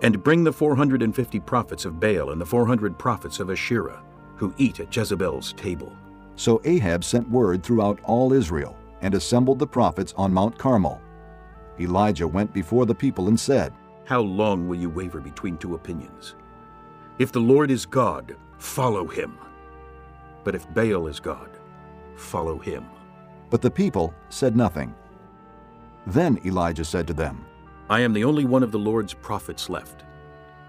[0.00, 4.02] and bring the 450 prophets of Baal and the 400 prophets of Asherah,
[4.36, 5.92] who eat at Jezebel's table.
[6.36, 11.00] So Ahab sent word throughout all Israel and assembled the prophets on Mount Carmel.
[11.80, 13.72] Elijah went before the people and said,
[14.04, 16.34] How long will you waver between two opinions?
[17.18, 19.38] If the Lord is God, follow him.
[20.44, 21.50] But if Baal is God,
[22.16, 22.86] follow him.
[23.50, 24.94] But the people said nothing.
[26.08, 27.44] Then Elijah said to them,
[27.90, 30.04] I am the only one of the Lord's prophets left,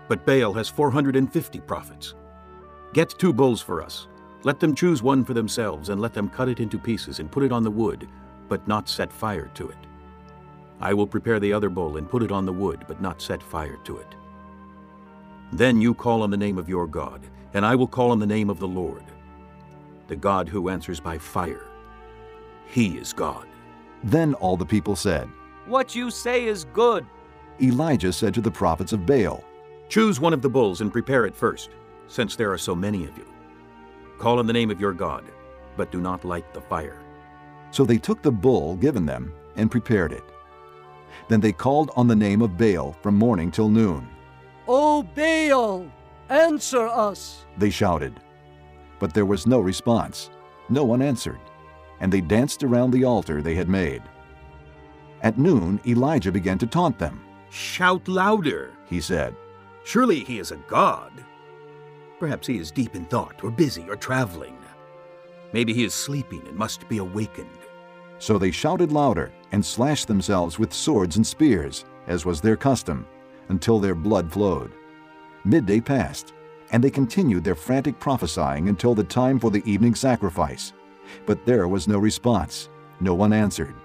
[0.09, 2.13] but Baal has 450 prophets.
[2.93, 4.07] Get two bulls for us.
[4.43, 7.43] Let them choose one for themselves, and let them cut it into pieces and put
[7.43, 8.09] it on the wood,
[8.49, 9.77] but not set fire to it.
[10.81, 13.43] I will prepare the other bowl and put it on the wood, but not set
[13.43, 14.15] fire to it.
[15.53, 17.21] Then you call on the name of your God,
[17.53, 19.05] and I will call on the name of the Lord,
[20.07, 21.67] the God who answers by fire.
[22.65, 23.48] He is God.
[24.03, 25.27] Then all the people said,
[25.65, 27.05] What you say is good.
[27.61, 29.43] Elijah said to the prophets of Baal,
[29.89, 31.71] Choose one of the bulls and prepare it first,
[32.07, 33.25] since there are so many of you.
[34.17, 35.25] Call in the name of your God,
[35.75, 37.01] but do not light the fire.
[37.71, 40.23] So they took the bull given them and prepared it.
[41.27, 44.07] Then they called on the name of Baal from morning till noon.
[44.67, 45.91] O Baal,
[46.29, 47.45] answer us!
[47.57, 48.19] They shouted.
[48.99, 50.29] But there was no response.
[50.69, 51.39] No one answered.
[51.99, 54.01] And they danced around the altar they had made.
[55.21, 57.21] At noon, Elijah began to taunt them.
[57.49, 59.35] Shout louder, he said.
[59.83, 61.11] Surely he is a god.
[62.19, 64.57] Perhaps he is deep in thought, or busy, or traveling.
[65.51, 67.49] Maybe he is sleeping and must be awakened.
[68.19, 73.07] So they shouted louder and slashed themselves with swords and spears, as was their custom,
[73.47, 74.71] until their blood flowed.
[75.43, 76.33] Midday passed,
[76.71, 80.73] and they continued their frantic prophesying until the time for the evening sacrifice.
[81.25, 82.69] But there was no response.
[82.99, 83.75] No one answered.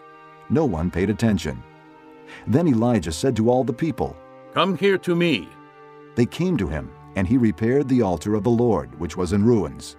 [0.51, 1.63] No one paid attention.
[2.47, 4.17] Then Elijah said to all the people,
[4.53, 5.49] Come here to me.
[6.15, 9.45] They came to him, and he repaired the altar of the Lord, which was in
[9.45, 9.97] ruins.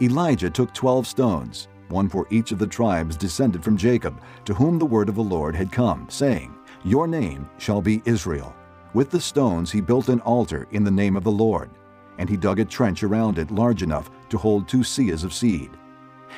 [0.00, 4.78] Elijah took twelve stones, one for each of the tribes descended from Jacob, to whom
[4.78, 8.54] the word of the Lord had come, saying, Your name shall be Israel.
[8.92, 11.70] With the stones he built an altar in the name of the Lord,
[12.18, 15.70] and he dug a trench around it large enough to hold two seahs of seed.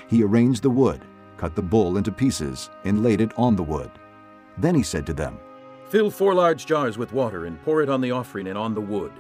[0.09, 1.05] He arranged the wood,
[1.37, 3.91] cut the bull into pieces, and laid it on the wood.
[4.57, 5.39] Then he said to them,
[5.89, 8.81] Fill four large jars with water and pour it on the offering and on the
[8.81, 9.13] wood.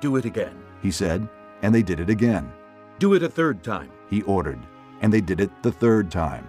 [0.00, 0.62] Do it again.
[0.80, 1.28] He said,
[1.62, 2.52] and they did it again.
[2.98, 3.90] Do it a third time.
[4.08, 4.60] He ordered,
[5.00, 6.46] and they did it the third time.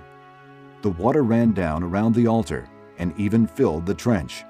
[0.82, 4.44] The water ran down around the altar and even filled the trench.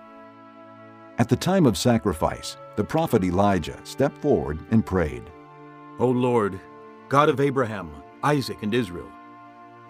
[1.18, 5.24] At the time of sacrifice, the prophet Elijah stepped forward and prayed,
[6.00, 6.60] O Lord,
[7.10, 7.92] God of Abraham,
[8.24, 9.10] Isaac, and Israel,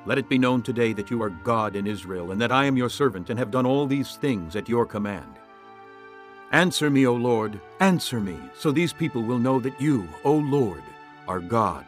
[0.06, 2.78] let it be known today that you are God in Israel, and that I am
[2.78, 5.36] your servant and have done all these things at your command.
[6.52, 10.82] Answer me, O Lord, answer me, so these people will know that you, O Lord,
[11.28, 11.86] are God,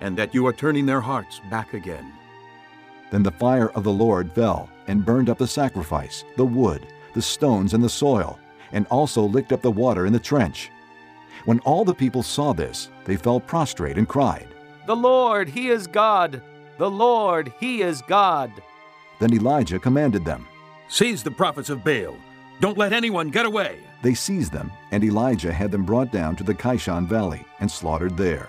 [0.00, 2.12] and that you are turning their hearts back again.
[3.10, 7.22] Then the fire of the Lord fell and burned up the sacrifice, the wood, the
[7.22, 8.38] stones, and the soil,
[8.72, 10.70] and also licked up the water in the trench.
[11.44, 14.48] When all the people saw this, they fell prostrate and cried,
[14.86, 16.42] The Lord, He is God!
[16.80, 18.50] The Lord, He is God!
[19.18, 20.48] Then Elijah commanded them,
[20.88, 22.16] Seize the prophets of Baal.
[22.58, 23.80] Don't let anyone get away.
[24.00, 28.16] They seized them, and Elijah had them brought down to the Kishon valley and slaughtered
[28.16, 28.48] there.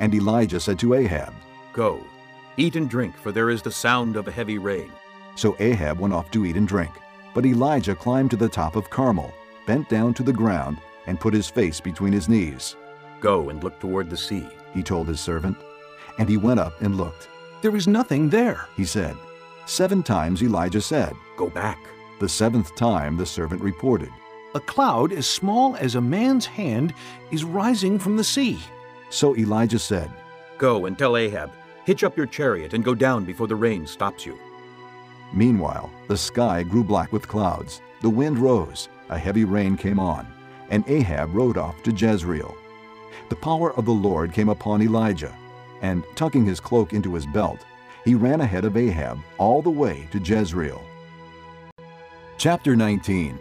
[0.00, 1.32] And Elijah said to Ahab,
[1.72, 2.04] Go,
[2.56, 4.90] eat and drink, for there is the sound of a heavy rain.
[5.36, 6.90] So Ahab went off to eat and drink.
[7.34, 9.32] But Elijah climbed to the top of Carmel,
[9.64, 12.74] bent down to the ground, and put his face between his knees.
[13.20, 15.56] Go and look toward the sea, he told his servant.
[16.18, 17.29] And he went up and looked.
[17.62, 19.16] There is nothing there, he said.
[19.66, 21.78] Seven times Elijah said, Go back.
[22.18, 24.10] The seventh time the servant reported,
[24.54, 26.94] A cloud as small as a man's hand
[27.30, 28.58] is rising from the sea.
[29.10, 30.10] So Elijah said,
[30.58, 31.50] Go and tell Ahab,
[31.84, 34.38] hitch up your chariot and go down before the rain stops you.
[35.32, 40.26] Meanwhile, the sky grew black with clouds, the wind rose, a heavy rain came on,
[40.70, 42.56] and Ahab rode off to Jezreel.
[43.28, 45.34] The power of the Lord came upon Elijah,
[45.82, 47.64] and tucking his cloak into his belt,
[48.04, 50.82] he ran ahead of Ahab all the way to Jezreel.
[52.38, 53.38] Chapter 19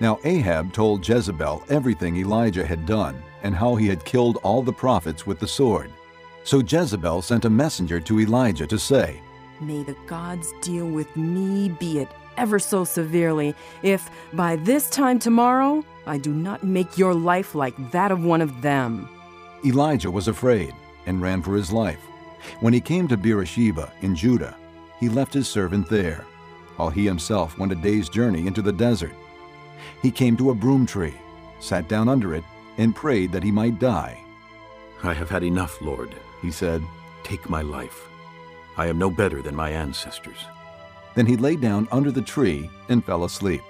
[0.00, 4.72] Now Ahab told Jezebel everything Elijah had done and how he had killed all the
[4.72, 5.90] prophets with the sword.
[6.44, 9.20] So Jezebel sent a messenger to Elijah to say,
[9.60, 15.18] May the gods deal with me, be it ever so severely, if by this time
[15.18, 19.08] tomorrow I do not make your life like that of one of them.
[19.64, 20.72] Elijah was afraid
[21.08, 22.00] and ran for his life.
[22.60, 24.56] When he came to Beersheba in Judah,
[25.00, 26.24] he left his servant there,
[26.76, 29.14] while he himself went a day's journey into the desert.
[30.02, 31.14] He came to a broom tree,
[31.60, 32.44] sat down under it,
[32.76, 34.22] and prayed that he might die.
[35.02, 36.82] I have had enough, Lord, he said.
[37.24, 38.08] Take my life.
[38.76, 40.38] I am no better than my ancestors.
[41.14, 43.62] Then he lay down under the tree and fell asleep.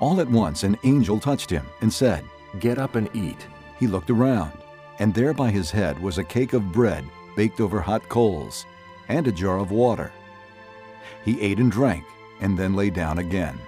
[0.00, 2.24] All at once an angel touched him and said,
[2.60, 3.46] Get up and eat.
[3.78, 4.52] He looked around,
[4.98, 7.04] and there by his head was a cake of bread
[7.36, 8.66] baked over hot coals,
[9.08, 10.12] and a jar of water.
[11.24, 12.04] He ate and drank,
[12.40, 13.58] and then lay down again.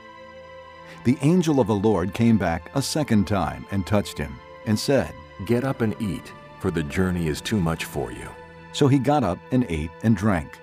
[1.04, 5.12] The angel of the Lord came back a second time and touched him, and said,
[5.46, 8.28] Get up and eat, for the journey is too much for you.
[8.72, 10.58] So he got up and ate and drank.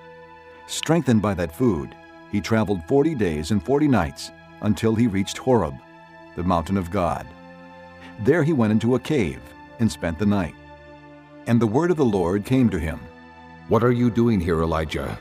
[0.68, 1.96] Strengthened by that food,
[2.32, 4.32] he traveled forty days and forty nights
[4.62, 5.76] until he reached Horeb,
[6.36, 7.28] the mountain of God.
[8.20, 9.42] There he went into a cave
[9.82, 10.56] and spent the night.
[11.48, 13.00] And the word of the Lord came to him.
[13.68, 15.20] What are you doing here, Elijah?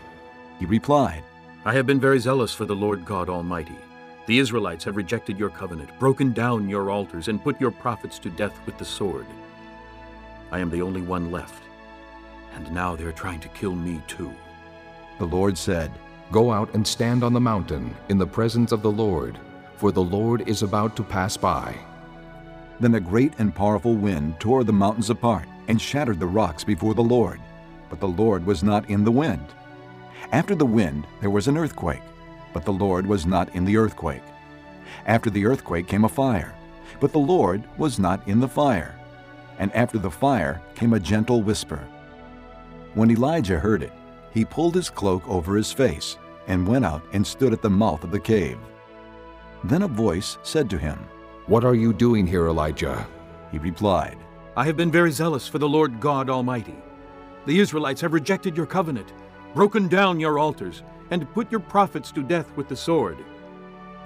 [0.61, 1.25] He replied,
[1.65, 3.77] I have been very zealous for the Lord God Almighty.
[4.27, 8.31] The Israelites have rejected your covenant, broken down your altars, and put your prophets to
[8.31, 9.27] death with the sword.
[10.53, 11.63] I am the only one left,
[12.55, 14.33] and now they're trying to kill me too.
[15.19, 15.91] The Lord said,
[16.31, 19.39] Go out and stand on the mountain in the presence of the Lord,
[19.77, 21.77] for the Lord is about to pass by.
[22.81, 26.95] Then a great and powerful wind tore the mountains apart and shattered the rocks before
[26.95, 27.39] the Lord,
[27.91, 29.45] but the Lord was not in the wind.
[30.33, 32.03] After the wind, there was an earthquake,
[32.55, 34.23] but the Lord was not in the earthquake.
[35.07, 36.55] After the earthquake came a fire,
[37.01, 38.99] but the Lord was not in the fire.
[39.59, 41.87] And after the fire came a gentle whisper.
[42.95, 43.93] When Elijah heard it,
[44.33, 46.17] he pulled his cloak over his face
[46.47, 48.59] and went out and stood at the mouth of the cave.
[49.65, 50.99] Then a voice said to him,
[51.51, 53.09] What are you doing here, Elijah?
[53.51, 54.19] He replied,
[54.57, 56.77] I have been very zealous for the Lord God Almighty.
[57.45, 59.13] The Israelites have rejected your covenant,
[59.53, 63.19] broken down your altars, and put your prophets to death with the sword.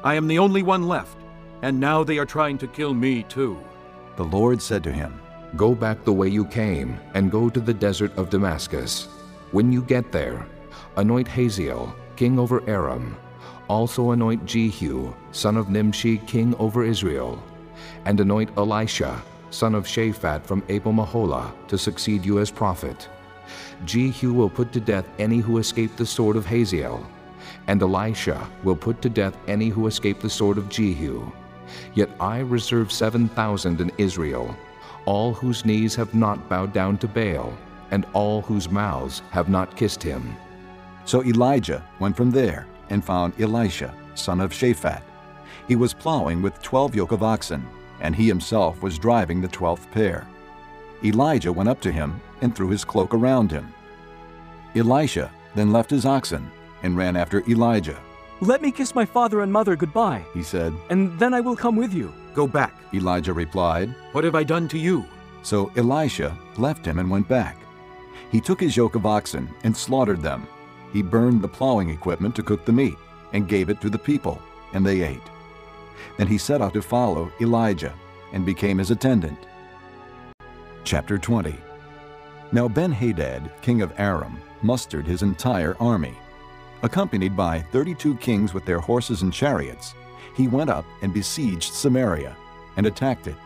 [0.02, 1.18] I am the only one left,
[1.60, 3.62] and now they are trying to kill me too.
[4.16, 5.20] The Lord said to him,
[5.54, 9.06] Go back the way you came, and go to the desert of Damascus.
[9.52, 10.46] When you get there,
[10.96, 13.18] anoint Hazael, king over Aram.
[13.68, 17.42] Also anoint Jehu, son of Nimshi, king over Israel.
[18.04, 23.08] And anoint Elisha, son of Shaphat from Abel Meholah, to succeed you as prophet.
[23.84, 27.06] Jehu will put to death any who escape the sword of Hazael,
[27.66, 31.30] and Elisha will put to death any who escape the sword of Jehu.
[31.94, 34.54] Yet I reserve seven thousand in Israel,
[35.06, 37.52] all whose knees have not bowed down to Baal,
[37.90, 40.36] and all whose mouths have not kissed him.
[41.04, 45.02] So Elijah went from there and found Elisha, son of Shaphat.
[45.68, 47.66] He was plowing with twelve yoke of oxen,
[48.00, 50.26] and he himself was driving the twelfth pair.
[51.04, 53.72] Elijah went up to him and threw his cloak around him.
[54.74, 56.50] Elisha then left his oxen
[56.82, 57.98] and ran after Elijah.
[58.40, 61.76] Let me kiss my father and mother goodbye, he said, and then I will come
[61.76, 62.12] with you.
[62.34, 63.94] Go back, Elijah replied.
[64.12, 65.04] What have I done to you?
[65.42, 67.56] So Elisha left him and went back.
[68.30, 70.46] He took his yoke of oxen and slaughtered them.
[70.94, 72.96] He burned the plowing equipment to cook the meat
[73.32, 74.40] and gave it to the people,
[74.72, 75.28] and they ate.
[76.16, 77.92] Then he set out to follow Elijah
[78.32, 79.38] and became his attendant.
[80.84, 81.56] Chapter 20
[82.52, 86.14] Now Ben-Hadad, king of Aram, mustered his entire army.
[86.84, 89.94] Accompanied by 32 kings with their horses and chariots,
[90.36, 92.36] he went up and besieged Samaria
[92.76, 93.36] and attacked it.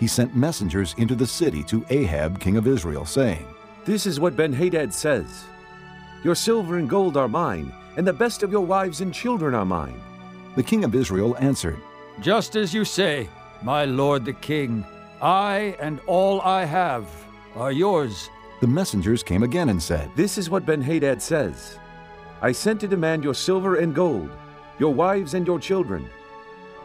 [0.00, 3.46] He sent messengers into the city to Ahab, king of Israel, saying,
[3.84, 5.44] This is what Ben-Hadad says.
[6.24, 9.66] Your silver and gold are mine, and the best of your wives and children are
[9.66, 10.00] mine.
[10.56, 11.78] The king of Israel answered,
[12.20, 13.28] Just as you say,
[13.62, 14.86] my lord the king,
[15.20, 17.06] I and all I have
[17.54, 18.30] are yours.
[18.62, 21.78] The messengers came again and said, This is what Ben-Hadad says.
[22.40, 24.30] I sent to demand your silver and gold,
[24.78, 26.08] your wives and your children.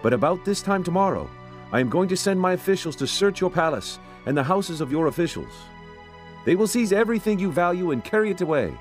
[0.01, 1.29] But about this time tomorrow,
[1.71, 4.91] I am going to send my officials to search your palace and the houses of
[4.91, 5.53] your officials.
[6.43, 8.77] They will seize everything you value and carry it away.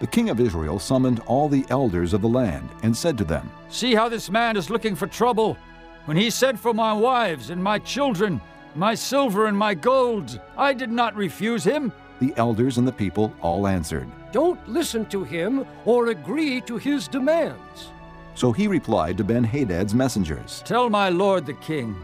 [0.00, 3.50] The king of Israel summoned all the elders of the land and said to them,
[3.68, 5.58] See how this man is looking for trouble.
[6.06, 8.40] When he sent for my wives and my children,
[8.74, 11.92] my silver and my gold, I did not refuse him.
[12.18, 17.06] The elders and the people all answered, Don't listen to him or agree to his
[17.06, 17.90] demands.
[18.34, 21.94] So he replied to Ben-Hadad's messengers, Tell my lord the king,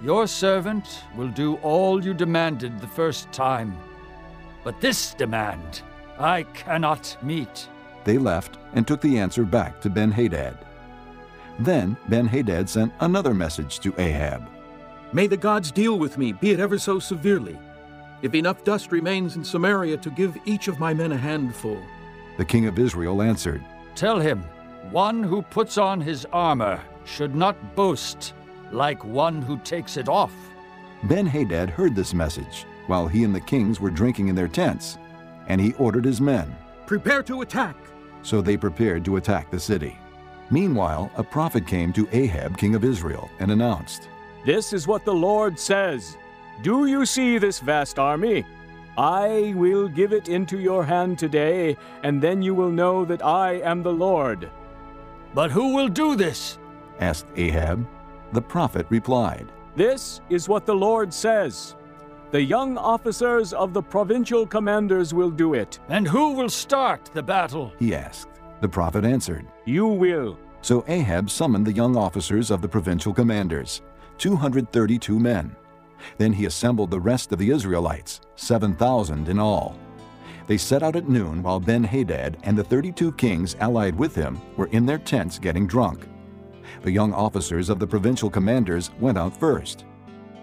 [0.00, 3.76] your servant will do all you demanded the first time.
[4.62, 5.82] But this demand
[6.18, 7.68] I cannot meet.
[8.04, 10.58] They left and took the answer back to Ben-Hadad.
[11.58, 14.48] Then Ben-Hadad sent another message to Ahab.
[15.12, 17.58] May the gods deal with me, be it ever so severely,
[18.22, 21.80] if enough dust remains in Samaria to give each of my men a handful.
[22.36, 23.64] The king of Israel answered,
[23.94, 24.42] Tell him,
[24.90, 28.34] one who puts on his armor should not boast
[28.70, 30.32] like one who takes it off.
[31.04, 34.98] Ben-Hadad heard this message while he and the kings were drinking in their tents,
[35.48, 36.56] and he ordered his men,
[36.86, 37.76] Prepare to attack!
[38.22, 39.98] So they prepared to attack the city.
[40.50, 44.08] Meanwhile, a prophet came to Ahab, king of Israel, and announced,
[44.46, 46.16] This is what the Lord says.
[46.62, 48.44] Do you see this vast army?
[48.96, 53.60] I will give it into your hand today, and then you will know that I
[53.60, 54.50] am the Lord.
[55.34, 56.58] But who will do this?
[56.98, 57.86] asked Ahab.
[58.32, 61.76] The prophet replied, This is what the Lord says.
[62.30, 65.78] The young officers of the provincial commanders will do it.
[65.88, 67.72] And who will start the battle?
[67.78, 68.28] He asked.
[68.60, 70.38] The prophet answered, You will.
[70.60, 73.80] So Ahab summoned the young officers of the provincial commanders,
[74.18, 75.56] 232 men.
[76.18, 79.78] Then he assembled the rest of the Israelites, 7,000 in all.
[80.46, 84.38] They set out at noon while Ben Hadad and the 32 kings allied with him
[84.58, 86.06] were in their tents getting drunk.
[86.82, 89.86] The young officers of the provincial commanders went out first.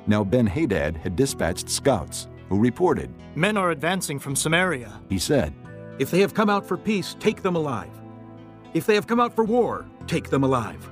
[0.07, 5.01] Now Ben Hadad had dispatched scouts, who reported, Men are advancing from Samaria.
[5.09, 5.53] He said,
[5.99, 7.91] If they have come out for peace, take them alive.
[8.73, 10.89] If they have come out for war, take them alive.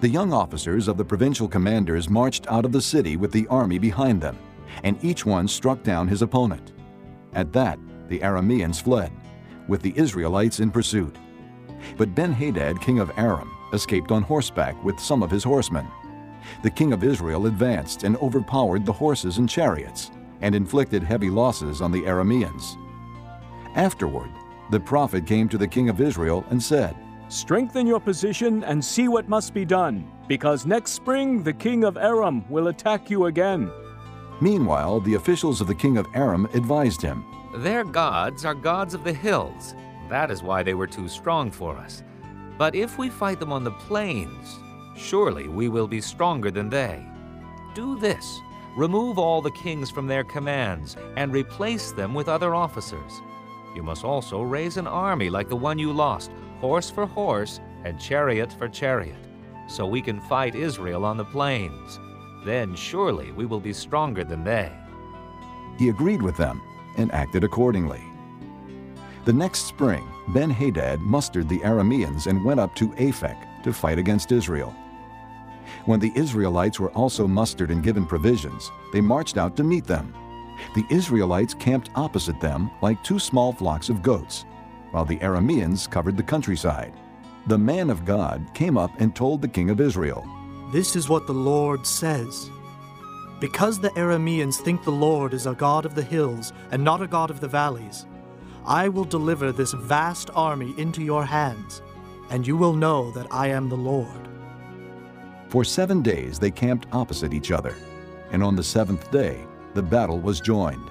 [0.00, 3.78] The young officers of the provincial commanders marched out of the city with the army
[3.78, 4.38] behind them,
[4.82, 6.72] and each one struck down his opponent.
[7.34, 7.78] At that,
[8.08, 9.12] the Arameans fled,
[9.68, 11.16] with the Israelites in pursuit.
[11.96, 15.86] But Ben Hadad, king of Aram, escaped on horseback with some of his horsemen.
[16.62, 20.10] The king of Israel advanced and overpowered the horses and chariots,
[20.40, 22.76] and inflicted heavy losses on the Arameans.
[23.76, 24.30] Afterward,
[24.70, 26.96] the prophet came to the king of Israel and said,
[27.28, 31.96] Strengthen your position and see what must be done, because next spring the king of
[31.96, 33.70] Aram will attack you again.
[34.40, 37.24] Meanwhile, the officials of the king of Aram advised him,
[37.56, 39.74] Their gods are gods of the hills.
[40.08, 42.02] That is why they were too strong for us.
[42.58, 44.58] But if we fight them on the plains,
[44.96, 47.04] surely we will be stronger than they.
[47.74, 48.40] Do this
[48.76, 53.22] remove all the kings from their commands and replace them with other officers.
[53.74, 56.30] You must also raise an army like the one you lost,
[56.60, 59.16] horse for horse and chariot for chariot,
[59.68, 61.98] so we can fight Israel on the plains.
[62.44, 64.72] Then surely we will be stronger than they.
[65.78, 66.60] He agreed with them
[66.96, 68.02] and acted accordingly.
[69.24, 73.98] The next spring, Ben Hadad mustered the Arameans and went up to Aphek to fight
[73.98, 74.74] against Israel.
[75.84, 80.14] When the Israelites were also mustered and given provisions, they marched out to meet them.
[80.74, 84.44] The Israelites camped opposite them like two small flocks of goats,
[84.90, 86.94] while the Arameans covered the countryside.
[87.46, 90.26] The man of God came up and told the king of Israel,
[90.72, 92.48] This is what the Lord says.
[93.40, 97.06] Because the Arameans think the Lord is a God of the hills and not a
[97.06, 98.06] God of the valleys,
[98.64, 101.82] I will deliver this vast army into your hands,
[102.30, 104.28] and you will know that I am the Lord.
[105.54, 107.76] For seven days they camped opposite each other,
[108.32, 110.90] and on the seventh day the battle was joined.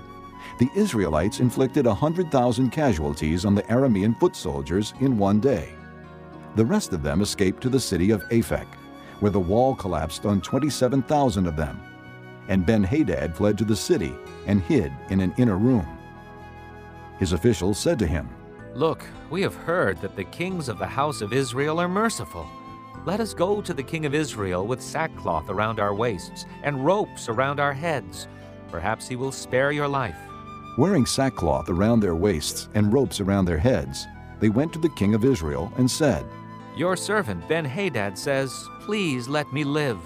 [0.57, 5.73] The Israelites inflicted a hundred thousand casualties on the Aramean foot soldiers in one day.
[6.55, 8.67] The rest of them escaped to the city of Aphek,
[9.19, 11.81] where the wall collapsed on 27,000 of them.
[12.47, 14.15] And Ben Hadad fled to the city
[14.45, 15.85] and hid in an inner room.
[17.19, 18.29] His officials said to him,
[18.75, 22.47] Look, we have heard that the kings of the house of Israel are merciful.
[23.05, 27.27] Let us go to the king of Israel with sackcloth around our waists and ropes
[27.27, 28.29] around our heads.
[28.71, 30.15] Perhaps he will spare your life.
[30.77, 34.07] Wearing sackcloth around their waists and ropes around their heads,
[34.39, 36.25] they went to the king of Israel and said,
[36.77, 39.99] Your servant Ben Hadad says, Please let me live.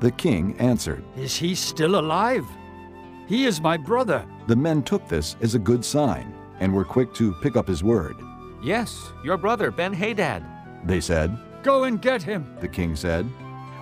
[0.00, 2.44] The king answered, Is he still alive?
[3.28, 4.26] He is my brother.
[4.48, 7.84] The men took this as a good sign and were quick to pick up his
[7.84, 8.16] word.
[8.60, 10.44] Yes, your brother Ben Hadad.
[10.84, 13.24] They said, Go and get him, the king said.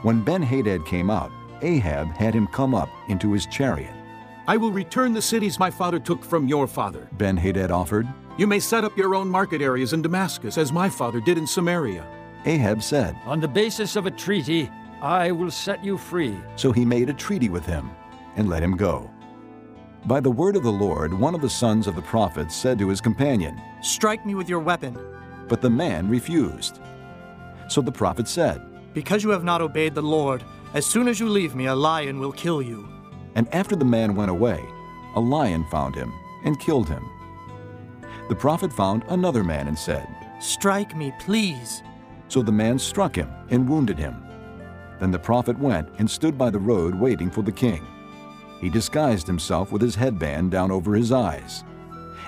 [0.03, 1.31] When Ben Hadad came out,
[1.63, 3.95] Ahab had him come up into his chariot.
[4.47, 7.09] I will return the cities my father took from your father.
[7.13, 8.09] Ben Hadad offered.
[8.37, 11.47] You may set up your own market areas in Damascus, as my father did in
[11.47, 12.07] Samaria.
[12.47, 14.71] Ahab said, On the basis of a treaty,
[15.03, 16.39] I will set you free.
[16.57, 17.91] So he made a treaty with him
[18.37, 19.11] and let him go.
[20.07, 22.89] By the word of the Lord, one of the sons of the prophets said to
[22.89, 24.97] his companion, Strike me with your weapon.
[25.49, 26.81] But the man refused.
[27.69, 28.61] So the prophet said,
[28.95, 30.43] Because you have not obeyed the Lord,
[30.75, 32.89] as soon as you leave me, a lion will kill you.
[33.35, 34.63] And after the man went away,
[35.15, 36.13] a lion found him
[36.45, 37.05] and killed him.
[38.29, 40.07] The prophet found another man and said,
[40.41, 41.83] Strike me, please.
[42.29, 44.23] So the man struck him and wounded him.
[45.01, 47.87] Then the prophet went and stood by the road waiting for the king.
[48.61, 51.65] He disguised himself with his headband down over his eyes.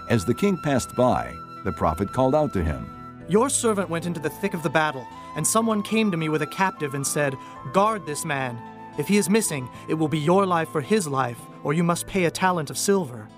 [0.09, 1.35] As the king passed by,
[1.65, 2.89] the prophet called out to him,
[3.29, 6.43] Your servant went into the thick of the battle, and someone came to me with
[6.43, 7.37] a captive and said,
[7.73, 8.59] Guard this man.
[8.99, 12.07] If he is missing, it will be your life for his life, or you must
[12.07, 13.29] pay a talent of silver.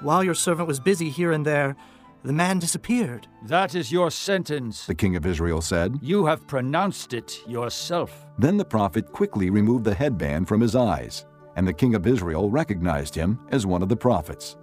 [0.00, 1.76] While your servant was busy here and there,
[2.24, 3.26] the man disappeared.
[3.42, 5.98] That is your sentence, the king of Israel said.
[6.00, 8.26] You have pronounced it yourself.
[8.38, 12.50] Then the prophet quickly removed the headband from his eyes, and the king of Israel
[12.50, 14.56] recognized him as one of the prophets.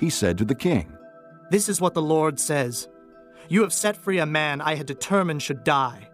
[0.00, 0.92] He said to the king,
[1.50, 2.88] This is what the Lord says
[3.52, 6.08] You have set free a man I had determined should die.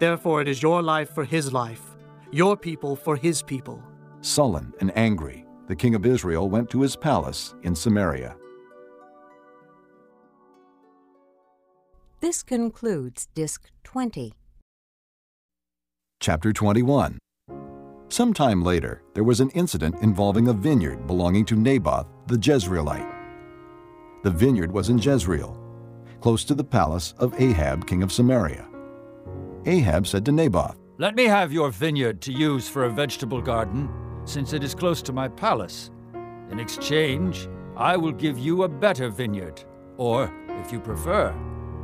[0.00, 1.94] Therefore, it is your life for his life,
[2.32, 3.80] your people for his people.
[4.22, 8.34] Sullen and angry, the king of Israel went to his palace in Samaria.
[12.18, 14.34] This concludes Disc 20.
[16.18, 17.20] Chapter 21
[18.08, 23.14] Sometime later, there was an incident involving a vineyard belonging to Naboth the Jezreelite.
[24.24, 25.69] The vineyard was in Jezreel,
[26.20, 28.68] close to the palace of Ahab, king of Samaria.
[29.66, 33.88] Ahab said to Naboth, Let me have your vineyard to use for a vegetable garden,
[34.24, 35.90] since it is close to my palace.
[36.50, 39.62] In exchange, I will give you a better vineyard,
[39.96, 40.32] or,
[40.62, 41.34] if you prefer,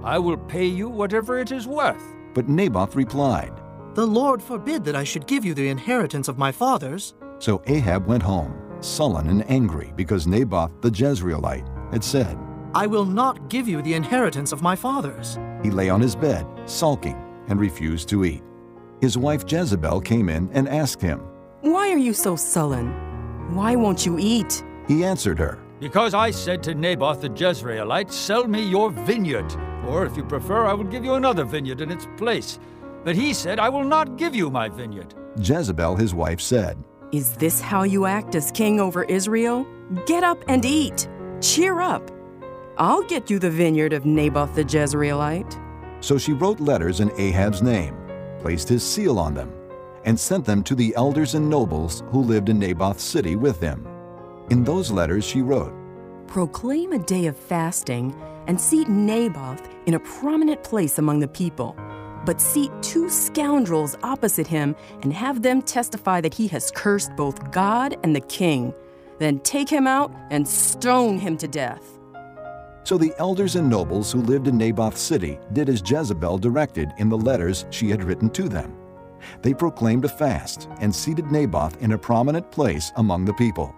[0.02, 2.02] I will pay you whatever it is worth.
[2.34, 3.52] But Naboth replied,
[3.94, 7.14] The Lord forbid that I should give you the inheritance of my fathers.
[7.38, 12.38] So Ahab went home, sullen and angry, because Naboth the Jezreelite had said,
[12.76, 15.38] I will not give you the inheritance of my fathers.
[15.62, 17.16] He lay on his bed, sulking,
[17.48, 18.42] and refused to eat.
[19.00, 21.20] His wife Jezebel came in and asked him,
[21.62, 22.88] Why are you so sullen?
[23.54, 24.62] Why won't you eat?
[24.86, 29.50] He answered her, Because I said to Naboth the Jezreelite, Sell me your vineyard,
[29.88, 32.58] or if you prefer, I will give you another vineyard in its place.
[33.04, 35.14] But he said, I will not give you my vineyard.
[35.38, 36.76] Jezebel, his wife, said,
[37.10, 39.66] Is this how you act as king over Israel?
[40.04, 41.08] Get up and eat.
[41.40, 42.10] Cheer up.
[42.78, 45.62] I'll get you the vineyard of Naboth the Jezreelite.
[46.04, 47.96] So she wrote letters in Ahab's name,
[48.40, 49.50] placed his seal on them,
[50.04, 53.86] and sent them to the elders and nobles who lived in Naboth's city with him.
[54.50, 55.72] In those letters she wrote,
[56.26, 58.14] Proclaim a day of fasting
[58.46, 61.74] and seat Naboth in a prominent place among the people.
[62.26, 67.52] But seat two scoundrels opposite him and have them testify that he has cursed both
[67.52, 68.74] God and the king.
[69.18, 71.95] Then take him out and stone him to death.
[72.86, 77.08] So the elders and nobles who lived in Naboth's city did as Jezebel directed in
[77.08, 78.76] the letters she had written to them.
[79.42, 83.74] They proclaimed a fast and seated Naboth in a prominent place among the people.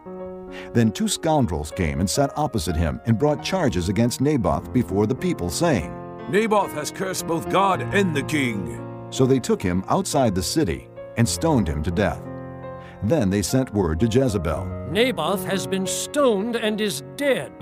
[0.75, 5.15] Then two scoundrels came and sat opposite him and brought charges against Naboth before the
[5.15, 5.91] people, saying,
[6.29, 9.07] Naboth has cursed both God and the king.
[9.09, 10.87] So they took him outside the city
[11.17, 12.21] and stoned him to death.
[13.03, 14.67] Then they sent word to Jezebel.
[14.91, 17.53] Naboth has been stoned and is dead.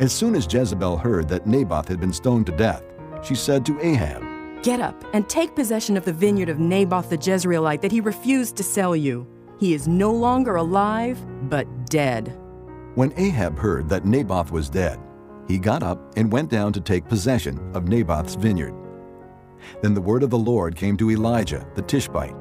[0.00, 2.84] As soon as Jezebel heard that Naboth had been stoned to death,
[3.24, 4.22] she said to Ahab,
[4.62, 8.56] Get up and take possession of the vineyard of Naboth the Jezreelite that he refused
[8.56, 9.26] to sell you.
[9.58, 11.18] He is no longer alive,
[11.50, 12.38] but dead.
[12.94, 15.00] When Ahab heard that Naboth was dead,
[15.48, 18.74] he got up and went down to take possession of Naboth's vineyard.
[19.82, 22.36] Then the word of the Lord came to Elijah the Tishbite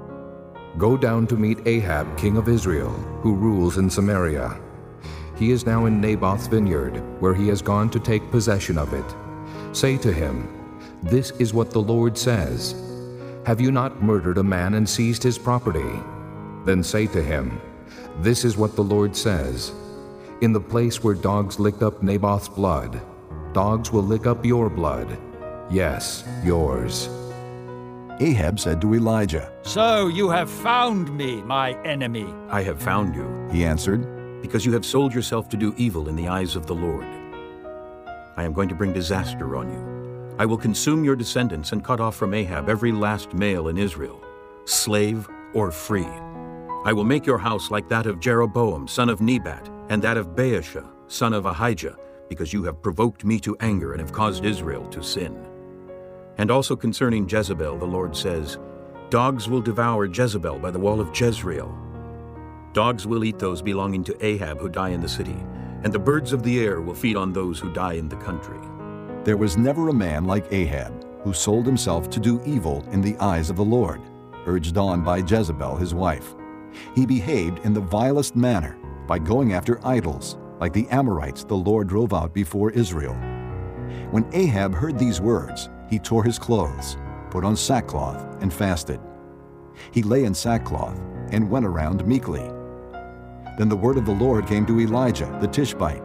[0.78, 2.92] Go down to meet Ahab, king of Israel,
[3.24, 4.62] who rules in Samaria.
[5.38, 9.06] He is now in Naboth's vineyard, where he has gone to take possession of it.
[9.72, 10.48] Say to him,
[11.04, 12.74] This is what the Lord says
[13.46, 16.00] Have you not murdered a man and seized his property?
[16.66, 17.62] Then say to him,
[18.20, 19.74] This is what the Lord says
[20.42, 23.00] In the place where dogs licked up Naboth's blood,
[23.54, 25.20] dogs will lick up your blood.
[25.70, 27.10] Yes, yours.
[28.20, 32.34] Ahab said to Elijah, So you have found me, my enemy.
[32.50, 36.16] I have found you, he answered, because you have sold yourself to do evil in
[36.16, 37.06] the eyes of the Lord.
[38.38, 40.36] I am going to bring disaster on you.
[40.40, 44.24] I will consume your descendants and cut off from Ahab every last male in Israel,
[44.66, 46.08] slave or free.
[46.86, 50.36] I will make your house like that of Jeroboam, son of Nebat, and that of
[50.36, 51.98] Baasha, son of Ahijah,
[52.30, 55.44] because you have provoked me to anger and have caused Israel to sin.
[56.38, 58.60] And also concerning Jezebel, the Lord says,
[59.10, 61.76] Dogs will devour Jezebel by the wall of Jezreel.
[62.78, 65.36] Dogs will eat those belonging to Ahab who die in the city,
[65.84, 68.60] and the birds of the air will feed on those who die in the country.
[69.24, 73.18] There was never a man like Ahab, who sold himself to do evil in the
[73.18, 74.00] eyes of the Lord,
[74.46, 76.36] urged on by Jezebel his wife.
[76.94, 78.78] He behaved in the vilest manner
[79.08, 83.16] by going after idols, like the Amorites the Lord drove out before Israel.
[84.12, 86.96] When Ahab heard these words, he tore his clothes,
[87.32, 89.00] put on sackcloth, and fasted.
[89.90, 91.00] He lay in sackcloth
[91.32, 92.48] and went around meekly.
[93.58, 96.04] Then the word of the Lord came to Elijah the Tishbite.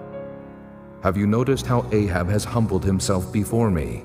[1.02, 4.04] Have you noticed how Ahab has humbled himself before me?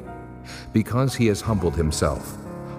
[0.74, 2.38] Because he has humbled himself,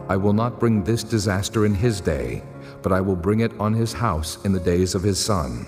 [0.08, 2.42] I will not bring this disaster in his day,
[2.82, 5.66] but I will bring it on his house in the days of his son.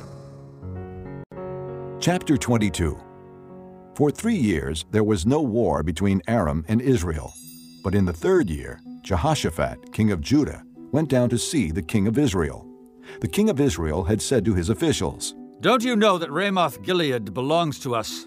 [1.99, 2.99] Chapter 22
[3.95, 7.33] For three years there was no war between Aram and Israel.
[7.83, 10.63] But in the third year, Jehoshaphat, king of Judah,
[10.93, 12.70] went down to see the king of Israel.
[13.21, 17.35] The king of Israel had said to his officials, Don't you know that Ramoth Gilead
[17.35, 18.27] belongs to us?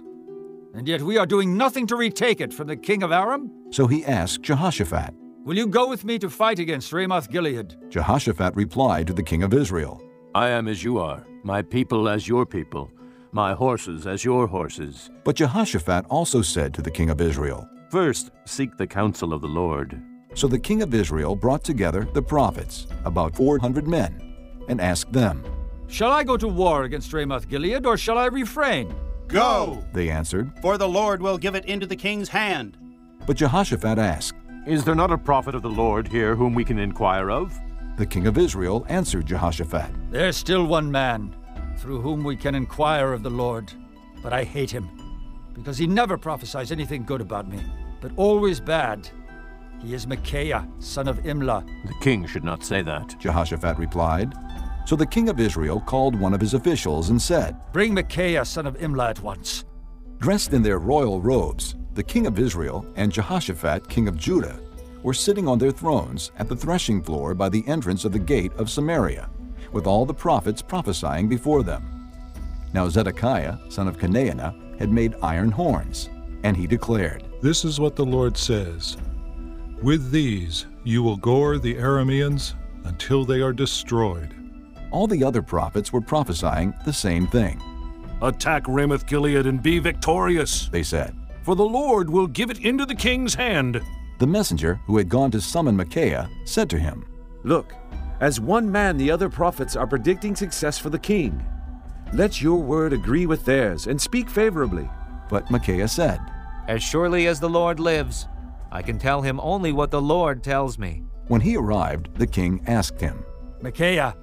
[0.73, 3.51] And yet we are doing nothing to retake it from the king of Aram?
[3.71, 5.13] So he asked Jehoshaphat.
[5.45, 7.75] Will you go with me to fight against Ramoth Gilead?
[7.89, 10.01] Jehoshaphat replied to the king of Israel,
[10.33, 12.89] I am as you are, my people as your people,
[13.31, 15.11] my horses as your horses.
[15.23, 19.47] But Jehoshaphat also said to the king of Israel, First, seek the counsel of the
[19.47, 20.01] Lord.
[20.33, 24.32] So the king of Israel brought together the prophets, about 400 men,
[24.67, 25.43] and asked them,
[25.87, 28.93] Shall I go to war against Ramoth Gilead, or shall I refrain?
[29.27, 29.83] Go!
[29.93, 32.77] They answered, For the Lord will give it into the king's hand.
[33.25, 36.79] But Jehoshaphat asked, Is there not a prophet of the Lord here whom we can
[36.79, 37.57] inquire of?
[37.97, 41.35] The king of Israel answered Jehoshaphat, There's still one man
[41.77, 43.71] through whom we can inquire of the Lord,
[44.21, 44.89] but I hate him,
[45.53, 47.59] because he never prophesies anything good about me,
[48.01, 49.09] but always bad.
[49.81, 51.67] He is Micaiah, son of Imlah.
[51.87, 53.19] The king should not say that.
[53.19, 54.33] Jehoshaphat replied.
[54.85, 58.67] So the king of Israel called one of his officials and said, Bring Micaiah, son
[58.67, 59.63] of Imlah, at once.
[60.19, 64.59] Dressed in their royal robes, the king of Israel and Jehoshaphat, king of Judah,
[65.03, 68.53] were sitting on their thrones at the threshing floor by the entrance of the gate
[68.53, 69.29] of Samaria,
[69.71, 72.09] with all the prophets prophesying before them.
[72.73, 76.09] Now Zedekiah, son of Chenaanah, had made iron horns,
[76.43, 78.97] and he declared, This is what the Lord says
[79.81, 82.53] With these you will gore the Arameans
[82.85, 84.42] until they are destroyed.
[84.93, 87.59] All the other prophets were prophesying the same thing.
[88.21, 92.85] Attack Ramoth Gilead and be victorious, they said, for the Lord will give it into
[92.85, 93.81] the king's hand.
[94.19, 97.07] The messenger, who had gone to summon Micaiah, said to him,
[97.43, 97.73] Look,
[98.19, 101.43] as one man, the other prophets are predicting success for the king.
[102.13, 104.87] Let your word agree with theirs and speak favorably.
[105.27, 106.19] But Micaiah said,
[106.67, 108.27] As surely as the Lord lives,
[108.71, 111.03] I can tell him only what the Lord tells me.
[111.29, 113.25] When he arrived, the king asked him,
[113.59, 114.15] Micaiah,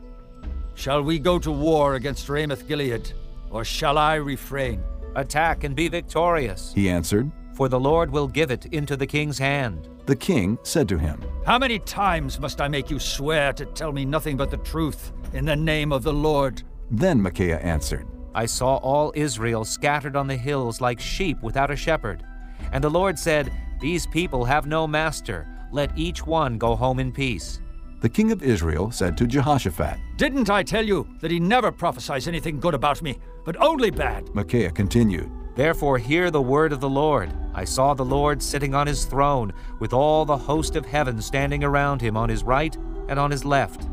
[0.81, 3.13] shall we go to war against Ramoth Gilead,
[3.51, 4.83] or shall I refrain?
[5.15, 9.37] Attack and be victorious, he answered, for the Lord will give it into the king's
[9.37, 9.91] hand.
[10.07, 13.93] The king said to him, How many times must I make you swear to tell
[13.93, 16.63] me nothing but the truth in the name of the Lord?
[16.91, 21.77] Then Micaiah answered, I saw all Israel scattered on the hills like sheep without a
[21.77, 22.25] shepherd.
[22.73, 25.47] And the Lord said, These people have no master.
[25.73, 27.61] Let each one go home in peace.
[28.01, 32.27] The king of Israel said to Jehoshaphat, Didn't I tell you that he never prophesies
[32.27, 34.35] anything good about me, but only bad?
[34.35, 37.31] Micaiah continued, Therefore hear the word of the Lord.
[37.53, 41.63] I saw the Lord sitting on his throne, with all the host of heaven standing
[41.63, 42.75] around him on his right
[43.09, 43.87] and on his left.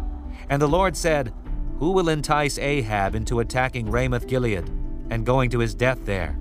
[0.49, 1.33] And the Lord said,
[1.79, 4.69] Who will entice Ahab into attacking Ramoth Gilead,
[5.09, 6.31] and going to his death there?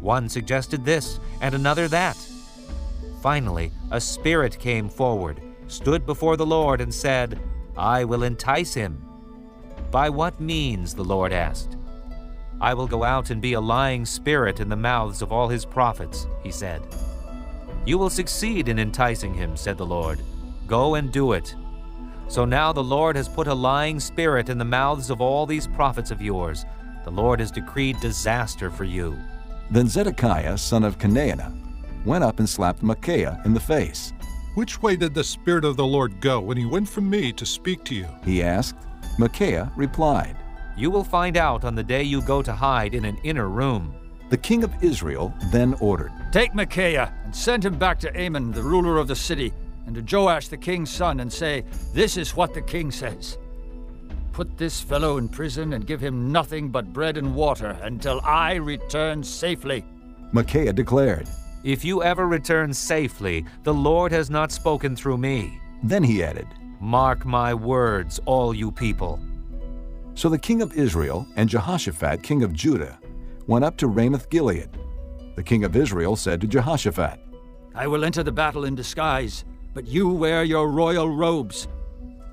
[0.00, 2.16] One suggested this, and another that.
[3.20, 7.40] Finally, a spirit came forward, stood before the Lord, and said,
[7.76, 9.02] I will entice him.
[9.90, 10.94] By what means?
[10.94, 11.76] the Lord asked.
[12.60, 15.64] I will go out and be a lying spirit in the mouths of all his
[15.64, 16.82] prophets, he said.
[17.84, 20.20] You will succeed in enticing him, said the Lord.
[20.66, 21.54] Go and do it.
[22.28, 25.66] So now the Lord has put a lying spirit in the mouths of all these
[25.68, 26.64] prophets of yours.
[27.04, 29.16] The Lord has decreed disaster for you.
[29.70, 31.54] Then Zedekiah, son of Chenaanah,
[32.04, 34.12] went up and slapped Micaiah in the face.
[34.56, 37.44] Which way did the Spirit of the Lord go when he went from me to
[37.44, 38.08] speak to you?
[38.24, 38.86] He asked.
[39.18, 40.34] Micaiah replied,
[40.78, 43.94] You will find out on the day you go to hide in an inner room.
[44.30, 48.62] The king of Israel then ordered, Take Micaiah and send him back to Amon, the
[48.62, 49.52] ruler of the city,
[49.84, 51.62] and to Joash the king's son, and say,
[51.92, 53.36] This is what the king says.
[54.32, 58.54] Put this fellow in prison and give him nothing but bread and water until I
[58.54, 59.84] return safely.
[60.32, 61.28] Micaiah declared,
[61.64, 65.60] If you ever return safely, the Lord has not spoken through me.
[65.82, 66.46] Then he added,
[66.80, 69.20] Mark my words, all you people.
[70.14, 72.98] So the king of Israel and Jehoshaphat, king of Judah,
[73.46, 74.70] went up to Ramoth Gilead.
[75.34, 77.20] The king of Israel said to Jehoshaphat,
[77.74, 81.68] I will enter the battle in disguise, but you wear your royal robes.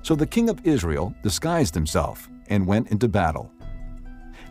[0.02, 3.50] So the king of Israel disguised himself and went into battle.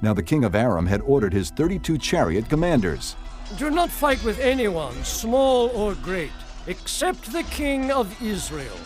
[0.03, 3.15] Now the king of Aram had ordered his 32 chariot commanders.
[3.57, 6.31] Do not fight with anyone, small or great,
[6.65, 8.77] except the king of Israel.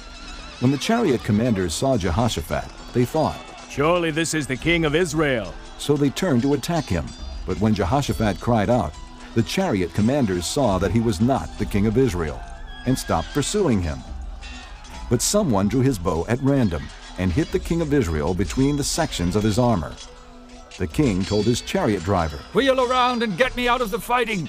[0.59, 3.39] When the chariot commanders saw Jehoshaphat, they thought,
[3.69, 5.53] Surely this is the king of Israel.
[5.77, 7.05] So they turned to attack him.
[7.45, 8.93] But when Jehoshaphat cried out,
[9.35, 12.41] the chariot commanders saw that he was not the king of Israel
[12.85, 13.99] and stopped pursuing him.
[15.09, 16.83] But someone drew his bow at random
[17.17, 19.93] and hit the king of Israel between the sections of his armor.
[20.77, 24.47] The king told his chariot driver, Wheel around and get me out of the fighting.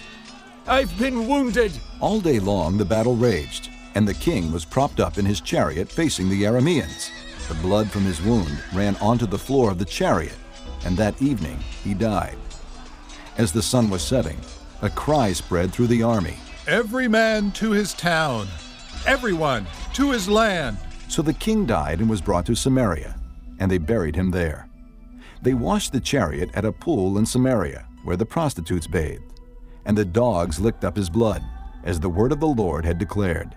[0.67, 1.73] I've been wounded.
[2.01, 5.91] All day long the battle raged, and the king was propped up in his chariot
[5.91, 7.11] facing the Arameans.
[7.49, 10.37] The blood from his wound ran onto the floor of the chariot,
[10.85, 12.37] and that evening he died.
[13.39, 14.39] As the sun was setting,
[14.83, 16.37] a cry spread through the army
[16.67, 18.47] Every man to his town,
[19.07, 20.77] everyone to his land.
[21.09, 23.15] So the king died and was brought to Samaria.
[23.59, 24.68] and they buried him there.
[25.43, 29.41] They washed the chariot at a pool in Samaria, where the prostitutes bathed,
[29.85, 31.43] and the dogs licked up his blood,
[31.85, 33.57] as the word of the Lord had declared.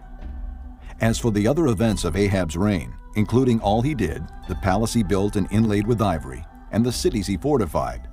[1.02, 5.04] As for the other events of Ahab's reign, including all he did, the palace he
[5.04, 8.08] built and inlaid with ivory, and the cities he fortified,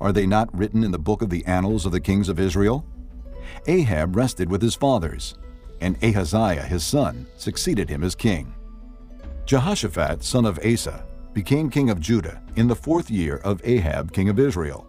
[0.00, 2.86] are they not written in the book of the annals of the kings of Israel?
[3.66, 5.34] Ahab rested with his fathers,
[5.80, 8.54] and Ahaziah his son succeeded him as king.
[9.44, 14.28] Jehoshaphat, son of Asa, became king of Judah in the fourth year of Ahab, king
[14.28, 14.86] of Israel.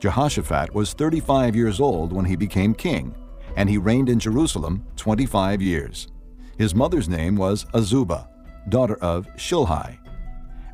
[0.00, 3.14] Jehoshaphat was 35 years old when he became king,
[3.56, 6.08] and he reigned in Jerusalem 25 years.
[6.56, 8.28] His mother's name was Azubah,
[8.68, 9.98] daughter of Shilhi.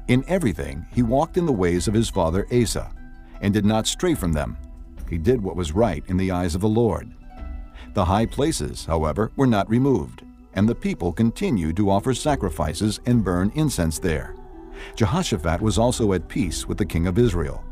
[0.08, 2.90] In everything he walked in the ways of his father Asa,
[3.40, 4.56] and did not stray from them.
[5.08, 7.12] He did what was right in the eyes of the Lord.
[7.94, 10.22] The high places, however, were not removed,
[10.54, 14.34] and the people continued to offer sacrifices and burn incense there.
[14.96, 17.64] Jehoshaphat was also at peace with the king of Israel.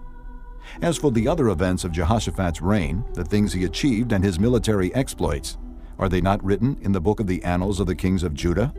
[0.81, 4.95] As for the other events of Jehoshaphat's reign, the things he achieved and his military
[4.95, 5.59] exploits,
[5.99, 8.73] are they not written in the book of the annals of the kings of Judah?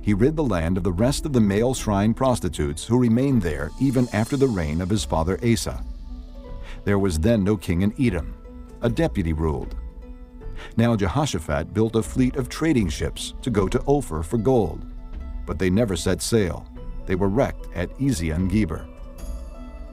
[0.00, 3.70] He rid the land of the rest of the male shrine prostitutes who remained there
[3.80, 5.82] even after the reign of his father Asa.
[6.84, 8.34] There was then no king in Edom.
[8.82, 9.76] A deputy ruled.
[10.76, 14.84] Now Jehoshaphat built a fleet of trading ships to go to Ophir for gold,
[15.46, 16.66] but they never set sail.
[17.06, 18.86] They were wrecked at Ezion Geber.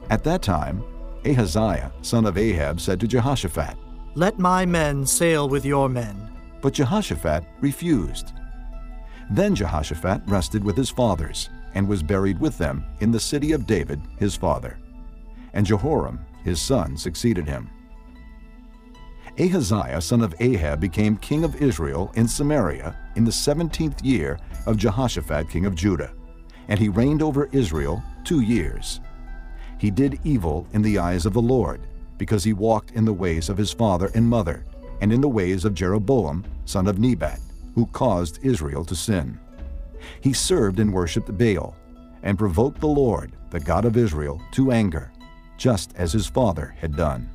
[0.09, 0.83] At that time,
[1.25, 3.77] Ahaziah, son of Ahab, said to Jehoshaphat,
[4.13, 6.29] let my men sail with your men.
[6.61, 8.33] But Jehoshaphat refused.
[9.29, 13.65] Then Jehoshaphat rested with his fathers, and was buried with them in the city of
[13.65, 14.77] David his father.
[15.53, 17.69] And Jehoram his son succeeded him.
[19.39, 24.75] Ahaziah son of Ahab became king of Israel in Samaria in the seventeenth year of
[24.75, 26.13] Jehoshaphat king of Judah,
[26.71, 29.01] and he reigned over Israel two years.
[29.77, 31.81] He did evil in the eyes of the Lord,
[32.17, 34.63] because he walked in the ways of his father and mother,
[35.01, 37.41] and in the ways of Jeroboam, son of Nebat,
[37.75, 39.37] who caused Israel to sin.
[40.21, 41.75] He served and worshipped Baal,
[42.23, 45.11] and provoked the Lord, the God of Israel, to anger,
[45.57, 47.29] just as his father had done.